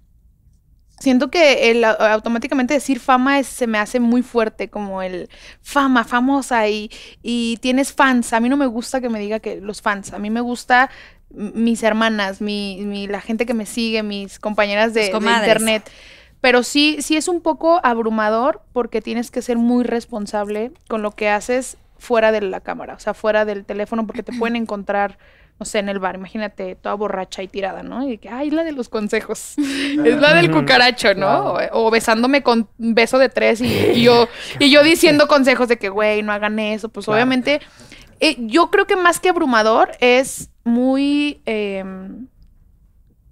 [1.01, 5.29] Siento que el, automáticamente decir fama es- se me hace muy fuerte, como el
[5.63, 6.91] fama, famosa y,
[7.23, 8.33] y tienes fans.
[8.33, 10.13] A mí no me gusta que me diga que los fans.
[10.13, 10.91] A mí me gusta
[11.31, 15.11] mis hermanas, mi, mi- la gente que me sigue, mis compañeras de,
[15.47, 15.91] internet.
[16.41, 21.11] Pero sí, sí es un poco abrumador porque tienes que ser muy responsable con lo
[21.13, 25.19] que haces fuera de la cámara, o sea, fuera del teléfono, porque te pueden encontrar,
[25.59, 28.09] no sé, en el bar, imagínate, toda borracha y tirada, ¿no?
[28.09, 29.55] Y que, ay, la de los consejos.
[29.59, 31.55] es la del cucaracho, ¿no?
[31.55, 34.29] O, o besándome con un beso de tres y, y yo,
[34.61, 36.89] y yo diciendo consejos de que, güey, no hagan eso.
[36.89, 37.17] Pues Claro.
[37.17, 37.61] obviamente,
[38.21, 41.43] eh, yo creo que más que abrumador es muy...
[41.47, 41.83] eh,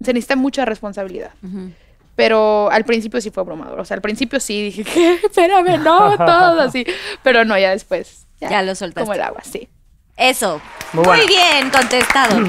[0.03, 1.31] se necesita mucha responsabilidad.
[2.17, 3.79] Pero al principio sí fue abrumador.
[3.79, 5.19] O sea, al principio sí dije, ¿qué?
[5.23, 6.83] Espérame, no, todo así.
[7.23, 8.27] Pero no, ya después.
[8.41, 9.01] Ya lo soltaste.
[9.01, 9.69] Como el agua, sí.
[10.17, 10.59] Eso.
[10.93, 12.43] Muy bien contestado.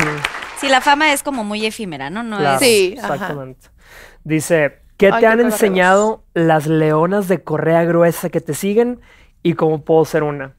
[0.58, 2.22] Sí, la fama es como muy efímera, ¿no?
[2.22, 2.60] No Claro, es.
[2.66, 3.14] Sí, ajá.
[3.14, 3.68] exactamente.
[4.24, 9.00] Dice, ¿qué Ay, te han qué enseñado las leonas de correa gruesa que te siguen
[9.42, 10.56] y cómo puedo ser una?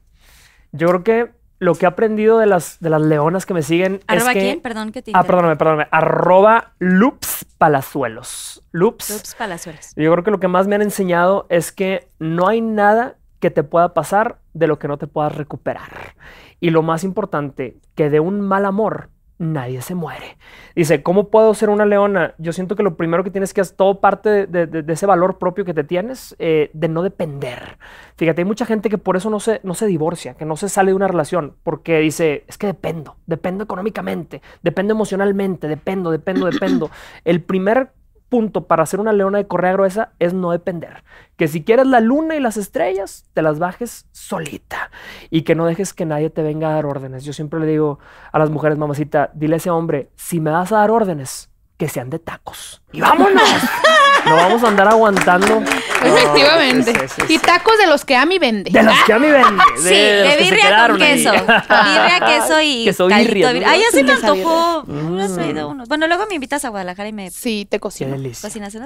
[0.70, 1.30] Yo creo que
[1.60, 4.40] lo que he aprendido de las, de las leonas que me siguen ¿Arroba es que...
[4.40, 4.60] quién?
[4.60, 5.86] Perdón que te Ah, perdóname, perdóname.
[5.92, 8.64] Arroba Loops Palazuelos.
[8.72, 9.36] Loops.
[9.38, 9.92] Palazuelos.
[9.94, 13.50] Yo creo que lo que más me han enseñado es que no hay nada que
[13.50, 16.14] te pueda pasar de lo que no te puedas recuperar.
[16.60, 20.36] Y lo más importante, que de un mal amor nadie se muere.
[20.76, 22.34] Dice, ¿cómo puedo ser una leona?
[22.38, 25.38] Yo siento que lo primero que tienes que hacer, todo parte de, de- ese valor
[25.38, 27.78] propio que te tienes, eh, de no depender.
[28.16, 30.68] Fíjate, hay mucha gente que por eso no se, no se divorcia, que no se
[30.68, 36.46] sale de una relación, porque dice, es que dependo, dependo económicamente, dependo emocionalmente, dependo, dependo,
[36.46, 36.90] dependo.
[37.24, 37.92] El primer
[38.30, 41.04] punto para ser una leona de correa gruesa es no depender.
[41.36, 44.90] Que si quieres la luna y las estrellas, te las bajes solita.
[45.28, 47.24] Y que no dejes que nadie te venga a dar órdenes.
[47.24, 47.98] Yo siempre le digo
[48.32, 51.88] a las mujeres, mamacita, dile a ese hombre, si me vas a dar órdenes, que
[51.88, 52.82] sean de tacos.
[52.92, 53.42] ¡Y vámonos!
[54.26, 55.60] no vamos a andar aguantando.
[55.60, 55.66] No,
[56.06, 56.92] Efectivamente.
[56.94, 58.70] sí, sí, sí, Y tacos de los que Ami vende.
[58.70, 59.62] De los que a mí vende.
[59.76, 61.32] Sí, de, que birria con queso.
[61.32, 63.50] birria, queso y Queso birria.
[63.66, 64.82] Ay, ya se me antojó.
[64.84, 65.02] birria.
[65.10, 65.34] No has Mm.
[65.34, 65.74] traído.
[65.88, 68.16] Bueno, luego me invitas a Guadalajara y me Sí, te cocino.
[68.40, 68.76] cocinas.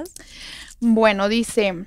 [0.79, 1.85] Bueno, dice.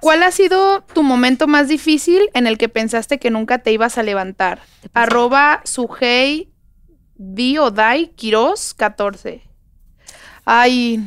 [0.00, 3.98] ¿Cuál ha sido tu momento más difícil en el que pensaste que nunca te ibas
[3.98, 4.60] a levantar?
[4.94, 6.52] Arroba Sujei
[7.16, 9.42] Di o Dai Quiroz 14.
[10.44, 11.00] Ay,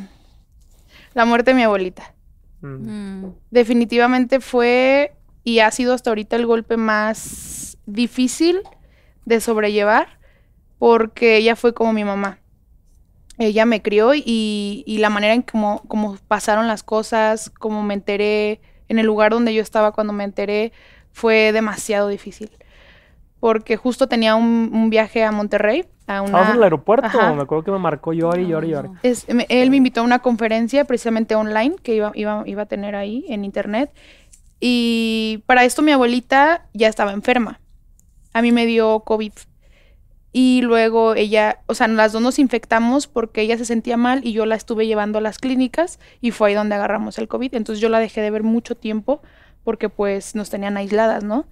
[1.14, 2.14] la muerte de mi abuelita.
[2.60, 3.24] Mm.
[3.24, 3.34] Mm.
[3.50, 5.14] Definitivamente fue
[5.44, 8.60] y ha sido hasta ahorita el golpe más difícil
[9.24, 10.18] de sobrellevar
[10.78, 12.38] porque ella fue como mi mamá.
[13.38, 17.94] Ella me crió y, y la manera en cómo como pasaron las cosas, como me
[17.94, 20.72] enteré, en el lugar donde yo estaba cuando me enteré,
[21.12, 22.50] fue demasiado difícil.
[23.40, 26.26] Porque justo tenía un, un viaje a Monterrey, a una...
[26.26, 27.06] Estábamos en el aeropuerto.
[27.06, 27.32] Ajá.
[27.32, 28.12] Me acuerdo que me marcó.
[28.82, 28.98] No.
[29.02, 32.66] Es- me- él me invitó a una conferencia precisamente online que iba, iba, iba a
[32.66, 33.90] tener ahí en internet.
[34.60, 37.60] Y para esto mi abuelita ya estaba enferma.
[38.32, 39.32] A mí me dio COVID.
[40.34, 44.32] Y luego ella, o sea, las dos nos infectamos porque ella se sentía mal y
[44.32, 47.54] yo la estuve llevando a las clínicas y fue ahí donde agarramos el COVID.
[47.54, 49.20] Entonces yo la dejé de ver mucho tiempo
[49.62, 51.44] porque pues nos tenían aisladas, ¿no?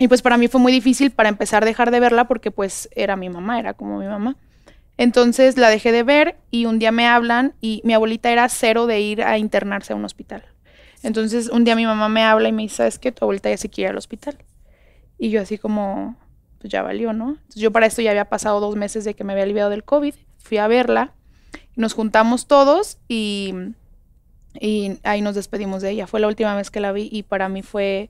[0.00, 2.88] Y pues para mí fue muy difícil para empezar a dejar de verla porque pues
[2.92, 4.34] era mi mamá, era como mi mamá.
[4.96, 8.86] Entonces la dejé de ver y un día me hablan y mi abuelita era cero
[8.86, 10.42] de ir a internarse a un hospital.
[11.02, 13.12] Entonces un día mi mamá me habla y me dice, ¿sabes qué?
[13.12, 14.38] Tu abuelita ya se quiere ir al hospital.
[15.18, 16.16] Y yo así como,
[16.60, 17.32] pues ya valió, ¿no?
[17.32, 19.84] Entonces yo para esto ya había pasado dos meses de que me había aliviado del
[19.84, 20.14] COVID.
[20.38, 21.12] Fui a verla,
[21.76, 23.52] nos juntamos todos y,
[24.58, 26.06] y ahí nos despedimos de ella.
[26.06, 28.08] Fue la última vez que la vi y para mí fue...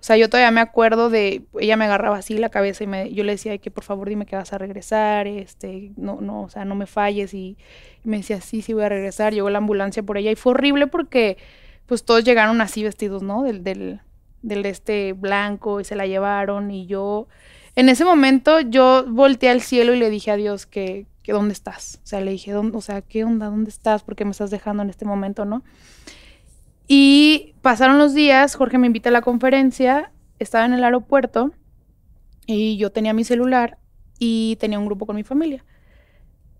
[0.00, 3.12] O sea, yo todavía me acuerdo de, ella me agarraba así la cabeza y me,
[3.12, 6.42] yo le decía "Ay, que por favor dime que vas a regresar, este, no, no,
[6.42, 7.56] o sea, no me falles y,
[8.04, 10.86] me decía, sí, sí voy a regresar, llegó la ambulancia por ella y fue horrible
[10.86, 11.38] porque
[11.86, 13.42] pues todos llegaron así vestidos, ¿no?
[13.42, 14.00] Del, del,
[14.42, 17.26] del de este blanco y se la llevaron y yo,
[17.74, 21.52] en ese momento yo volteé al cielo y le dije a Dios que, que ¿dónde
[21.54, 22.00] estás?
[22.04, 23.46] O sea, le dije, "¿Dónde- o sea, ¿qué onda?
[23.46, 24.04] ¿Dónde estás?
[24.04, 25.62] ¿Por qué me estás dejando en este momento, no?
[26.88, 31.52] Y pasaron los días, Jorge me invita a la conferencia, estaba en el aeropuerto
[32.46, 33.78] y yo tenía mi celular
[34.18, 35.64] y tenía un grupo con mi familia.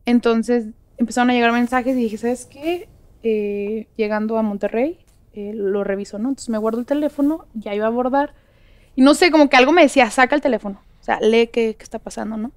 [0.05, 2.89] Entonces empezaron a llegar mensajes y dije, ¿sabes qué?
[3.23, 4.99] Eh, llegando a Monterrey,
[5.35, 6.31] eh, lo reviso, ¿no?
[6.31, 8.35] Entonces me guardo el teléfono, ya iba a abordar.
[8.95, 10.81] Y no sé, como que algo me decía, saca el teléfono.
[11.01, 12.53] O sea, lee qué, qué está pasando, ¿no?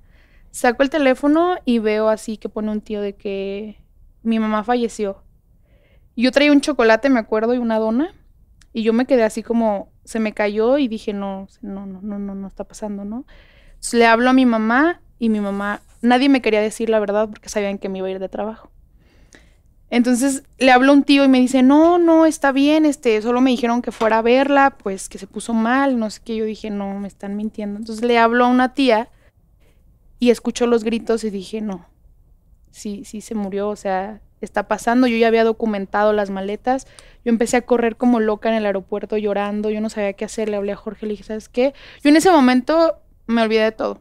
[0.51, 3.77] Saco el teléfono y veo así que pone un tío de que
[4.23, 5.21] mi mamá falleció.
[6.21, 8.13] Yo traía un chocolate, me acuerdo, y una dona.
[8.73, 12.19] Y yo me quedé así como, se me cayó y dije, no, no, no, no,
[12.19, 13.25] no, no está pasando, ¿no?
[13.67, 17.29] Entonces, le hablo a mi mamá y mi mamá, nadie me quería decir la verdad
[17.29, 18.71] porque sabían que me iba a ir de trabajo.
[19.91, 23.41] Entonces le hablo a un tío y me dice, no, no, está bien, este, solo
[23.41, 26.35] me dijeron que fuera a verla, pues que se puso mal, no sé qué.
[26.35, 27.79] Yo dije, no, me están mintiendo.
[27.79, 29.09] Entonces le hablo a una tía
[30.19, 31.87] y escucho los gritos y dije, no,
[32.69, 35.07] sí, sí se murió, o sea, está pasando.
[35.07, 36.87] Yo ya había documentado las maletas.
[37.25, 40.49] Yo empecé a correr como loca en el aeropuerto llorando, yo no sabía qué hacer,
[40.49, 41.73] le hablé a Jorge, le dije, ¿sabes qué?
[42.03, 43.99] Yo en ese momento me olvidé de todo.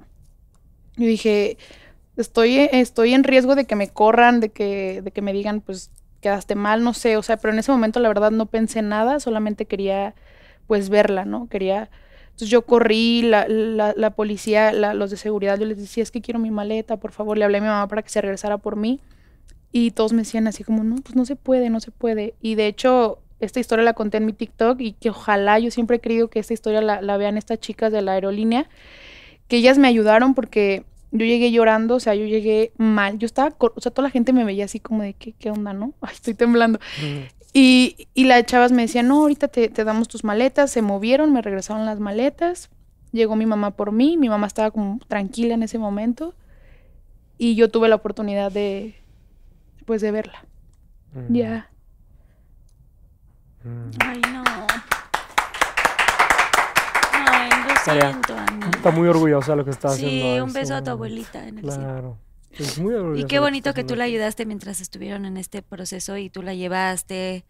[0.97, 1.59] Yo dije,
[2.17, 5.91] estoy, estoy en riesgo de que me corran, de que, de que me digan, pues
[6.21, 9.21] quedaste mal, no sé, o sea, pero en ese momento la verdad no pensé nada,
[9.21, 10.15] solamente quería
[10.67, 11.49] pues verla, ¿no?
[11.49, 11.91] Quería...
[12.29, 16.39] Entonces yo corrí, la, la, policía, los de seguridad, yo les decía, es que quiero
[16.39, 19.01] mi maleta, por favor, le hablé a mi mamá para que se regresara por mí.
[19.73, 22.35] Y todos me decían así como, no, pues no se puede, no se puede.
[22.41, 25.97] Y de hecho, esta historia la conté en mi TikTok y que ojalá, yo siempre
[25.97, 28.69] he querido que esta historia la, la vean estas chicas de la aerolínea,
[29.47, 33.19] que ellas me ayudaron porque yo llegué llorando, o sea, yo llegué mal.
[33.19, 35.73] Yo estaba, o sea, toda la gente me veía así como de, ¿qué, qué onda,
[35.73, 35.95] no?
[36.01, 36.79] Ay, estoy temblando.
[37.53, 40.71] Y, y las chavas me decían, no, ahorita te, te, damos tus maletas.
[40.71, 42.69] Se movieron, me regresaron las maletas.
[43.13, 44.17] Llegó mi mamá por mí.
[44.17, 46.35] Mi mamá estaba como tranquila en ese momento.
[47.39, 48.97] Y yo tuve la oportunidad de,
[49.89, 50.45] pues, de verla.
[51.15, 51.35] Mm.
[51.35, 51.71] Ya.
[53.65, 53.91] Mm.
[54.01, 54.45] Ay, no.
[57.13, 58.67] Ay, lo siento, Ani.
[58.77, 60.35] Está muy orgullosa de lo que está sí, haciendo.
[60.35, 62.19] Sí, un beso a tu abuelita en el claro.
[62.53, 63.25] Es muy orgullosa.
[63.25, 66.43] Y qué bonito que, que tú la ayudaste mientras estuvieron en este proceso y tú
[66.43, 67.47] la llevaste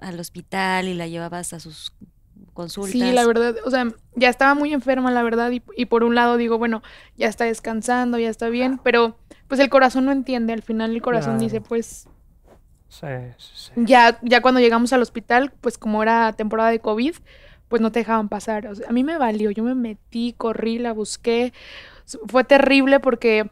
[0.00, 1.92] al hospital y la llevabas a sus
[2.54, 2.92] consultas.
[2.92, 6.14] Sí, la verdad, o sea, ya estaba muy enferma, la verdad, y, y por un
[6.14, 6.82] lado digo, bueno,
[7.16, 9.18] ya está descansando, ya está bien, pero
[9.48, 11.44] pues el corazón no entiende, al final el corazón claro.
[11.44, 12.08] dice, pues...
[12.88, 13.06] Sí,
[13.36, 13.72] sí, sí.
[13.76, 17.16] Ya, ya cuando llegamos al hospital, pues como era temporada de COVID,
[17.68, 18.66] pues no te dejaban pasar.
[18.66, 21.52] O sea, a mí me valió, yo me metí, corrí, la busqué.
[22.26, 23.50] Fue terrible porque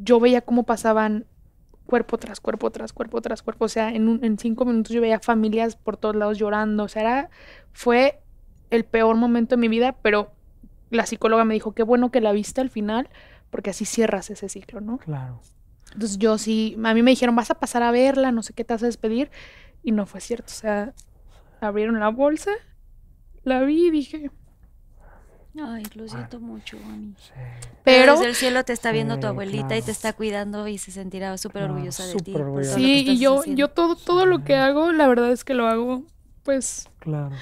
[0.00, 1.26] yo veía cómo pasaban
[1.86, 3.66] cuerpo tras cuerpo, tras cuerpo, tras cuerpo.
[3.66, 6.84] O sea, en, un, en cinco minutos yo veía familias por todos lados llorando.
[6.84, 7.30] O sea, era,
[7.72, 8.20] fue
[8.70, 10.32] el peor momento de mi vida, pero
[10.90, 13.08] la psicóloga me dijo, qué bueno que la viste al final,
[13.50, 14.98] porque así cierras ese ciclo, ¿no?
[14.98, 15.40] Claro.
[15.92, 18.64] Entonces yo sí, a mí me dijeron, vas a pasar a verla, no sé qué
[18.64, 19.30] te vas a despedir,
[19.82, 20.46] y no fue cierto.
[20.52, 20.92] O sea,
[21.60, 22.50] abrieron la bolsa,
[23.44, 24.30] la vi y dije,
[25.60, 27.14] Ay, lo siento mucho, mami.
[27.18, 27.32] Sí.
[27.82, 29.80] Pero, desde el cielo te está viendo Sí, tu abuelita claro.
[29.80, 32.34] y te está cuidando y se sentirá súper No, orgullosa de ti.
[32.34, 32.74] orgullosa.
[32.76, 33.58] sí, y yo, haciendo.
[33.58, 36.04] yo todo, todo lo que hago, la verdad es que lo hago,
[36.44, 37.34] pues, Claro.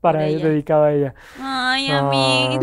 [0.00, 1.14] Para ella, dedicado a ella.
[1.40, 2.58] Ay, a mí.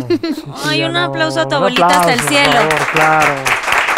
[0.47, 0.99] Ah, Ay, un no.
[0.99, 2.51] aplauso a tu Un abuelita hasta el cielo.
[2.69, 3.43] Por favor, claro.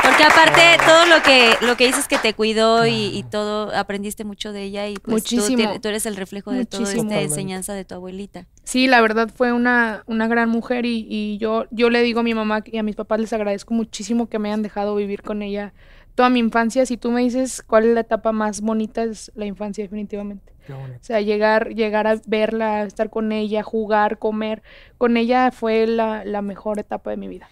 [0.02, 4.24] Porque aparte todo lo que lo que dices que te cuidó y, y todo aprendiste
[4.24, 5.80] mucho de ella y pues tú, Muchísimo.
[5.80, 8.46] tú eres el reflejo de toda esta enseñanza de tu abuelita.
[8.64, 12.24] sí, la verdad fue una, una gran mujer y, y yo, yo le digo a
[12.24, 15.42] mi mamá y a mis papás les agradezco muchísimo que me hayan dejado vivir con
[15.42, 15.74] ella
[16.16, 16.86] toda mi infancia.
[16.86, 20.49] Si tú me dices cuál es la etapa más bonita, es la infancia definitivamente.
[20.70, 21.00] Qué bonito.
[21.02, 24.62] O sea, llegar, llegar a verla, estar con ella, jugar, comer,
[25.00, 27.48] con ella fue la, la mejor etapa de mi vida.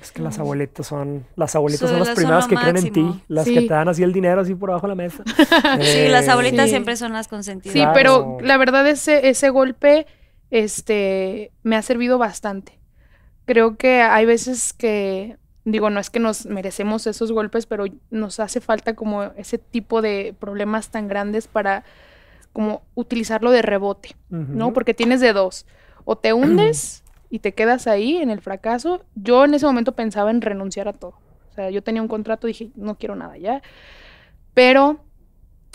[0.00, 3.22] Es que las abuelitas son, las abuelitas Son las primeras son que creen en ti,
[3.28, 3.52] las Sí.
[3.54, 5.22] que te dan así el dinero así por abajo de la mesa.
[5.82, 6.70] Sí, las Eh, abuelitas Sí.
[6.70, 7.72] siempre son las consentidas.
[7.74, 7.92] Sí, Claro.
[7.94, 10.06] pero la verdad ese, ese golpe
[10.50, 12.78] este, me ha servido bastante.
[13.44, 18.38] Creo que hay veces que, digo, no es que nos merecemos esos golpes, pero nos
[18.40, 21.84] hace falta como ese tipo de problemas tan grandes para
[22.52, 24.72] como utilizarlo de rebote, ¿no?
[24.72, 25.66] Porque tienes de dos.
[26.04, 29.02] O te hundes y te quedas ahí en el fracaso.
[29.14, 31.14] Yo en ese momento pensaba en renunciar a todo.
[31.50, 33.62] O sea, yo tenía un contrato, dije, no quiero nada ya.
[34.54, 35.00] Pero,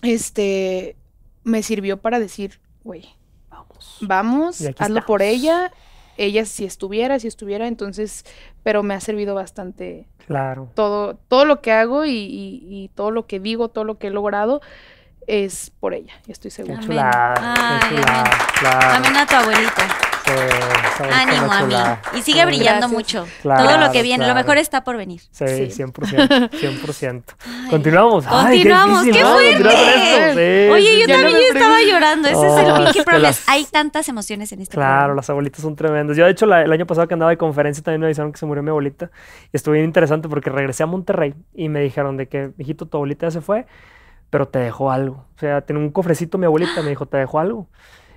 [0.03, 0.95] este,
[1.43, 3.05] me sirvió para decir, güey,
[3.49, 3.97] Vamos.
[4.01, 5.71] vamos, hazlo por ella.
[6.17, 8.25] Ella si estuviera, si estuviera, entonces,
[8.63, 10.71] pero me ha servido bastante Claro.
[10.73, 14.07] todo, todo lo que hago y, y- y todo lo que digo, todo lo que
[14.07, 14.61] he logrado
[15.27, 16.75] es por ella, y estoy segura.
[16.77, 16.87] Amén.
[16.87, 17.33] chulada.
[17.81, 18.19] Ay, chulada.
[18.21, 18.31] amén.
[18.59, 18.89] Claro.
[18.95, 19.87] Amén a tu abuelita.
[20.27, 20.33] Sí,
[21.09, 21.75] Ánimo, a mí.
[22.19, 22.91] Y sigue brillando Gracias.
[22.91, 23.27] mucho.
[23.41, 25.21] Claro, Todo lo que viene, lo mejor está por venir.
[25.31, 25.83] Sí, Sí.
[25.83, 26.49] 100%.
[26.51, 27.23] 100%.
[27.69, 28.25] Continuamos.
[28.27, 30.33] Ay, Continuamos, qué fuerte.
[30.33, 32.27] Sí, Oye, yo no también estaba llorando.
[32.27, 33.21] Ese es el Oh, Pinky que Promise.
[33.23, 35.15] las- Hay tantas emociones en este Claro, programa.
[35.15, 36.17] las abuelitas son tremendas.
[36.17, 38.37] Yo, de hecho, la- el año pasado que andaba de conferencia también me avisaron que
[38.37, 39.09] se murió mi abuelita.
[39.53, 42.97] Y estuvo bien interesante porque regresé a Monterrey y me dijeron de que, hijito, tu
[42.97, 43.65] abuelita ya se fue,
[44.29, 45.25] pero te dejó algo.
[45.35, 47.67] O sea, tenía un cofrecito mi abuelita, me dijo, te dejó algo.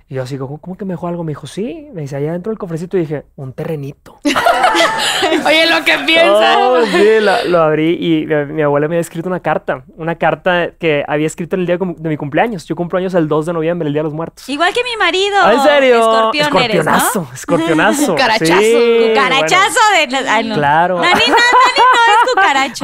[0.09, 1.23] Y yo así, ¿cómo, cómo que me dejó algo?
[1.23, 1.87] Me dijo, sí.
[1.93, 2.97] Me dice, allá dentro del cofrecito.
[2.97, 4.19] Y dije, un terrenito.
[5.45, 6.57] Oye, lo que piensas.
[6.59, 9.85] Oh, sí, lo, lo abrí y mi, mi abuela me había escrito una carta.
[9.95, 12.65] Una carta que había escrito en el día de mi cumpleaños.
[12.65, 14.49] Yo cumplo años el 2 de noviembre, el Día de los Muertos.
[14.49, 15.37] Igual que mi marido.
[15.41, 15.99] Ah, ¿En serio?
[15.99, 16.91] Escorpión eres, ¿no?
[16.91, 18.11] Escorpionazo, escorpionazo.
[18.11, 18.59] Cucarachazo.
[18.59, 20.17] Sí, Cucarachazo de.
[20.29, 20.55] Ay, no.
[20.55, 21.01] Claro.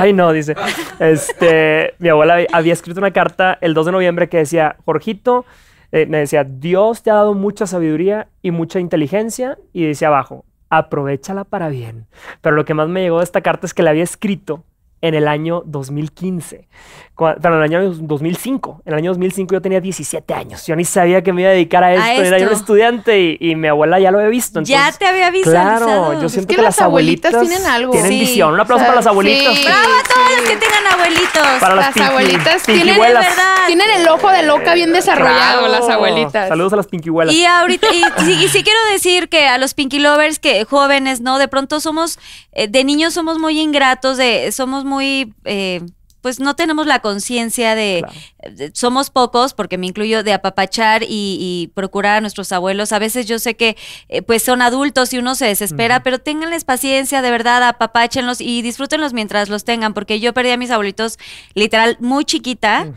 [0.01, 0.55] Ay, no, dice.
[0.99, 5.45] Este, mi abuela había- escrito una carta el 2 de noviembre que decía, Jorgito,
[5.91, 9.57] eh, me decía, Dios te ha dado mucha sabiduría y mucha inteligencia.
[9.73, 12.07] Y decía abajo, aprovechala para bien.
[12.41, 14.63] Pero lo que más me llegó de esta carta es que la había escrito
[15.01, 16.67] en el año 2015.
[17.15, 18.81] Cua- Pero en el año 2005.
[18.85, 20.65] En el año 2005 yo tenía 17 años.
[20.67, 22.23] Yo ni sabía que me iba a dedicar a esto.
[22.23, 24.61] Era yo un estudiante y, y mi abuela ya lo había visto.
[24.61, 25.85] ya entonces- te había visualizado.
[26.07, 27.91] Claro, yo siento que que, las abuelitas abuelitas, tienen algo.
[27.91, 28.19] Tienen Sí.
[28.19, 28.53] visión.
[28.53, 29.55] Un aplauso O sea, para las abuelitas.
[29.55, 29.63] sí.
[29.65, 31.47] Bravo a todos los que tengan abuelitos.
[31.59, 33.25] Para las, Las pinky- abuelitas tienen- pinkyhuelas.
[33.27, 33.55] Es verdad.
[33.67, 35.67] Tienen el ojo de loca bien desarrollado, Claro.
[35.67, 36.47] las abuelitas.
[36.49, 37.33] Saludos a las pinkyhuelas.
[37.33, 41.21] Y ahorita, y, sí- y sí quiero decir que a los Pinky Lovers, que jóvenes,
[41.21, 41.37] ¿no?
[41.39, 42.19] De pronto somos,
[42.51, 45.81] eh, de niños somos muy ingratos, de, somos muy, eh,
[46.21, 48.55] pues no tenemos la conciencia de, Claro.
[48.57, 52.91] de- somos pocos, porque me incluyo, de apapachar y, y procurar a nuestros abuelos.
[52.91, 53.77] A veces yo sé que
[54.09, 58.61] eh, pues son adultos y uno se desespera, pero ténganles paciencia, de verdad, apapáchenlos y
[58.61, 61.17] disfrútenlos mientras los tengan, porque yo perdí a mis abuelitos
[61.53, 62.87] literal muy chiquita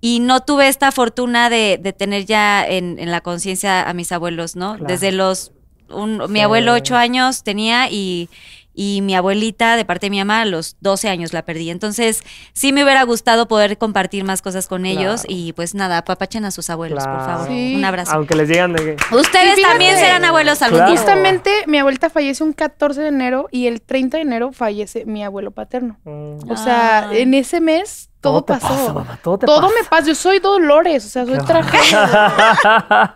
[0.00, 4.12] y no tuve esta fortuna de, de tener ya en, en la conciencia a mis
[4.12, 4.74] abuelos, ¿no?
[4.76, 4.86] Claro.
[4.86, 5.50] Desde los...
[5.88, 8.28] un- Mi abuelo ocho años tenía y,
[8.76, 11.70] y mi abuelita, de parte de mi mamá, a los 12 años la perdí.
[11.70, 12.22] Entonces,
[12.52, 15.26] sí me hubiera gustado poder compartir más cosas con ellos Claro.
[15.28, 17.48] y pues nada, apapachen a sus abuelos, por favor.
[17.48, 17.74] Sí.
[17.74, 18.12] Un abrazo.
[18.12, 19.14] Aunque les digan de que.
[19.16, 20.92] Ustedes también serán abuelos algún Claro.
[20.92, 21.00] día.
[21.00, 25.24] Justamente mi abuelita fallece un 14 de enero y el 30 de enero fallece mi
[25.24, 25.98] abuelo paterno.
[26.04, 27.22] mm, O sea, Ay.
[27.22, 28.68] en ese mes todo, te pasó.
[28.68, 29.74] pasa, mamá, todo te todo pasa.
[29.74, 30.06] me pasa.
[30.08, 33.12] Yo soy Dolores, o sea, soy tragedia.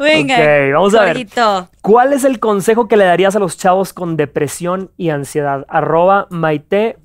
[0.00, 0.34] Venga.
[0.36, 0.42] Ok,
[0.72, 1.26] vamos a ver.
[1.82, 5.64] ¿Cuál es el consejo que le darías a los chavos con depresión y ansiedad?
[5.68, 6.98] Arroba Maite-GOMX.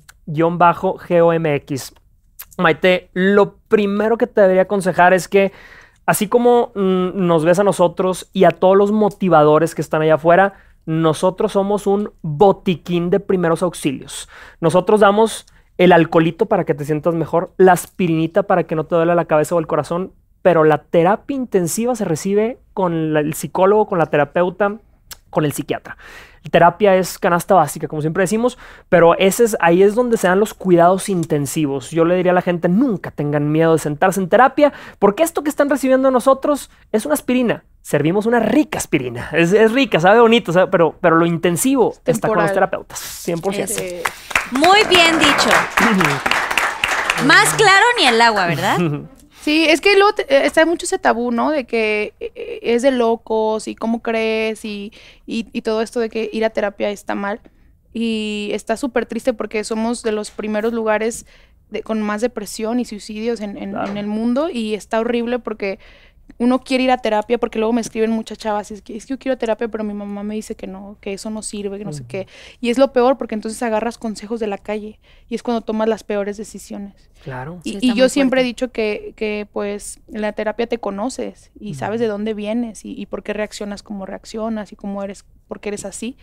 [2.58, 5.52] Maite, lo primero que te debería aconsejar es que,
[6.06, 10.14] así como mm, nos ves a nosotros y a todos los motivadores que están allá
[10.14, 10.54] afuera,
[10.86, 14.28] nosotros somos un botiquín de primeros auxilios.
[14.60, 15.46] Nosotros damos
[15.80, 19.24] el alcoholito para que te sientas mejor, la aspirinita para que no te duele la
[19.24, 20.12] cabeza o el corazón,
[20.42, 24.76] pero la terapia intensiva se recibe con el psicólogo, con la terapeuta,
[25.30, 25.96] con el psiquiatra.
[26.50, 28.56] Terapia es canasta básica, como siempre decimos,
[28.88, 31.90] pero ese es, ahí es donde se dan los cuidados intensivos.
[31.90, 35.42] Yo le diría a la gente, nunca tengan miedo de sentarse en terapia, porque esto
[35.44, 37.64] que están recibiendo nosotros es una aspirina.
[37.82, 39.28] Servimos una rica aspirina.
[39.32, 43.74] Es, es rica, sabe bonito, sabe- pero, pero lo intensivo está con los terapeutas, 100%.
[43.78, 44.02] Eh,
[44.52, 45.50] Muy bien dicho.
[47.26, 48.78] Más claro ni el agua, ¿verdad?
[49.42, 51.50] Sí, es que luego te- eh, está mucho ese tabú, ¿no?
[51.50, 54.92] De que eh, eh, es de locos y cómo crees y,
[55.26, 57.40] y, y todo esto de que ir a terapia está mal.
[57.92, 61.26] Y está súper triste porque somos de los primeros lugares
[61.70, 63.90] de- con más depresión y suicidios en, en- Claro.
[63.90, 65.78] en el mundo y está horrible porque
[66.40, 69.04] uno quiere ir a terapia porque luego me escriben muchas chavas y es que, es
[69.04, 71.76] que yo quiero terapia pero mi mamá me dice que no, que eso no sirve,
[71.76, 72.26] que no sé qué.
[72.62, 74.98] Y es lo peor porque entonces agarras consejos de la calle
[75.28, 77.10] y es cuando tomas las peores decisiones.
[77.22, 77.60] Claro.
[77.62, 82.00] Y, yo siempre he dicho que, que, pues en la terapia te conoces y sabes
[82.00, 85.68] de dónde vienes y, y por qué reaccionas como reaccionas y cómo eres, por qué
[85.68, 86.16] eres así.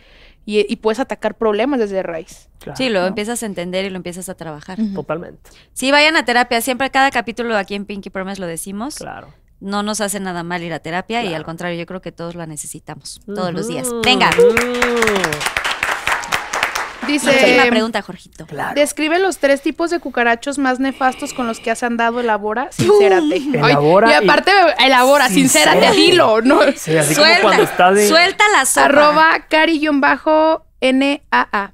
[0.44, 2.48] Y, y puedes atacar problemas desde raíz.
[2.58, 3.06] claro, Sí, lo ¿no?
[3.06, 4.80] empiezas a entender y lo empiezas a trabajar.
[4.96, 5.48] Totalmente.
[5.74, 6.60] Sí, vayan a terapia.
[6.60, 8.96] Siempre cada capítulo aquí en Pinky Promise lo decimos.
[8.96, 9.28] Claro.
[9.60, 12.34] No nos hace nada mal ir a terapia y al contrario, yo creo que todos
[12.36, 13.88] la necesitamos todos los días.
[14.04, 14.30] Venga.
[17.06, 18.44] Dice, Última pregunta, Jorgito.
[18.46, 18.74] Claro.
[18.74, 23.34] describe los tres tipos de cucarachos más nefastos con los que has andado, elabora, sincérate.
[23.34, 24.50] Ay, Elabora y y- aparte,
[24.84, 25.96] elabora, sincérate, Sincérate.
[26.00, 26.60] dilo, ¿no?
[26.76, 28.08] Sí, así como cuando estás de...
[28.08, 28.84] suelta la sopa.
[28.86, 31.72] Arroba cari-naa.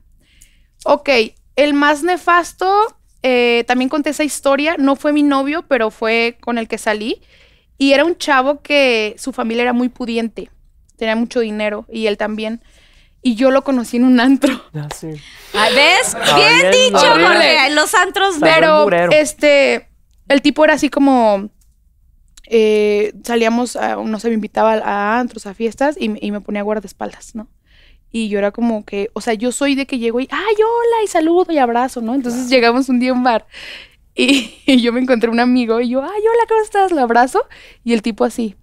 [0.84, 1.08] Ok,
[1.56, 6.58] el más nefasto, eh, también conté esa historia, no fue mi novio, pero fue con
[6.58, 7.20] el que salí.
[7.78, 10.50] Y era un chavo que su familia era muy pudiente,
[10.96, 12.62] tenía mucho dinero y él también.
[13.22, 14.62] Y yo lo conocí en un antro.
[14.74, 15.08] Ah, sí.
[15.08, 16.14] ¿Ves?
[16.14, 17.26] Ah, Bien bien, dicho, horrible.
[17.26, 17.70] Jorge.
[17.74, 19.12] Los antros Pero murero.
[19.12, 19.88] este,
[20.28, 21.48] el tipo era así como,
[22.46, 26.30] eh, salíamos, a, no sé, me invitaba a, a antros, a fiestas y, me- y
[26.30, 27.48] me ponía guardaespaldas, ¿no?
[28.12, 31.02] Y yo era como que, o sea, yo soy de que llego y, ay, hola,
[31.04, 32.14] y saludo y abrazo, ¿no?
[32.14, 33.46] Entonces llegamos un día a un bar
[34.14, 36.92] y, y yo me encontré un amigo y yo, ay, hola, ¿cómo estás?
[36.92, 37.46] Lo abrazo
[37.82, 38.56] y el tipo así,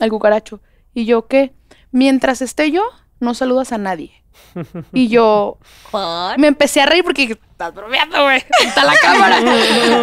[0.00, 0.60] al cucaracho.
[0.94, 1.52] Y yo, ¿qué?
[1.90, 2.82] Mientras esté yo,
[3.20, 4.12] no saludas a nadie.
[4.92, 5.58] Y yo,
[5.90, 6.38] ¿Por?
[6.38, 8.42] me empecé a reír porque estás bromeando, güey.
[8.60, 9.38] Está la cámara.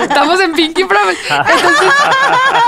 [0.03, 1.19] Estamos en Pinky Promise.
[1.29, 1.93] Entonces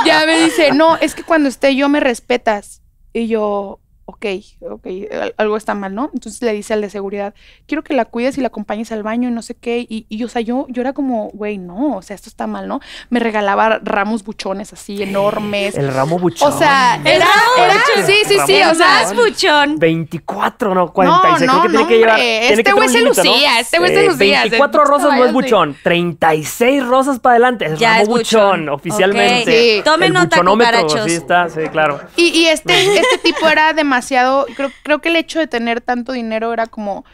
[0.05, 2.81] ya me dice, no, es que cuando esté yo me respetas.
[3.13, 3.80] Y yo,
[4.11, 4.25] ok,
[4.69, 6.09] ok, al- algo está mal, ¿no?
[6.13, 7.33] Entonces le dice al de seguridad,
[7.65, 9.79] quiero que la cuides y la acompañes al baño y no sé qué.
[9.88, 12.67] Y, y o sea, yo, yo era como, güey, no, o sea, esto está mal,
[12.67, 12.79] ¿no?
[13.09, 15.75] Me regalaba ramos buchones así enormes.
[15.75, 16.51] El ramo buchón.
[16.53, 17.25] O sea, era,
[17.57, 17.75] era,
[18.05, 19.79] sí, sí, sí, Ramón o sea, Más buchón.
[19.79, 21.47] 24, no, 46.
[21.51, 22.19] No, creo que no, tiene que llevar.
[22.19, 23.07] este güey se ¿no?
[23.09, 25.33] lucía, este güey se Eh, lucía, 24 se- rosas no es sí.
[25.33, 25.77] buchón.
[25.83, 27.65] 36 rosas para adelante.
[27.65, 28.69] Es Ya ramo es buchón, buchón.
[28.69, 29.41] oficialmente.
[29.51, 29.57] Ok.
[29.77, 29.81] Sí.
[29.85, 31.05] Tomen nota, cucarachos.
[31.05, 31.99] Sí, está, sí, claro.
[32.15, 36.11] Y, y este, este tipo era demasiado, creo, creo que el hecho de tener tanto
[36.11, 37.05] dinero era como,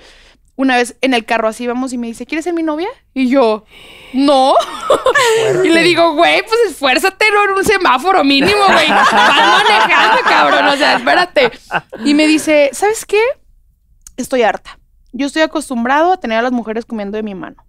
[0.57, 2.89] una vez en el carro así vamos y me dice, ¿quieres ser mi novia?
[3.14, 3.64] Y yo,
[4.14, 4.55] no.
[5.64, 8.89] y le digo, güey, pues esfuérzate en un semáforo mínimo, güey.
[8.89, 11.51] Vas manejando, cabrón, o sea, espérate.
[12.03, 13.22] Y me dice, ¿sabes qué?
[14.18, 14.80] Estoy harta.
[15.14, 17.64] Yo estoy acostumbrado a tener a las mujeres comiendo de mi mano.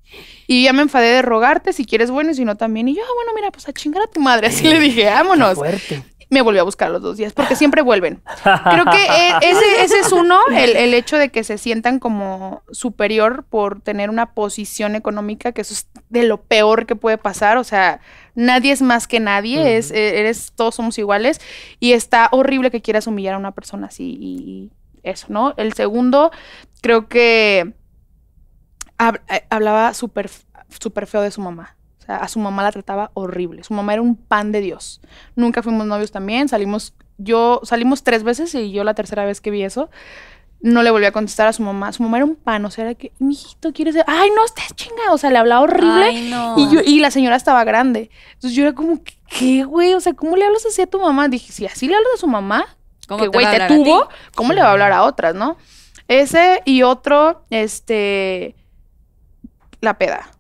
[0.46, 2.88] Y ya me enfadé de rogarte si quieres bueno y si no también.
[2.88, 4.46] Y yo, ah, bueno, mira, pues a chingar a tu madre.
[4.46, 6.02] Así le dije, vámonos Fuerte.
[6.30, 8.20] Me volvió a buscar a los dos días, porque siempre vuelven.
[8.42, 12.62] Creo que e- ese, ese es uno, el, el hecho de que se sientan como
[12.70, 17.56] superior por tener una posición económica, que eso es de lo peor que puede pasar.
[17.56, 18.00] O sea,
[18.34, 21.40] nadie es más que nadie, es, eh, eres, todos somos iguales.
[21.80, 24.70] Y está horrible que quieras humillar a una persona así y,
[25.02, 25.54] eso, ¿no?
[25.56, 26.30] El segundo,
[26.82, 27.72] creo que
[28.98, 30.28] eh, hablaba súper
[30.80, 31.77] súper feo de su mamá.
[32.08, 33.62] Sea, a su mamá la trataba horrible.
[33.64, 35.00] Su mamá era un pan de Dios.
[35.36, 36.48] Nunca fuimos novios también.
[36.48, 39.90] Salimos, yo, salimos tres veces y yo la tercera vez que vi eso,
[40.60, 41.92] no le volví a contestar a su mamá.
[41.92, 44.04] Su mamá era un pan, o sea, era que, mijito, ¿quieres ser?
[44.06, 45.12] Ay, no, estés chinga.
[45.12, 46.04] O sea, le hablaba horrible.
[46.04, 46.54] Ay, no.
[46.56, 48.10] Y, yo, y la señora estaba grande.
[48.34, 49.92] Entonces yo era como, ¿qué, güey?
[49.92, 51.28] O sea, ¿cómo le hablas así a tu mamá?
[51.28, 52.64] Dije, si así le hablas a su mamá,
[53.06, 54.08] ¿Cómo que güey te tuvo?
[54.34, 55.56] ¿cómo le va a hablar a otras, no?
[56.08, 58.54] Ese y otro, este,
[59.80, 60.30] la peda.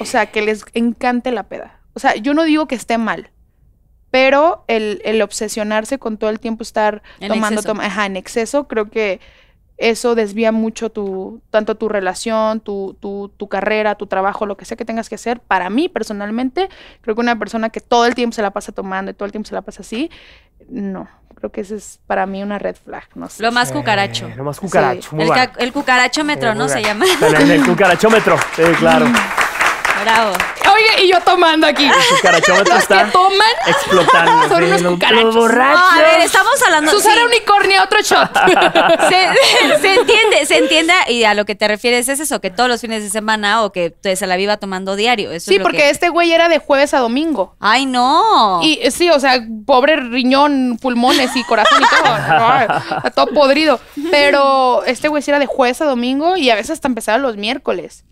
[0.00, 1.80] O sea, que les encante la peda.
[1.94, 3.30] O sea, yo no digo que esté mal,
[4.10, 7.68] pero el, el obsesionarse con todo el tiempo estar En tomando, exceso.
[7.74, 9.20] toma- ajá, en exceso, creo que
[9.78, 14.64] eso desvía mucho tu, tanto tu relación, tu, tu, tu carrera, tu trabajo, lo que
[14.64, 15.40] sea que tengas que hacer.
[15.40, 16.68] Para mí, personalmente,
[17.02, 19.32] creo que una persona que todo el tiempo se la pasa tomando y todo el
[19.32, 20.10] tiempo se la pasa así,
[20.68, 21.08] no.
[21.34, 23.42] Creo que ese es para mí una red flag, no sé.
[23.42, 24.26] Lo más cucaracho.
[24.28, 25.10] Eh, lo más cucaracho.
[25.10, 25.14] Sí.
[25.16, 25.52] Muy El, bueno.
[25.58, 26.68] el cucarachómetro, Sí, ¿no?
[26.70, 27.04] Se llama.
[27.20, 28.38] El, el cucarachómetro.
[28.54, 29.04] Sí, claro.
[30.02, 30.32] Bravo.
[30.74, 31.86] Oye, y yo tomando aquí.
[31.86, 34.48] Los que está toman explotando.
[34.48, 35.34] Son unos cucarachos.
[35.34, 36.90] No, a ver, estamos hablando.
[36.90, 37.22] Susana sí.
[37.26, 38.30] Unicornia, otro shot.
[39.08, 42.68] se, se entiende, se entiende y a lo que te refieres es eso, que todos
[42.68, 45.30] los fines de semana o que te se la viva tomando diario.
[45.30, 47.54] Eso sí, es lo porque que- este güey era de jueves a domingo.
[47.60, 48.60] Ay, no.
[48.62, 53.10] Y eh, sí, o sea, pobre riñón, pulmones y corazón y todo.
[53.14, 53.80] Todo podrido.
[54.10, 57.36] Pero este güey sí era de jueves a domingo y a veces hasta empezaba los
[57.36, 58.04] miércoles.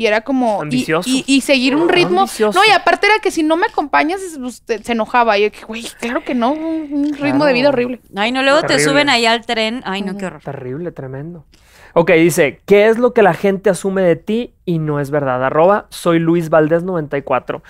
[0.00, 0.60] Y era como.
[0.60, 1.10] y- Ambicioso.
[1.10, 2.20] Y, y seguir un ritmo.
[2.20, 2.58] Ambicioso.
[2.58, 5.36] No, y aparte era que si no me acompañas, pues, te- se enojaba.
[5.36, 6.52] Y yo, que, güey, claro que no.
[6.52, 8.00] Un, un ritmo de vida horrible.
[8.16, 9.82] Ay, no, luego te suben ahí al tren.
[9.84, 10.40] Ay, no, qué horror.
[10.42, 11.44] Terrible, tremendo.
[11.92, 15.44] Ok, dice, ¿qué es lo que la gente asume de ti y no es verdad?
[15.44, 17.62] Arroba, soy Luis Valdés 94.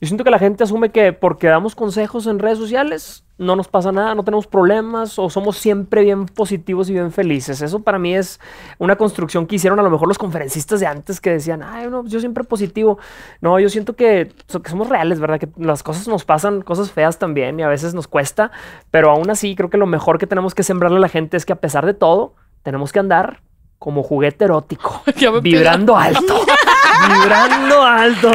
[0.00, 3.68] Yo siento que la gente asume que porque damos consejos en redes sociales no nos
[3.68, 7.60] pasa nada, no tenemos problemas o somos siempre bien positivos y bien felices.
[7.62, 8.40] Eso para mí es
[8.78, 12.04] una construcción que hicieron a lo mejor los conferencistas de antes que decían, ay, no,
[12.06, 12.98] yo siempre positivo.
[13.40, 14.32] No, yo siento que,
[14.62, 15.38] que somos reales, ¿verdad?
[15.38, 18.50] Que las cosas nos pasan, cosas feas también y a veces nos cuesta,
[18.90, 21.44] pero aún así creo que lo mejor que tenemos que sembrarle a la gente es
[21.46, 23.40] que a pesar de todo, tenemos que andar
[23.78, 25.02] como juguete erótico,
[25.42, 26.40] vibrando alto,
[27.08, 28.30] vibrando alto.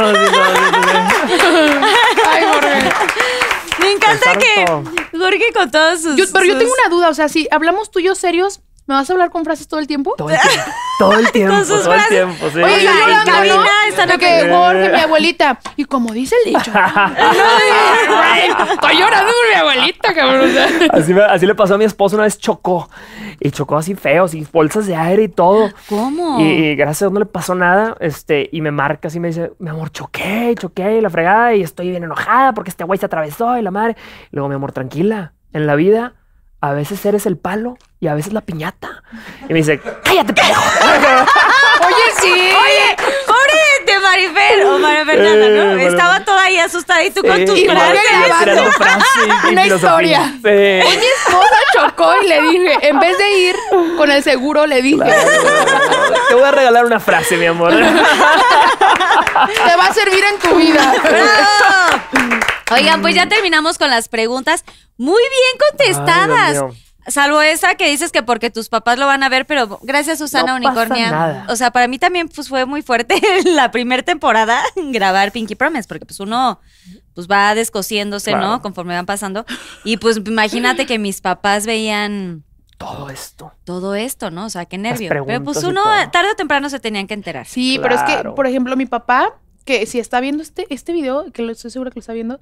[2.28, 2.92] Ay, Jorge.
[3.80, 5.18] Me encanta Pensaron que.
[5.18, 6.16] Jorge con todos sus.
[6.16, 7.10] Yo- pero yo sus- tengo una duda.
[7.10, 8.62] O sea, si hablamos tú y yo serios,
[8.92, 10.14] ¿me vas a hablar con frases todo el tiempo?
[10.18, 12.62] Todo el tiempo, todo el tiempo, Con sus todo el tiempo, sí.
[12.62, 14.50] Oye, yo Oiga, en cabina están De que.
[14.50, 15.60] Jorge, mi abuelita.
[15.78, 16.72] Y como dice el dicho.
[18.74, 20.50] Estoy llorando por mi abuelita, cabrón.
[20.92, 22.90] Así, me- así le pasó a mi esposo una vez chocó.
[23.40, 25.70] Y chocó así feo, así bolsas de aire y todo.
[25.90, 26.40] ¿Cómo?
[26.40, 27.96] Y, y gracias a Dios no le pasó nada.
[28.00, 31.62] Este, y me marca así, me dice, mi amor, choqué, choqué, y la fregada, y
[31.64, 33.96] estoy bien enojada porque este güey se atravesó y la madre.
[34.32, 35.34] Y luego, mi amor, tranquila.
[35.54, 36.14] En la vida,
[36.62, 39.02] a veces eres el palo y a veces la piñata.
[39.50, 40.62] Y me dice, cállate, pendejo.
[41.86, 42.32] Oye, sí.
[42.32, 45.66] Oye, pobre de Marifer o María Fernanda, Eh, ¿no?
[45.74, 48.40] María- Estaba toda ahí asustada y tú con Sí, tus igual, Jorge frases.
[48.44, 50.24] tirando Una historia.
[50.26, 50.40] Sí.
[50.44, 53.56] Mi esposa chocó y le dije, en vez de ir
[53.98, 55.04] con el seguro, le dije,
[56.30, 57.72] Te voy a regalar una frase, mi amor.
[57.72, 57.82] te
[59.76, 60.94] va a servir en tu vida.
[61.04, 62.46] ¡Bravo!
[62.74, 64.64] Oigan, pues ya terminamos con las preguntas
[64.98, 66.48] muy bien contestadas.
[66.48, 66.84] Ay, Dios mío.
[67.08, 70.60] Salvo esa que dices que porque tus papás lo van a ver, pero gracias Susana
[70.60, 71.10] No pasa Unicornia.
[71.12, 71.46] nada.
[71.50, 75.88] O sea, para mí también pues fue muy fuerte la primera temporada grabar Pinky Promise,
[75.88, 76.60] porque pues uno
[77.16, 78.48] pues va descosiéndose, Claro.
[78.48, 78.62] ¿no?
[78.62, 79.46] Conforme van pasando.
[79.84, 82.44] Y pues imagínate que mis papás veían
[82.78, 83.52] Todo esto.
[83.64, 84.46] todo esto, ¿no?
[84.46, 85.10] O sea, qué nervio.
[85.10, 85.82] Pero pues uno
[86.12, 87.48] tarde o temprano se tenían que enterar.
[87.48, 91.32] Sí, pero es que, por ejemplo, mi papá, que si está viendo este, este video,
[91.32, 92.40] que lo estoy segura que lo está viendo,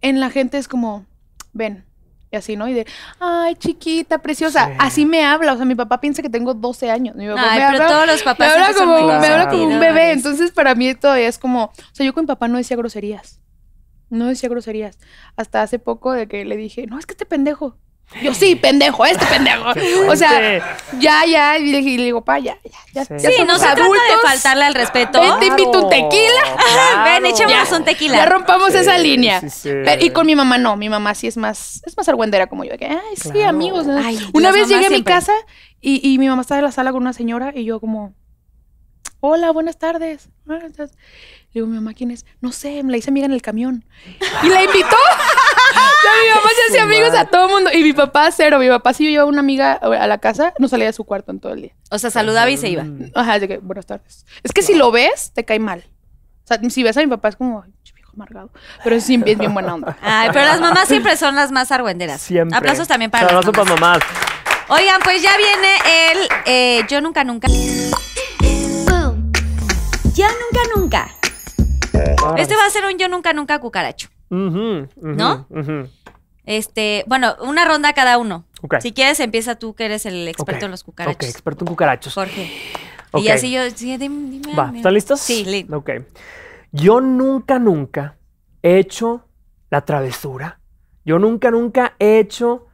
[0.00, 1.06] en la gente es como,
[1.52, 1.84] ven.
[2.32, 2.68] Y así, ¿no?
[2.68, 2.86] Y de,
[3.18, 4.66] ay, chiquita, preciosa.
[4.66, 4.72] Sí.
[4.78, 5.52] Así me habla.
[5.52, 7.16] O sea, mi papá piensa que tengo 12 años.
[7.16, 9.26] Mi papá Ay, me pero habla, todos los me papás habla siempre son como, me
[9.26, 10.12] habla como un bebé.
[10.12, 13.40] Entonces, para mí todavía es como, o sea, yo con mi papá no decía groserías.
[14.10, 14.98] No decía groserías.
[15.36, 17.76] Hasta hace poco de que le dije, no, es que este pendejo.
[18.22, 19.66] Yo, sí, pendejo, este pendejo.
[20.08, 21.58] O sea, ya, ya.
[21.58, 23.04] Y le, y le digo, pa, ya, ya, ya.
[23.18, 23.28] Sí.
[23.36, 24.02] ya no trata de adultos.
[24.24, 25.20] faltarle al respeto.
[25.20, 26.42] Ven, te invito un tequila.
[27.04, 27.76] Ven, echémonos Ya.
[27.76, 28.16] un tequila.
[28.16, 29.40] Ya rompamos Sí, esa línea.
[29.40, 29.68] sí, sí.
[29.84, 32.64] Pero- y con mi mamá no, mi mamá sí es más, es más argüendera como
[32.64, 32.76] yo.
[32.76, 33.48] que, Ay, sí, Claro.
[33.50, 33.86] amigos.
[33.86, 33.96] ¿no?
[34.04, 35.32] Ay, una vez llegué a mi casa
[35.80, 38.12] y, y mi mamá estaba en la sala con una señora y yo como,
[39.20, 40.30] hola, buenas tardes.
[40.44, 40.96] Buenas tardes.
[41.52, 42.26] Le digo, mi mamá, ¿quién es?
[42.40, 43.84] No sé, me la hice amiga en el camión.
[44.42, 44.96] Y la invitó.
[46.02, 47.70] Ya mi mamá se hacía amigos a todo el mundo.
[47.72, 48.58] Y mi papá, cero.
[48.58, 51.30] Mi papá, si yo llevaba una amiga a la casa, no salía de su cuarto
[51.30, 51.72] en todo el día.
[51.90, 52.84] O sea, saludaba y se iba.
[52.84, 53.12] Mm.
[53.14, 54.24] Ajá, de que, buenas tardes.
[54.42, 55.84] Es que si lo ves, te cae mal.
[56.44, 58.50] O sea, si ves a mi papá es como, "Ay, viejo amargado.
[58.82, 59.96] Pero es, sí, es bien buena onda.
[60.02, 62.20] Ay, pero las mamás siempre son las más argüenderas.
[62.22, 62.56] Siempre.
[62.56, 63.98] Aplausos también para las Aplausos para mamás.
[64.68, 67.48] Oigan, pues ya viene el eh, Yo Nunca Nunca.
[70.14, 71.08] Yo nunca, nunca.
[72.36, 74.08] Este va a ser un Yo Nunca Nunca cucaracho.
[74.30, 75.46] ¿No?
[76.46, 78.44] Este, bueno, una ronda cada uno.
[78.62, 78.76] Ok.
[78.80, 81.16] Si quieres, empieza tú, que eres el experto en los cucarachos.
[81.16, 82.14] Ok, experto en cucarachos.
[82.14, 82.50] Jorge.
[83.14, 84.72] Y así yo, sí, dime, dime, Va.
[84.74, 85.20] ¿están listos?
[85.20, 85.90] Sí, li- Ok.
[86.72, 88.16] Yo nunca, nunca
[88.62, 89.26] he hecho
[89.70, 90.60] la travesura.
[91.04, 92.66] Yo nunca, nunca he hecho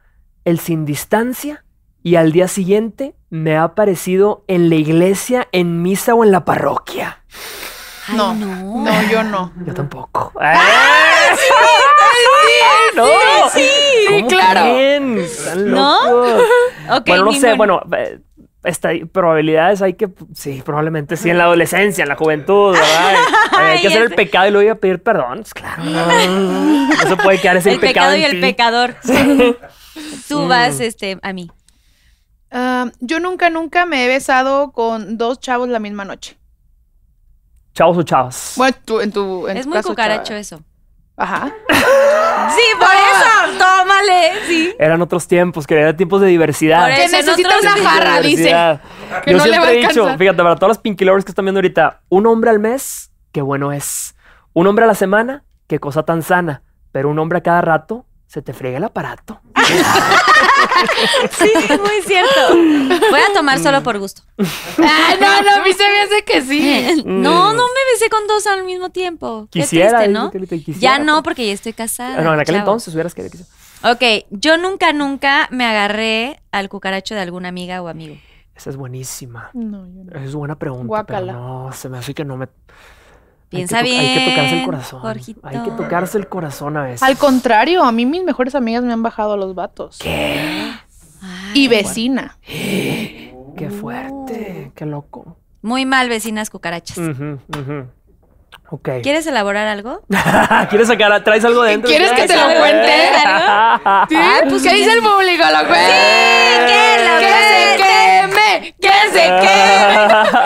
[0.45, 1.65] el sin distancia
[2.03, 6.45] y al día siguiente me ha aparecido en la iglesia, en misa o en la
[6.45, 7.23] parroquia.
[8.09, 8.83] Ay, No, no.
[8.83, 9.51] no, yo no.
[9.65, 10.31] Yo tampoco.
[10.39, 10.59] ¡Ah!
[12.95, 13.05] ¡No!
[13.53, 13.69] sí,
[14.09, 14.61] ¿Cómo claro.
[14.61, 15.17] creen?
[15.19, 16.09] Están ¿No?
[16.09, 16.43] locos.
[16.89, 17.57] Ok, bueno, no sé, ninguno.
[17.57, 18.19] bueno, eh,
[18.63, 23.15] esta, probabilidades hay que, sí, probablemente sí, en la adolescencia, en la juventud, ¿verdad?
[23.57, 25.39] hay que hacer el pecado y luego ir a pedir perdón.
[25.41, 28.41] Pues claro, no, no se puede quedar ese El pecado y en el ti.
[28.41, 28.95] pecador.
[30.27, 31.49] Tú vas, este, a mí.
[32.51, 36.37] Ah, yo nunca, nunca me he besado con dos chavos la misma noche.
[37.77, 38.53] Chavos o chavas.
[38.57, 40.39] Bueno, tú, en tu, en Es tu muy caso, cucaracho chava.
[40.39, 40.63] eso.
[41.15, 41.53] Ajá.
[42.49, 43.57] Sí, por eso.
[43.59, 44.31] Tómale.
[44.47, 44.73] Sí.
[44.79, 46.87] Eran otros tiempos, que eran tiempos de diversidad.
[46.87, 48.79] Por Que necesita una jarra, dice.
[49.23, 51.25] Que Yo no le siempre va a he dicho, fíjate, para todos los Pinky Lovers
[51.25, 54.15] que están viendo ahorita, un hombre al mes, qué bueno es.
[54.53, 56.63] Un hombre a la semana, qué cosa tan sana.
[56.91, 59.41] Pero un hombre a cada rato, se te friega el aparato.
[61.31, 62.55] Sí, es muy cierto.
[63.09, 64.21] Voy a tomar solo por gusto.
[64.37, 67.03] Ay, no, no, a mí se me hace que sí.
[67.05, 69.47] No, no me besé con dos al mismo tiempo.
[69.51, 70.31] Qué Quisiera, triste, dice ¿no?
[70.31, 72.21] que ahorita quisiera, Ya no, porque ya estoy casada.
[72.21, 72.59] No, en aquel chavo.
[72.59, 73.45] entonces hubieras querido.
[73.83, 78.15] Ok, yo nunca, nunca me agarré al cucaracho de alguna amiga o amigo.
[78.55, 79.51] Esa es buenísima.
[79.53, 80.11] No, yo no.
[80.11, 80.87] Esa es buena pregunta.
[80.87, 81.33] Guácala.
[81.33, 82.47] Pero no, se me hace que no me.
[83.49, 84.99] Piensa hay que to- Hay que tocarse el bien, corazón.
[85.01, 85.39] Jorgito.
[85.43, 87.03] Hay que tocarse el corazón a veces.
[87.03, 89.97] Al contrario, a mí mis mejores amigas me han bajado a los vatos.
[90.01, 90.71] ¿Qué?
[91.21, 92.37] Ay, Y vecina.
[92.45, 94.71] Qué fuerte.
[94.75, 95.37] Qué loco.
[95.61, 96.97] Muy mal, vecinas cucarachas.
[96.97, 97.87] Ujú, ujú.
[98.69, 98.89] Ok.
[99.01, 100.01] ¿Quieres elaborar algo?
[100.69, 101.23] ¿Quieres sacar?
[101.23, 101.89] ¿Traes algo dentro?
[101.89, 102.91] ¿Quieres que te lo cuente?
[104.09, 104.15] ¿Sí?
[104.49, 105.43] pues ¿Qué dice el público?
[105.51, 106.67] ¿Lo cuente?
[106.67, 107.46] que lo ¡Que
[108.61, 108.81] se queme!
[108.81, 109.19] ¡Que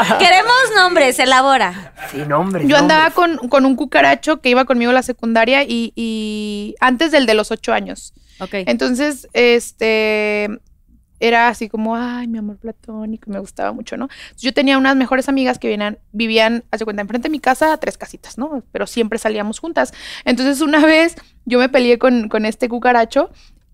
[0.09, 0.17] se!
[0.17, 1.93] Queremos nombres, elabora.
[2.11, 2.67] Sí, nombres.
[2.67, 3.39] Yo andaba nombres.
[3.39, 7.33] con, con un cucaracho que iba conmigo a la secundaria y, y antes del de
[7.33, 8.13] los ocho años.
[8.39, 8.53] Ok.
[8.65, 10.49] Entonces, este,
[11.19, 14.09] era así como, ay, mi amor platónico, me gustaba mucho, ¿no?
[14.37, 17.77] Yo tenía unas mejores amigas que vivían, vivían, hace cuenta, enfrente de mi casa, a
[17.77, 18.63] tres casitas, ¿no?
[18.71, 19.93] Pero siempre salíamos juntas.
[20.25, 21.15] Entonces, una vez
[21.45, 23.29] yo me peleé con, con este cucaracho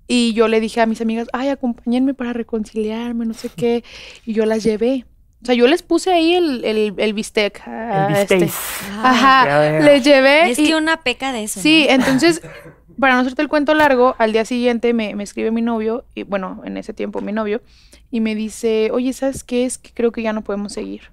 [0.08, 3.84] y yo le dije a mis amigas, ay, acompáñenme para reconciliarme, no sé qué.
[4.26, 5.06] Y yo las llevé.
[5.44, 7.62] O sea, yo les puse ahí el, el, el bistec.
[7.68, 8.36] El este.
[8.36, 8.56] bisteis.
[8.88, 10.50] Ya Ajá, les llevé.
[10.52, 11.60] Es y- que una peca de eso.
[11.60, 11.94] Sí, ¿no?
[11.96, 12.42] entonces,
[13.00, 16.24] para no hacerte el cuento largo, al día siguiente me, me escribe mi novio, y
[16.24, 17.62] bueno, en ese tiempo mi novio,
[18.10, 19.66] y me dice, oye, ¿sabes qué?
[19.66, 21.12] Es que creo que ya no podemos seguir.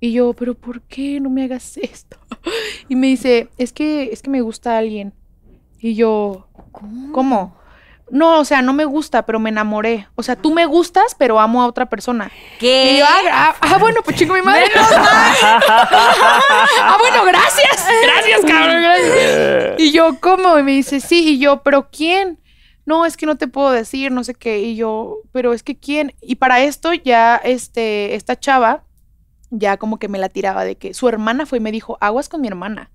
[0.00, 2.16] Y yo, pero ¿por qué no me hagas esto?
[2.88, 5.12] Y me dice, es que, es que me gusta alguien.
[5.78, 6.46] Y yo,
[7.12, 7.54] ¿cómo?
[8.10, 10.08] No, o sea, no me gusta, pero me enamoré.
[10.14, 12.30] O sea, tú me gustas, pero amo a otra persona.
[12.58, 12.94] ¿Qué?
[12.94, 14.66] Y yo, ah, ah, ah, bueno, pues chingo mi madre.
[14.76, 17.86] ah, bueno, gracias.
[18.02, 18.82] Gracias, cabrón.
[18.82, 19.78] gracias.
[19.78, 20.58] Y yo, ¿cómo?
[20.58, 21.34] Y me dice, sí.
[21.34, 22.42] Y yo, ¿pero quién?
[22.84, 24.60] no, es que no te puedo decir, no sé qué.
[24.60, 26.14] Y yo, pero es que quién.
[26.20, 28.84] Y para esto ya, este, esta chava,
[29.50, 32.28] ya como que me la tiraba de que su hermana fue y me dijo, aguas
[32.28, 32.90] con mi hermana.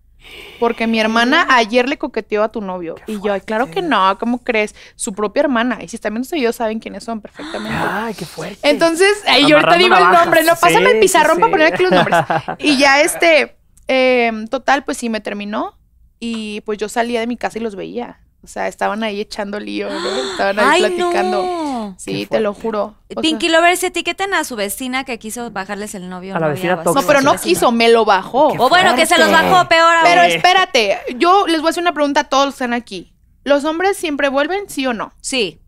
[0.59, 2.95] Porque mi hermana ayer le coqueteó a tu novio.
[3.07, 4.75] y yo, "Ay, claro que no, ¿cómo crees?
[4.95, 5.79] Su propia hermana.
[5.81, 7.77] Y si están viendo este video, saben quiénes son perfectamente.
[7.79, 8.67] Ay, qué fuerte.
[8.69, 11.83] Entonces, ahí yo ahorita digo el nombre, no, pásame el pizarrón sí, para poner aquí
[11.83, 12.17] los nombres.
[12.59, 13.57] Y ya este,
[13.87, 15.77] eh, total, pues sí me terminó.
[16.19, 18.19] Y pues yo salía de mi casa y los veía.
[18.43, 20.31] O sea, estaban ahí echando lío, ¿no?
[20.31, 21.43] Estaban ahí Ay, platicando.
[21.43, 21.95] no.
[21.97, 22.95] Sí, te lo juro.
[23.15, 26.35] O Pinky sea, Lovers, etiqueten a su vecina que quiso bajarles el novio.
[26.35, 27.37] A la vecina no, pero no Vecina.
[27.53, 28.49] quiso, me lo bajó.
[28.57, 29.95] O bueno, que se los bajó peor.
[30.03, 33.13] Pero espérate, yo les voy a hacer una pregunta a todos los que están aquí.
[33.43, 35.13] ¿Los hombres siempre vuelven, sí o no?
[35.21, 35.59] Sí.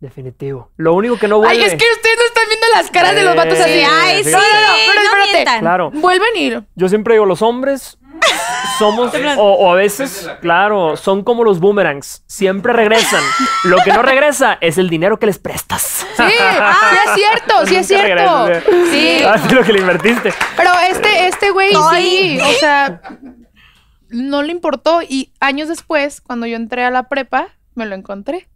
[0.00, 0.70] Definitivo.
[0.76, 1.52] Lo único que no vuelve.
[1.56, 3.82] Ay, es que ustedes no están viendo las caras de los vatos Sí, así.
[3.86, 4.30] Ay, sí.
[4.30, 5.32] No, no, no, pero no espérate.
[5.32, 5.60] mientan.
[5.60, 5.90] Claro.
[5.92, 6.52] Vuelven y...
[6.74, 7.98] Yo siempre digo, los hombres
[8.78, 12.22] somos, o, o a veces, claro, son como los boomerangs.
[12.26, 13.22] Siempre regresan.
[13.64, 16.06] Lo que no regresa es el dinero que les prestas.
[16.16, 18.46] Sí, sí es cierto, sí es cierto.
[18.46, 18.70] regresa.
[18.90, 19.22] Sí.
[19.26, 20.32] Ah, sí, lo que le invertiste.
[20.56, 23.00] Pero este, este güey sí, o sea,
[24.08, 25.00] no le importó.
[25.02, 28.48] Y años después, cuando yo entré a la prepa, me lo encontré.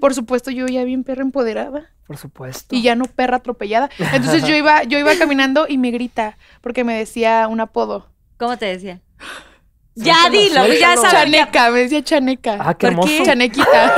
[0.00, 2.74] Por supuesto, yo ya bien perra empoderada Por supuesto.
[2.74, 3.90] y ya no perra atropellada.
[4.12, 8.08] Entonces yo iba, yo iba caminando y me grita porque me decía un apodo.
[8.38, 9.00] ¿Cómo te decía?
[9.94, 12.56] Ya dilo, ya que- Chaneca, me decía chaneca.
[12.60, 13.08] Ah, qué ¿Por hermoso.
[13.18, 13.22] qué?
[13.24, 13.94] Chanequita.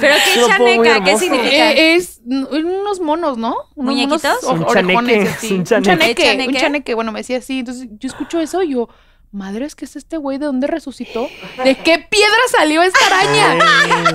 [0.00, 1.18] Pero Es qué muy chaneca, ¿qué hermoso.
[1.18, 1.72] significa?
[1.72, 3.54] Eh, es n- unos monos, ¿no?
[3.74, 4.44] Unos ¿Muñequitos?
[4.44, 5.46] o- Un orejones chaneque, así.
[5.46, 6.44] es un Un chaneque.
[6.48, 6.94] un chaneque.
[6.94, 7.58] Bueno, me decía así.
[7.58, 8.88] Entonces yo escucho eso y yo,
[9.30, 11.28] madre, es que es este güey, ¿de dónde resucitó?
[11.64, 13.58] ¿De qué piedra salió esta araña?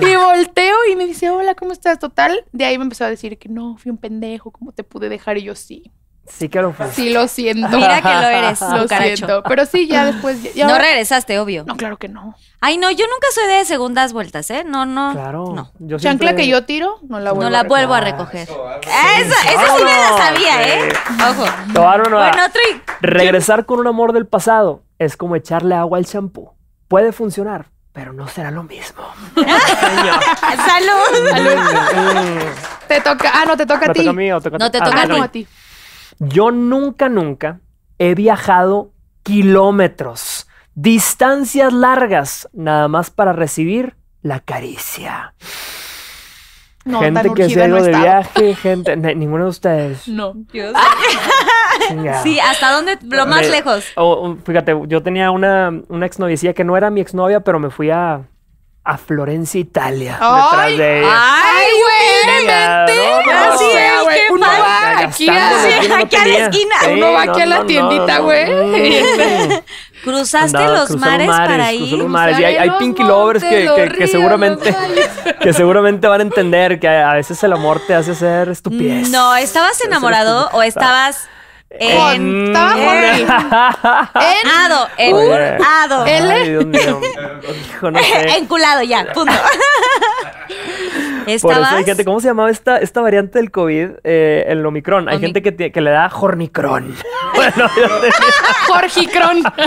[0.02, 2.00] Y volteo y me dice, hola, ¿cómo estás?
[2.00, 5.08] Total, de ahí me empezó a decir que no, fui un pendejo, ¿cómo te pude
[5.08, 5.38] dejar?
[5.38, 5.92] Y yo, sí,
[6.28, 6.90] Sí que lo fue.
[6.92, 7.68] sí lo siento.
[7.76, 9.16] Mira que lo eres, lo cucaracho.
[9.16, 9.42] siento.
[9.44, 10.42] Pero sí, ya después...
[10.42, 11.64] ya- ya- No regresaste, obvio.
[11.66, 12.34] No, claro que no.
[12.60, 14.64] Ay, no, yo nunca soy de segundas vueltas, ¿eh?
[14.66, 15.12] No, no.
[15.12, 15.52] Claro.
[15.54, 15.70] No.
[15.78, 18.48] Yo Chancla siempre- que yo tiro, no la vuelvo No la a vuelvo a recoger.
[18.48, 18.80] recoger.
[18.82, 20.88] Esa, esa sí me la sabía, ¿eh?
[21.30, 21.44] Ojo.
[21.72, 22.28] Te una nueva.
[22.30, 22.82] Bueno, otro y...
[23.00, 26.50] Regresar con un amor del pasado es como echarle agua al champú.
[26.88, 29.02] Puede funcionar, pero no será lo mismo.
[30.66, 31.30] ¡Salud!
[32.88, 33.30] Te toca...
[33.34, 34.00] Ah, no, te toca a ¿Me ti.
[34.00, 35.46] toca a mí o toca No te Ah, toca Ah, a no, ti.
[36.18, 37.60] Yo nunca, nunca
[37.98, 45.34] he viajado kilómetros, distancias largas, nada más para recibir la caricia.
[46.84, 48.04] No, gente que se ha no de estaba.
[48.04, 50.06] viaje, gente, ninguno de ustedes.
[50.06, 50.34] No.
[51.88, 52.22] Chingado.
[52.22, 52.98] Sí, ¿hasta dónde?
[53.02, 53.84] Lo más Me- lejos.
[53.96, 57.70] o- o, fíjate, yo tenía una, una exnoviecilla que no era mi exnovia, pero me
[57.70, 58.22] fui a,
[58.84, 60.16] a Florencia, Italia.
[60.20, 61.10] Ay, detrás de ella.
[61.12, 63.25] ¡Ay, güey!
[65.06, 66.74] Aquí a, Gastándole, sí, yo no aquí a la esquina.
[66.92, 68.46] Uno va aquí a la tiendita, güey.
[70.04, 71.92] Cruzaste Andaba- los crucé mares, para ir.
[71.98, 72.38] los mares.
[72.38, 74.74] Y hay, hay pinky lovers que, que- que seguramente
[75.40, 79.08] que seguramente van a entender que a veces el amor te hace hacer estupidez.
[79.10, 81.28] No, ¿estabas enamorado o estabas
[81.70, 82.44] en...
[82.44, 82.46] Mm.
[82.46, 82.76] Estaba.
[84.14, 85.62] En- Ado, en...
[85.62, 86.04] Ado.
[86.04, 87.00] Ay, Dios mío.
[87.74, 88.38] Hijo, no sé.
[88.38, 89.32] Enculado ya, punto.
[91.42, 93.88] Por eso hay gente, ¿cómo se llamaba esta, esta variante del COVID?
[94.04, 95.08] Eh, el Omicron.
[95.08, 96.94] Hay gente que, le da jornicron.
[97.34, 98.12] bueno, yo tenía-
[98.66, 99.38] Jorge Cron.
[99.38, 99.66] estaba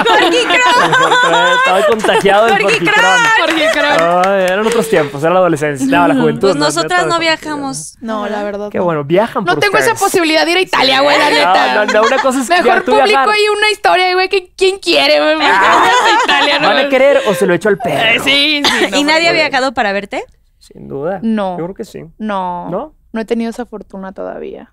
[1.87, 2.93] contagiado del Jorgicron.
[2.95, 3.39] jornicron.
[3.39, 4.21] Jorge Cron.
[4.25, 6.49] Ay, eran otros tiempos, era la adolescencia, no, la juventud.
[6.49, 7.95] Pues no, nosotras no viajamos.
[8.01, 8.69] No, la verdad.
[8.71, 8.85] Qué no.
[8.85, 11.75] bueno, viajan No por tengo esa posibilidad de ir a Italia, güey, la neta.
[11.75, 13.29] No, no, no, una cosa es Mejor publico viajar.
[13.29, 15.35] ahí una historia, güey, que quién quiere, güey.
[15.41, 15.83] a
[16.23, 18.23] Italia, ¿Van a querer o se lo echo al perro?
[18.23, 18.85] Sí, sí.
[18.95, 20.23] ¿Y nadie ha viajado para verte?
[20.71, 21.19] Sin duda.
[21.23, 21.57] No.
[21.57, 22.03] Yo creo que sí.
[22.17, 22.69] No.
[22.69, 22.93] ¿No?
[23.11, 24.71] No he tenido esa fortuna todavía.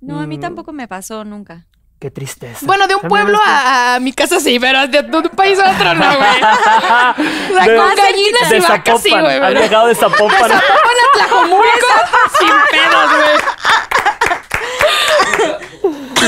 [0.00, 0.40] No, a mí Mm.
[0.40, 1.66] tampoco me pasó nunca.
[2.00, 2.66] Qué tristeza.
[2.66, 5.70] Bueno, de un pueblo a, a mi casa sí, pero de, de un país a
[5.70, 6.18] otro no, güey.
[6.18, 9.38] O sea, De- con gallinas de y vacas sí, güey.
[9.40, 10.28] Pero- viajado de Zapopan.
[10.30, 10.60] Zapopan a
[11.14, 11.86] Tlajomulco
[12.40, 13.38] sin pedos, güey.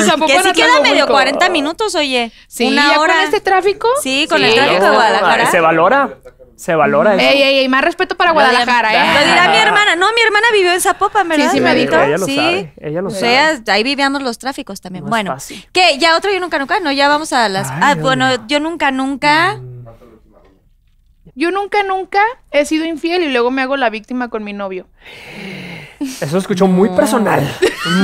[0.05, 1.12] Zapopan Que si queda medio Tlajomulco.
[1.12, 2.31] 40 minutos, oye.
[2.47, 3.14] Sí, una hora.
[3.14, 3.89] con este tráfico.
[4.02, 4.44] Sí, con Sí.
[4.44, 5.51] el tráfico de Guadalajara.
[5.51, 6.14] Se valora.
[6.56, 7.24] Se valora eso.
[7.26, 9.24] Ey, ey, ey, más respeto para Lo Guadalajara, Lo ¿eh?
[9.24, 9.97] dirá mi hermana.
[9.97, 11.51] No, mi hermana vivió en Zapopan, ¿verdad?
[11.51, 11.94] sí me Sí, dijo.
[11.97, 12.36] Ella lo Sí.
[12.36, 12.72] sabe.
[12.81, 13.20] Ella lo O sabe.
[13.64, 15.05] sea, ahí vivíamos los tráficos también.
[15.05, 15.66] No es bueno, fácil.
[15.72, 17.68] que ya otro yo nunca nunca, no, ya vamos a las.
[17.70, 19.59] Ay, ah, Dios bueno, yo nunca nunca.
[21.35, 22.20] Yo nunca, nunca
[22.52, 24.86] he sido infiel y luego me hago la víctima con mi novio.
[26.21, 27.49] Eso escuchó muy personal.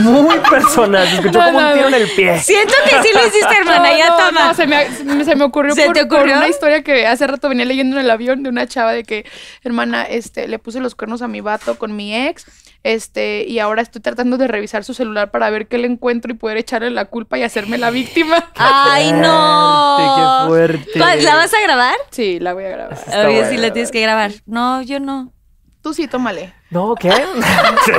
[0.03, 1.07] Muy personal.
[1.09, 2.39] Se escuchó No, como no, un tiro en el pie.
[2.39, 4.45] Siento que sí lo hiciste, hermana, No, ya no, toma.
[4.49, 6.37] no, se, me, se me- ocurrió, ¿Se por, te por ocurrió?
[6.37, 9.25] una historia que hace rato venía leyendo en el avión de una chava de que,
[9.65, 12.45] hermana, este, le puse los cuernos a mi vato con mi ex,
[12.83, 16.35] este, y ahora estoy tratando de revisar su celular para ver qué le encuentro y
[16.37, 18.51] poder echarle la culpa y hacerme la víctima.
[18.57, 19.97] Ay, no.
[19.99, 20.91] Qué fuerte.
[20.99, 21.95] ¿Cuál- ¿La vas a grabar?
[22.11, 22.99] Sí, la voy a grabar.
[23.27, 24.33] Obvio, sí la tienes que grabar.
[24.47, 25.33] No, yo no.
[25.82, 26.52] Tú sí, tómale.
[26.70, 27.11] No, ¿qué?
[27.85, 27.93] Sí.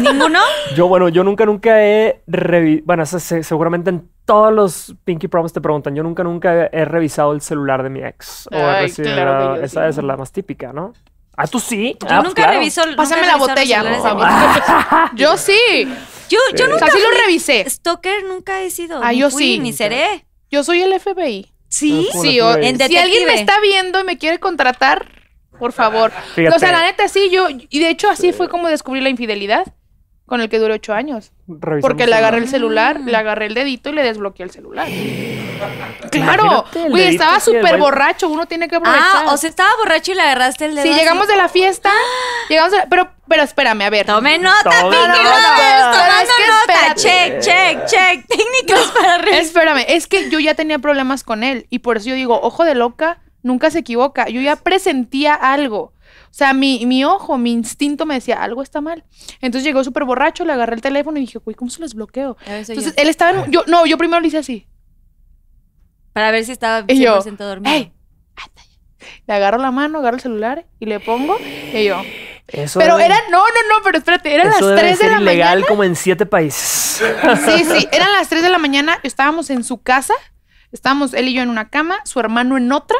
[0.00, 0.40] ¿Ninguno?
[0.74, 5.60] Yo, bueno, yo nunca, nunca he revisado, bueno, seguramente en todos los Pinky Promise te
[5.60, 8.48] preguntan, yo nunca, nunca he revisado el celular de mi ex.
[8.50, 9.80] O he recibido claro esa sí.
[9.80, 10.92] debe ser la más típica, ¿no?
[11.36, 11.96] Ah, ¿tú sí?
[12.00, 12.52] Yo Ah, pues nunca claro.
[12.58, 12.82] reviso.
[12.96, 13.82] Pásame la botella,
[15.14, 15.58] Yo sí.
[16.28, 17.68] Yo, yo O nunca sea, sí lo revisé.
[17.68, 19.00] Stalker nunca he sido.
[19.02, 19.58] Ah, ni yo fui, sí.
[19.58, 20.26] Ni seré.
[20.50, 21.52] Yo soy el FBI.
[21.68, 22.08] ¿Sí?
[22.14, 25.06] Ah, Sí, o- si alguien me está viendo y me quiere contratar,
[25.58, 26.12] por favor.
[26.34, 26.56] Fíjate.
[26.56, 27.48] O sea, la neta, sí, yo.
[27.50, 29.64] Y de hecho, así fue como descubrí la infidelidad.
[30.26, 31.32] Con el que duré ocho años.
[31.46, 32.94] Revisamos Porque le agarré el celular.
[32.94, 34.88] celular, le agarré el dedito y le desbloqueé el celular.
[36.10, 39.24] Claro, Imagínate el güey, dedito estaba así súper borracho, uno tiene que aprovechar.
[39.26, 40.84] Ah, o sea, estaba borracho y le agarraste el dedo.
[40.84, 40.98] si así.
[41.00, 41.90] llegamos de la fiesta,
[42.48, 44.06] llegamos de la- pero, pero espérame, a ver.
[44.06, 45.22] Tome nota, Tome Pinky nota.
[45.22, 46.86] Lovers, Pero tomando es que nota.
[46.94, 47.00] espérate.
[47.00, 48.26] Check, check, check.
[48.26, 49.42] Técnicas para revisar.
[49.42, 52.64] Espérame, es que yo ya tenía problemas con él y por eso yo digo, ojo
[52.64, 54.28] de loca, nunca se equivoca.
[54.28, 55.92] Yo ya presentía algo.
[56.30, 59.04] O sea, mi, mi ojo, mi instinto me decía, algo está mal.
[59.40, 62.36] Entonces llegó súper borracho, le agarré el teléfono y dije, güey, ¿cómo se los bloqueo?
[62.44, 63.52] Entonces él estaba en...
[63.52, 64.66] Yo, no, yo primero le hice así.
[66.12, 67.72] Para ver si estaba 100% Y yo, dormido.
[67.74, 67.92] ¡Ey!
[69.26, 72.00] Le agarro la mano, agarro el celular y le pongo y yo.
[72.46, 75.10] Eso Pero debe- era, no, no, no, pero espérate, eran las eso debe 3 de
[75.10, 75.66] la ilegal mañana.
[75.66, 77.02] como en siete países.
[77.44, 80.14] Sí, sí, eran las 3 de la mañana, estábamos en su casa,
[80.72, 82.98] estábamos él y yo en una cama, su hermano en otra,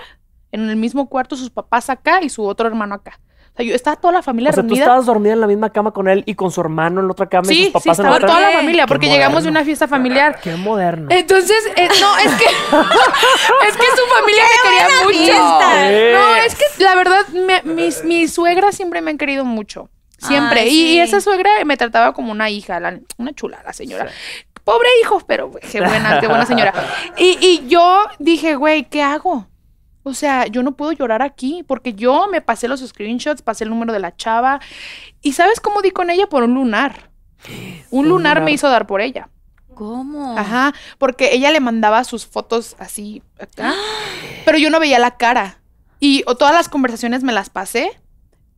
[0.54, 3.18] en el mismo cuarto, sus papás acá y su otro hermano acá.
[3.52, 5.70] O sea, yo estaba toda la familia O sea, tú estabas dormida en la misma
[5.70, 7.72] cama con él y con su hermano en la otra cama y Sí, sus sí,
[7.72, 8.28] papás en estaba la otra.
[8.28, 10.40] toda la familia, porque llegamos de una fiesta familiar.
[10.42, 11.06] Qué moderno.
[11.10, 12.44] Entonces, eh, no, es que
[13.68, 15.18] es que su familia me quería mucho.
[15.18, 16.18] fiesta!
[16.18, 19.88] No, es que la verdad, me- mis, mis suegras siempre me han querido mucho.
[20.18, 20.60] Siempre.
[20.62, 21.00] Ay, y, y sí.
[21.00, 24.08] esa suegra me trataba como una hija, la- una chula, la señora.
[24.64, 26.72] Pobre hijo, pero qué buena, qué buena señora.
[27.18, 29.46] Y, y yo dije, güey, ¿qué hago?
[30.04, 33.70] O sea, yo no puedo llorar aquí porque yo me pasé los screenshots, pasé el
[33.70, 34.60] número de la chava.
[35.22, 36.28] ¿Y sabes cómo di con ella?
[36.28, 37.10] Por un lunar.
[37.90, 39.30] Un Un lunar me hizo dar por ella.
[39.74, 40.38] ¿Cómo?
[40.38, 43.74] Ajá, porque ella le mandaba sus fotos así acá,
[44.44, 45.58] pero yo no veía la cara.
[45.98, 47.98] Y o todas las conversaciones me las pasé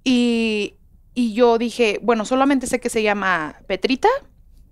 [0.04, 0.74] y,
[1.14, 4.08] y yo dije, bueno, solamente sé que se llama Petrita,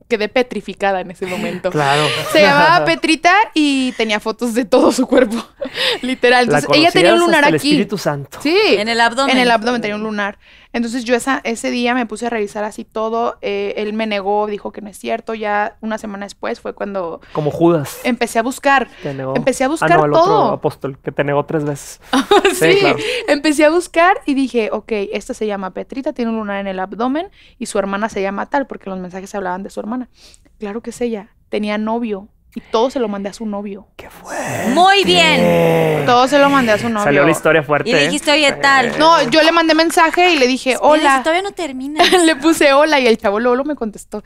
[0.08, 1.70] quedé petrificada en ese momento.
[1.70, 2.06] Claro.
[2.32, 5.36] Se llamaba Petrita y tenía fotos de todo su cuerpo,
[6.02, 6.46] literal.
[6.46, 7.70] La Entonces, ella tenía un lunar hasta el aquí.
[7.70, 8.38] Espíritu Santo.
[8.42, 8.56] Sí.
[8.68, 9.36] En el abdomen.
[9.36, 10.38] En el abdomen tenía un lunar.
[10.74, 13.38] Entonces yo esa, ese día me puse a revisar así todo.
[13.40, 15.32] eh, él me negó, dijo que no es cierto.
[15.32, 18.00] Ya una semana después fue cuando Como Judas.
[18.04, 18.88] empecé a buscar.
[19.02, 19.34] Te negó.
[19.36, 20.22] Empecé a Ah, buscar no, el todo.
[20.42, 22.00] otro apóstol que te negó tres veces.
[22.54, 22.98] sí, claro.
[23.28, 26.78] empecé a buscar y dije, ok, esta se llama Petrita, tiene un lunar en el
[26.80, 27.28] abdomen
[27.58, 30.10] y su hermana se llama tal, porque los mensajes hablaban de su hermana.
[30.58, 31.30] Claro que es ella.
[31.48, 33.88] Tenía novio y todo se lo mandé a su novio.
[33.96, 34.36] ¿Qué fue?
[34.72, 36.04] Muy bien.
[36.06, 37.04] Todo se lo mandé a su novio.
[37.04, 37.90] Salió la historia fuerte.
[37.90, 38.06] Y ¿eh?
[38.06, 38.96] dijiste, oye, tal.
[38.98, 41.22] No, yo le mandé mensaje y le dije, hola.
[41.24, 42.04] Todavía no termina.
[42.24, 44.22] le puse hola y el chavo luego me contestó.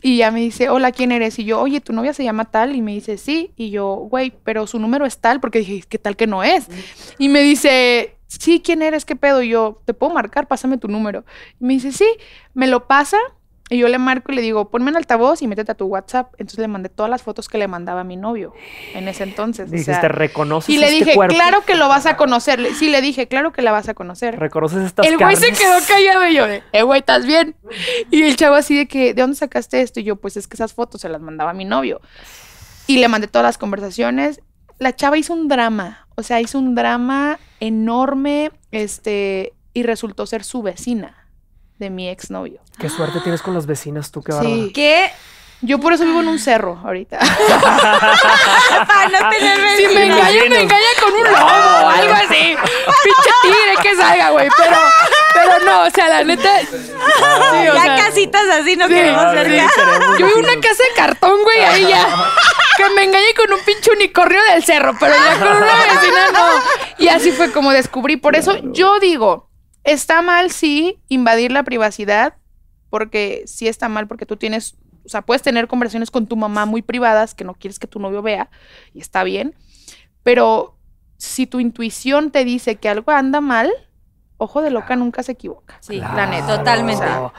[0.00, 1.38] Y ya me dice, hola, ¿quién eres?
[1.38, 2.74] Y yo, oye, ¿tu novia se llama tal?
[2.74, 3.52] Y me dice, sí.
[3.56, 6.68] Y yo, güey, pero su número es tal, porque dije, ¿qué tal que no es?
[7.18, 9.04] Y me dice, sí, ¿quién eres?
[9.04, 9.42] ¿Qué pedo?
[9.42, 10.46] Y yo, ¿te puedo marcar?
[10.46, 11.24] Pásame tu número.
[11.60, 12.06] Y me dice, sí,
[12.54, 13.18] me lo pasa.
[13.70, 16.32] Y yo le marco y le digo, ponme en altavoz y métete a tu WhatsApp.
[16.38, 18.54] Entonces le mandé todas las fotos que le mandaba a mi novio
[18.94, 19.68] en ese entonces.
[19.68, 21.34] o Dijiste, sea, reconoces y le este dije, cuerpo.
[21.34, 22.74] claro que lo vas a conocer.
[22.74, 24.38] Sí, le dije, claro que la vas a conocer.
[24.38, 27.56] Reconoces estas El güey se quedó callado y yo de, eh, güey, ¿estás bien?
[28.10, 30.00] Y el chavo así de que, ¿de dónde sacaste esto?
[30.00, 32.00] Y yo, pues es que esas fotos se las mandaba a mi novio.
[32.86, 34.40] Y le mandé todas las conversaciones.
[34.78, 40.44] La chava hizo un drama, o sea, hizo un drama enorme, este, y resultó ser
[40.44, 41.17] su vecina
[41.78, 42.60] de mi exnovio.
[42.78, 44.38] Qué suerte tienes con las vecinas tú, qué Sí.
[44.38, 44.70] bárbaro.
[44.74, 45.10] ¿Qué?
[45.60, 47.18] Yo por eso vivo en un cerro ahorita.
[48.86, 50.18] Para no tener Si me vecinos.
[50.18, 52.56] engaña, me engaña con un lobo o algo así.
[53.02, 54.48] Pinche tigre que salga, güey.
[54.56, 54.76] Pero,
[55.34, 56.60] pero no, o sea, la neta.
[56.60, 59.70] sí, o ya sea, casitas así no Sí, queremos cerca.
[60.18, 60.66] Yo vivo en una vecinos.
[60.66, 62.06] casa de cartón, güey, ahí ya.
[62.76, 66.46] Que me engañe con un pinche unicornio del cerro, pero ya con una vecina no.
[66.98, 68.16] Y así fue como descubrí.
[68.16, 69.47] Por eso yo digo,
[69.92, 72.34] está mal sí invadir la privacidad,
[72.90, 76.66] porque sí está mal porque tú tienes, o sea, puedes tener conversaciones con tu mamá
[76.66, 78.48] muy privadas que no quieres que tu novio vea,
[78.94, 79.54] y está bien.
[80.22, 80.76] Pero
[81.16, 83.70] si tu intuición te dice que algo anda mal,
[84.36, 85.76] ojo de loca nunca se equivoca.
[85.80, 86.58] Sí, la neta.
[86.58, 87.02] Totalmente.
[87.04, 87.32] Claro.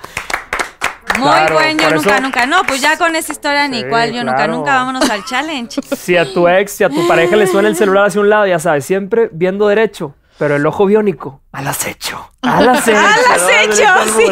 [1.18, 2.46] Muy Claro, buen, yo nunca, eso- nunca.
[2.46, 4.56] No, pues ya con esa historia ni Sí, cual, yo nunca, claro.
[4.56, 4.76] nunca.
[4.76, 5.82] Vámonos al challenge.
[5.98, 8.48] Si a tu ex, si a tu pareja le suena el celular hacia un lado,
[8.48, 12.32] ya sabes, siempre viendo derecho, pero el ojo biónico al acecho.
[12.42, 12.98] Al acecho.
[12.98, 13.86] al acecho,
[14.18, 14.26] sí.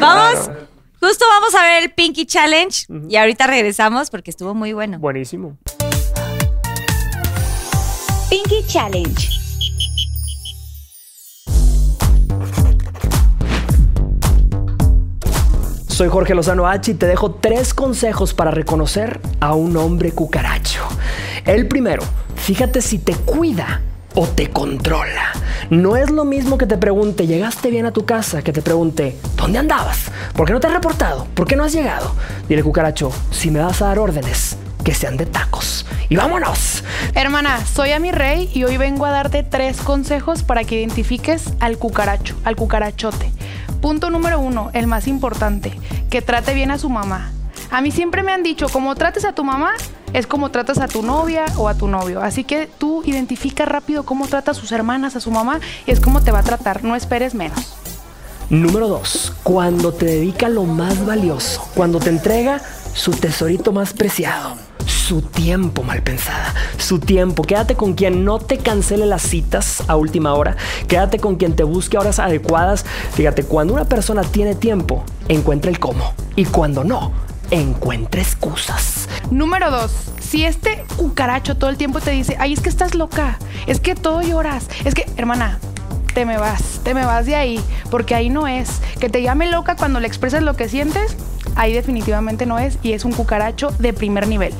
[0.00, 0.50] Vamos.
[1.00, 4.98] Justo vamos a ver el Pinky Challenge y ahorita regresamos porque estuvo muy bueno.
[4.98, 5.58] Buenísimo.
[8.30, 9.28] Pinky Challenge.
[15.88, 20.84] Soy Jorge Lozano H y te dejo tres consejos para reconocer a un hombre cucaracho.
[21.44, 22.04] El primero,
[22.36, 23.80] fíjate si te cuida
[24.20, 25.32] o te controla.
[25.70, 28.42] No es lo mismo que te pregunte, ¿llegaste bien a tu casa?
[28.42, 30.10] Que te pregunte, ¿dónde andabas?
[30.34, 31.28] ¿Por qué no te has reportado?
[31.34, 32.16] ¿Por qué no has llegado?
[32.48, 35.86] Dile, cucaracho, si me vas a dar órdenes, que sean de tacos.
[36.08, 36.82] Y vámonos.
[37.14, 41.78] Hermana, soy Ami Rey y hoy vengo a darte tres consejos para que identifiques al
[41.78, 43.30] cucaracho, al cucarachote.
[43.80, 45.72] Punto número uno, el más importante,
[46.10, 47.30] que trate bien a su mamá.
[47.70, 49.74] A mí siempre me han dicho, como trates a tu mamá,
[50.12, 52.22] es como tratas a tu novia o a tu novio.
[52.22, 56.00] Así que tú identifica rápido cómo trata a sus hermanas, a su mamá, y es
[56.00, 57.74] como te va a tratar, no esperes menos.
[58.50, 59.34] Número 2.
[59.42, 62.62] Cuando te dedica lo más valioso, cuando te entrega
[62.94, 64.56] su tesorito más preciado,
[64.86, 67.42] su tiempo mal pensada, su tiempo.
[67.42, 70.56] Quédate con quien no te cancele las citas a última hora,
[70.86, 72.86] quédate con quien te busque horas adecuadas.
[73.12, 77.12] Fíjate, cuando una persona tiene tiempo, encuentra el cómo, y cuando no,
[77.50, 79.08] encuentra excusas.
[79.30, 83.38] Número dos, si este cucaracho todo el tiempo te dice, ay, es que estás loca,
[83.66, 85.58] es que todo lloras, es que, hermana,
[86.14, 87.60] te me vas, te me vas de ahí,
[87.90, 88.80] porque ahí no es.
[88.98, 91.16] Que te llame loca cuando le expresas lo que sientes,
[91.54, 94.52] ahí definitivamente no es y es un cucaracho de primer nivel.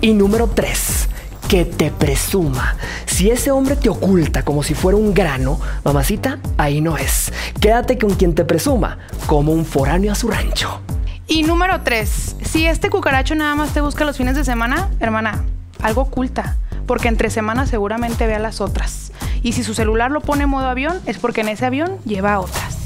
[0.00, 1.08] Y número 3.
[1.48, 2.76] Que te presuma.
[3.06, 7.32] Si ese hombre te oculta como si fuera un grano, mamacita, ahí no es.
[7.60, 10.80] Quédate con quien te presuma, como un foráneo a su rancho.
[11.28, 12.36] Y número 3.
[12.44, 15.44] Si este cucaracho nada más te busca los fines de semana, hermana,
[15.82, 16.56] algo oculta.
[16.86, 19.10] Porque entre semanas seguramente ve a las otras.
[19.42, 22.34] Y si su celular lo pone en modo avión, es porque en ese avión lleva
[22.34, 22.76] a otras.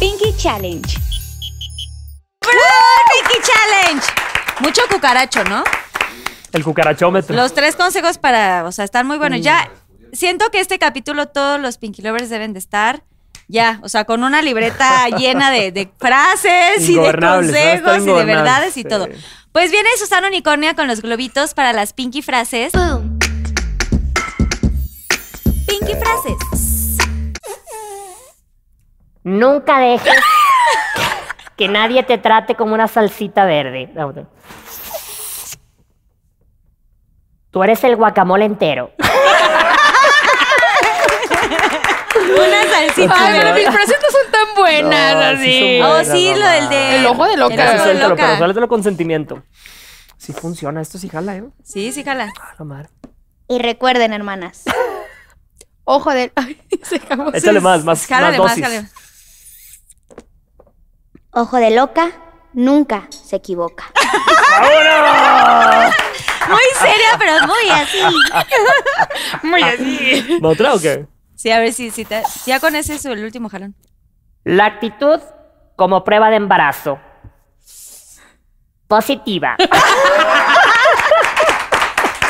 [0.00, 0.98] Pinky Challenge.
[2.40, 2.58] ¡Bravo,
[3.12, 4.06] Pinky Challenge!
[4.60, 5.62] Mucho cucaracho, ¿no?
[6.52, 7.36] El cucarachómetro.
[7.36, 9.42] Los tres consejos para, o sea, están muy buenos.
[9.42, 9.68] Ya,
[10.12, 13.02] siento que este capítulo todos los Pinky Lovers deben de estar
[13.48, 18.24] ya, o sea, con una libreta llena de, de frases y de consejos y de
[18.24, 18.88] verdades y sí.
[18.88, 19.08] todo.
[19.52, 22.72] Pues viene Susana Unicornia con los globitos para las Pinky frases.
[25.66, 26.98] Pinky frases.
[29.24, 30.14] Nunca dejes
[31.56, 33.90] que nadie te trate como una salsita verde.
[37.50, 38.92] Tú eres el guacamole entero.
[42.38, 43.14] Una salsita.
[43.16, 45.44] Ay, pero mis frases no son tan buenas No, así.
[45.44, 46.52] sí Oh, sí, lo mamá.
[46.52, 46.96] del de.
[46.96, 47.54] El ojo de loca.
[47.72, 48.14] el ojo de loca.
[48.16, 49.42] pero suéltalo con sentimiento.
[50.16, 51.44] Sí funciona, esto sí jala, ¿eh?
[51.64, 52.32] Sí, sí, jala.
[52.40, 52.88] Ah, la madre.
[53.48, 54.64] Y recuerden, hermanas,
[55.84, 56.30] Ojo de...
[56.36, 57.32] Ay, se acabó.
[57.32, 58.64] Échale más, más, Jálale más más, dosis.
[58.64, 58.88] jálale.
[61.32, 62.10] ojo de loca
[62.52, 63.84] nunca se equivoca.
[64.60, 65.94] ¡Vámonos!
[66.48, 67.98] Muy seria, pero muy así.
[69.46, 70.38] Muy así.
[70.42, 71.06] ¿Va otra o qué?
[71.38, 73.76] Sí, a ver si, si te- ya con ese es el último jalón.
[74.42, 75.20] La actitud
[75.76, 76.98] como prueba de embarazo.
[78.88, 79.56] Positiva.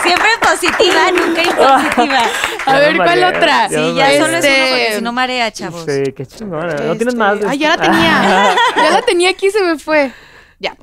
[0.02, 2.20] Siempre positiva, nunca impositiva.
[2.66, 3.68] A Ya ver, me ¿cuál mareé, otra?
[3.68, 4.20] ya Sí, ya mareé.
[4.20, 5.84] solo es uno porque Este- si no marea, chavos.
[5.86, 6.66] Sí, qué chingona.
[6.74, 7.40] ¿No tienes Este, más?
[7.40, 8.54] de Ay, ya la tenía.
[8.76, 10.12] ya la tenía aquí y se me fue.
[10.60, 10.76] Ya.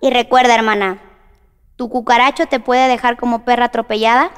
[0.00, 0.98] Y recuerda, hermana,
[1.76, 4.30] tu cucaracho te puede dejar como perra atropellada,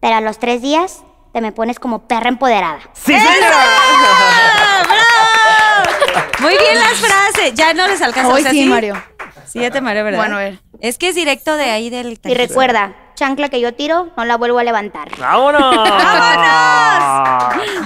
[0.00, 1.02] pero a los tres días
[1.32, 2.80] te me pones como perra empoderada.
[2.92, 3.50] ¡Sí, señora!
[3.52, 6.30] ¡Ah, ¡Bravo!
[6.40, 7.54] Muy bien las frases.
[7.54, 8.32] Ya no les alcanza.
[8.32, 8.94] Hoy o sea, sí, Mario.
[9.46, 10.18] Sí, ya te mareó, ¿verdad?
[10.18, 10.60] Bueno, a ver.
[10.80, 12.18] Es que es directo de ahí del...
[12.24, 15.10] Y recuerda, chancla que yo tiro, no la vuelvo a levantar.
[15.18, 15.76] ¡Vámonos!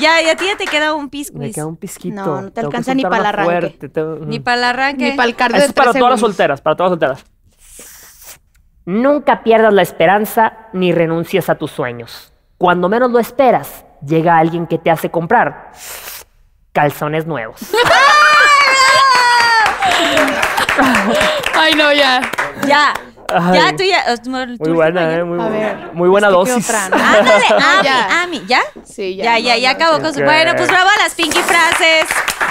[0.00, 1.36] Ya, y a ti ya te queda un pisco.
[1.38, 2.14] Me queda un pisquito.
[2.14, 3.50] No, no te Tengo alcanza ni para el arranque.
[3.60, 5.04] fuerte, tengo- Ni para el arranque.
[5.10, 7.33] Ni para el cardio Eso es para todas las solteras, para todas las solteras.
[8.86, 12.32] Nunca pierdas la esperanza ni renuncies a tus sueños.
[12.58, 15.70] Cuando menos lo esperas, llega alguien que te hace comprar
[16.72, 17.60] calzones nuevos.
[21.54, 22.20] Ay, no, ya.
[22.66, 22.92] Ya.
[23.32, 23.58] Ay.
[23.58, 24.16] Ya, tú ya.
[24.22, 25.12] tú- Muy tú buena, ya.
[25.18, 25.58] eh, muy A buena.
[25.66, 26.70] ver, Muy buena dosis.
[26.70, 27.02] Ándale,
[27.50, 28.22] Ami, ya.
[28.22, 28.60] Ami, ¿ya?
[28.84, 30.22] Sí, Ya, ya, ya, acabó con su...
[30.22, 32.06] Bueno, pues bravo a las Pinky frases.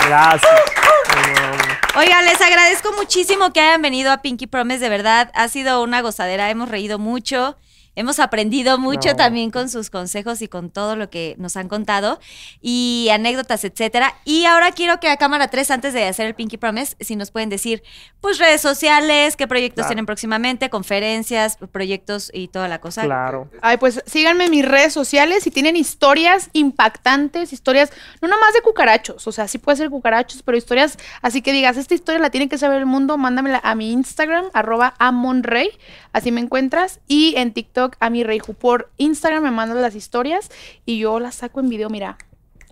[0.08, 0.52] Gracias.
[1.96, 5.30] Oigan, les agradezco muchísimo que hayan venido a Pinky Promise, de verdad.
[5.36, 7.56] Ha sido una gozadera, hemos reído mucho.
[7.96, 9.16] Hemos aprendido mucho No.
[9.16, 12.20] también con sus consejos y con todo lo que nos han contado
[12.62, 14.16] y anécdotas, etcétera.
[14.26, 17.32] Y ahora quiero que a cámara 3, antes de hacer el Pinky Promise, si nos
[17.32, 17.84] pueden decir,
[18.22, 19.90] pues redes sociales, qué proyectos Claro.
[19.90, 23.04] tienen próximamente, conferencias, proyectos y toda la cosa.
[23.04, 23.50] Claro.
[23.62, 27.92] Ay, pues síganme en mis redes sociales si tienen historias impactantes, historias
[28.22, 31.78] no nomás de cucarachos, o sea, sí puede ser cucarachos, pero historias así que digas,
[31.78, 35.70] esta historia la tiene que saber el mundo, mándamela a mi Instagram, arroba amonrey,
[36.14, 38.54] así me encuentras, y en TikTok TikTok a mi Reiju.
[38.54, 40.50] Por Instagram me mandan las historias
[40.86, 42.18] y yo las saco en video, mira,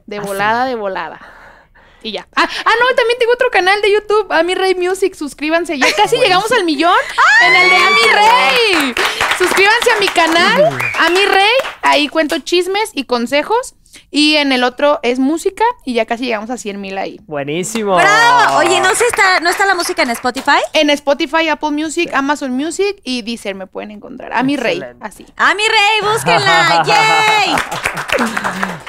[0.05, 1.19] de volada, de volada.
[2.03, 2.27] Y ya.
[2.35, 5.13] Ah, ah, no, también tengo otro canal de YouTube, Ami Rey Music.
[5.13, 5.77] Suscríbanse.
[5.77, 6.97] Ya casi llegamos al millón
[7.45, 8.95] en el de Ami Rey.
[9.37, 11.53] Suscríbanse a mi canal, Ami Rey.
[11.83, 13.75] Ahí cuento chismes y consejos.
[14.13, 17.21] Y en el otro es música y ya casi llegamos a 100 mil ahí.
[17.27, 17.95] Buenísimo.
[17.95, 18.57] ¡Bravo!
[18.57, 20.59] Oye, ¿no, se está, ¿no está la música en Spotify?
[20.73, 24.33] En Spotify, Apple Music, Amazon Music y Deezer me pueden encontrar.
[24.33, 25.25] A mi rey, así.
[25.37, 26.83] ¡A mi rey, búsquenla!
[26.85, 27.55] ¡Yay!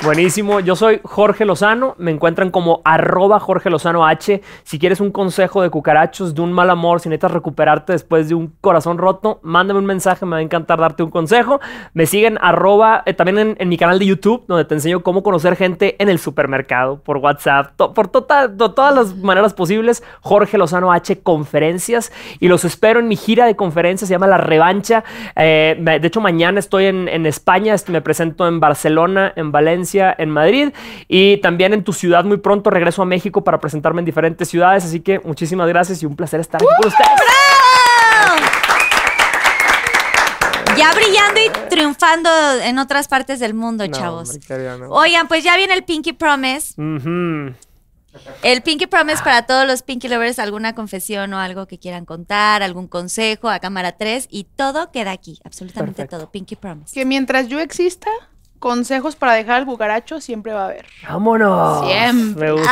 [0.02, 0.58] Buenísimo.
[0.58, 1.94] Yo soy Jorge Lozano.
[1.98, 4.42] Me encuentran como arroba Jorge Lozano H.
[4.64, 8.34] Si quieres un consejo de cucarachos, de un mal amor, si necesitas recuperarte después de
[8.34, 10.26] un corazón roto, mándame un mensaje.
[10.26, 11.60] Me va a encantar darte un consejo.
[11.94, 15.11] Me siguen arroba, eh, también en, en mi canal de YouTube, donde te enseño cómo
[15.20, 20.02] conocer gente en el supermercado, por WhatsApp, to- por tota- to- todas las maneras posibles.
[20.22, 22.10] Jorge Lozano H Conferencias.
[22.40, 24.08] Y los espero en mi gira de conferencias.
[24.08, 25.04] Se llama La Revancha.
[25.36, 27.74] Eh, de hecho, mañana estoy en, en España.
[27.88, 30.70] Me presento en Barcelona, en Valencia, en Madrid.
[31.08, 34.84] Y también en tu ciudad muy pronto regreso a México para presentarme en diferentes ciudades.
[34.86, 37.41] Así que muchísimas gracias y un placer estar aquí con ustedes.
[40.76, 42.30] Ya brillando y triunfando
[42.62, 44.30] en otras partes del mundo, No, chavos.
[44.30, 44.88] hombre, querida, no.
[44.90, 46.74] Oigan, pues ya viene el Pinky Promise.
[48.42, 52.62] El Pinky Promise para todos los Pinky Lovers, alguna confesión o algo que quieran contar,
[52.62, 56.18] algún consejo a cámara 3 y todo queda aquí, absolutamente Perfecto.
[56.18, 56.30] todo.
[56.30, 56.92] Pinky Promise.
[56.94, 58.10] Que mientras yo exista,
[58.62, 60.86] consejos para dejar al cucaracho siempre va a haber.
[61.06, 61.84] ¡Vámonos!
[61.86, 62.46] Siempre.
[62.46, 62.70] Me gusta.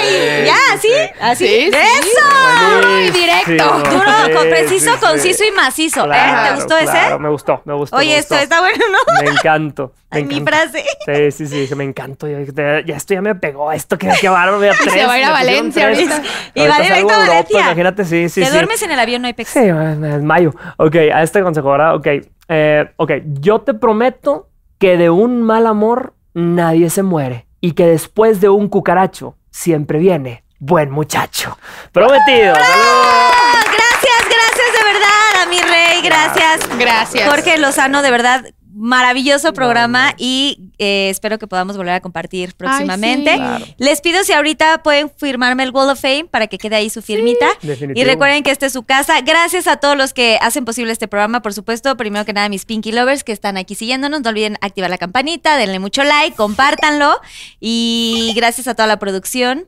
[0.00, 0.54] Sí, ¿Ya?
[0.72, 0.88] ¿Así?
[0.88, 0.94] sí.
[1.20, 1.46] ¿Así?
[1.46, 1.78] Sí, sí.
[1.78, 2.74] ¡Eso!
[2.76, 3.64] Duro y directo.
[3.90, 5.06] Duro, Sí, con preciso, sí, sí.
[5.06, 6.12] conciso y macizo.
[6.12, 6.16] ¿eh?
[6.48, 7.18] ¿Te gustó claro, ese?
[7.18, 7.96] Me gustó, me gustó.
[7.96, 9.22] Oye, me esto está bueno, ¿no?
[9.22, 9.92] Me encanto.
[10.14, 10.70] Me Ay, mi encanta.
[10.70, 10.84] frase.
[11.06, 12.28] Sí, sí, sí, que me encantó.
[12.28, 12.38] Ya,
[12.86, 13.72] ya esto ya me pegó.
[13.72, 14.60] Esto que, que bárbaro.
[14.84, 16.08] Se tres, va a ir a me Valencia tres.
[16.08, 16.22] ahorita.
[16.54, 17.60] Y va directo a Valencia.
[17.62, 18.52] Imagínate, sí, sí, Te sí.
[18.52, 19.50] duermes en el avión, no hay pex.
[19.50, 20.54] Sí, es mayo.
[20.76, 21.96] Ok, a este consejo, ¿verdad?
[21.96, 22.06] Ok.
[22.48, 24.48] Eh, ok, yo te prometo
[24.78, 29.98] que de un mal amor nadie se muere y que después de un cucaracho siempre
[29.98, 31.56] viene buen muchacho.
[31.92, 32.54] Prometido.
[32.54, 32.62] ¡Salud!
[32.62, 36.78] Ah, Gracias, gracias de verdad a mi rey, gracias.
[36.78, 37.28] Gracias.
[37.28, 38.44] Jorge Lozano, de verdad,
[38.74, 43.32] maravilloso programa y eh, espero que podamos volver a compartir próximamente.
[43.32, 43.36] sí.
[43.36, 43.64] Claro.
[43.78, 47.00] Les pido si ahorita pueden firmarme el Wall of Fame para que quede ahí su
[47.02, 47.46] firmita.
[47.62, 48.00] Definitivo.
[48.00, 49.20] Y recuerden que esta es su casa.
[49.20, 51.96] Gracias a todos los que hacen posible este programa, por supuesto.
[51.96, 54.22] Primero que nada, mis Pinky Lovers que están aquí siguiéndonos.
[54.22, 57.20] No olviden activar la campanita, denle mucho like, compártanlo.
[57.60, 59.66] Y gracias a toda la producción.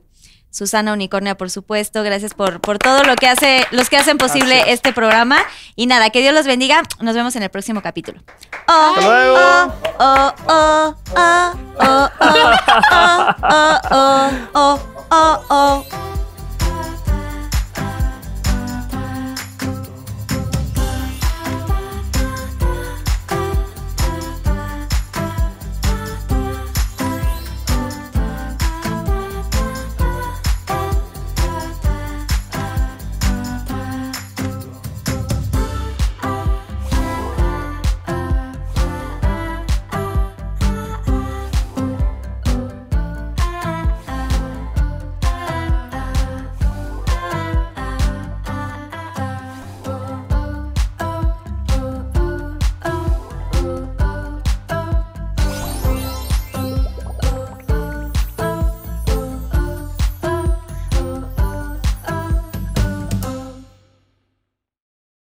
[0.57, 2.01] Susana Unicornia, por supuesto.
[2.01, 4.73] Gracias por, por todo lo que hace, los que hacen posible Gracias.
[4.73, 5.37] este programa.
[5.75, 6.81] Y nada, que Dios los bendiga.
[6.99, 8.19] Nos vemos en el próximo capítulo.
[8.67, 9.37] Oh, Hasta luego.
[9.37, 12.49] oh, oh, oh, oh, oh, oh,
[12.89, 14.79] oh, oh, oh, oh,
[15.11, 16.16] oh, oh.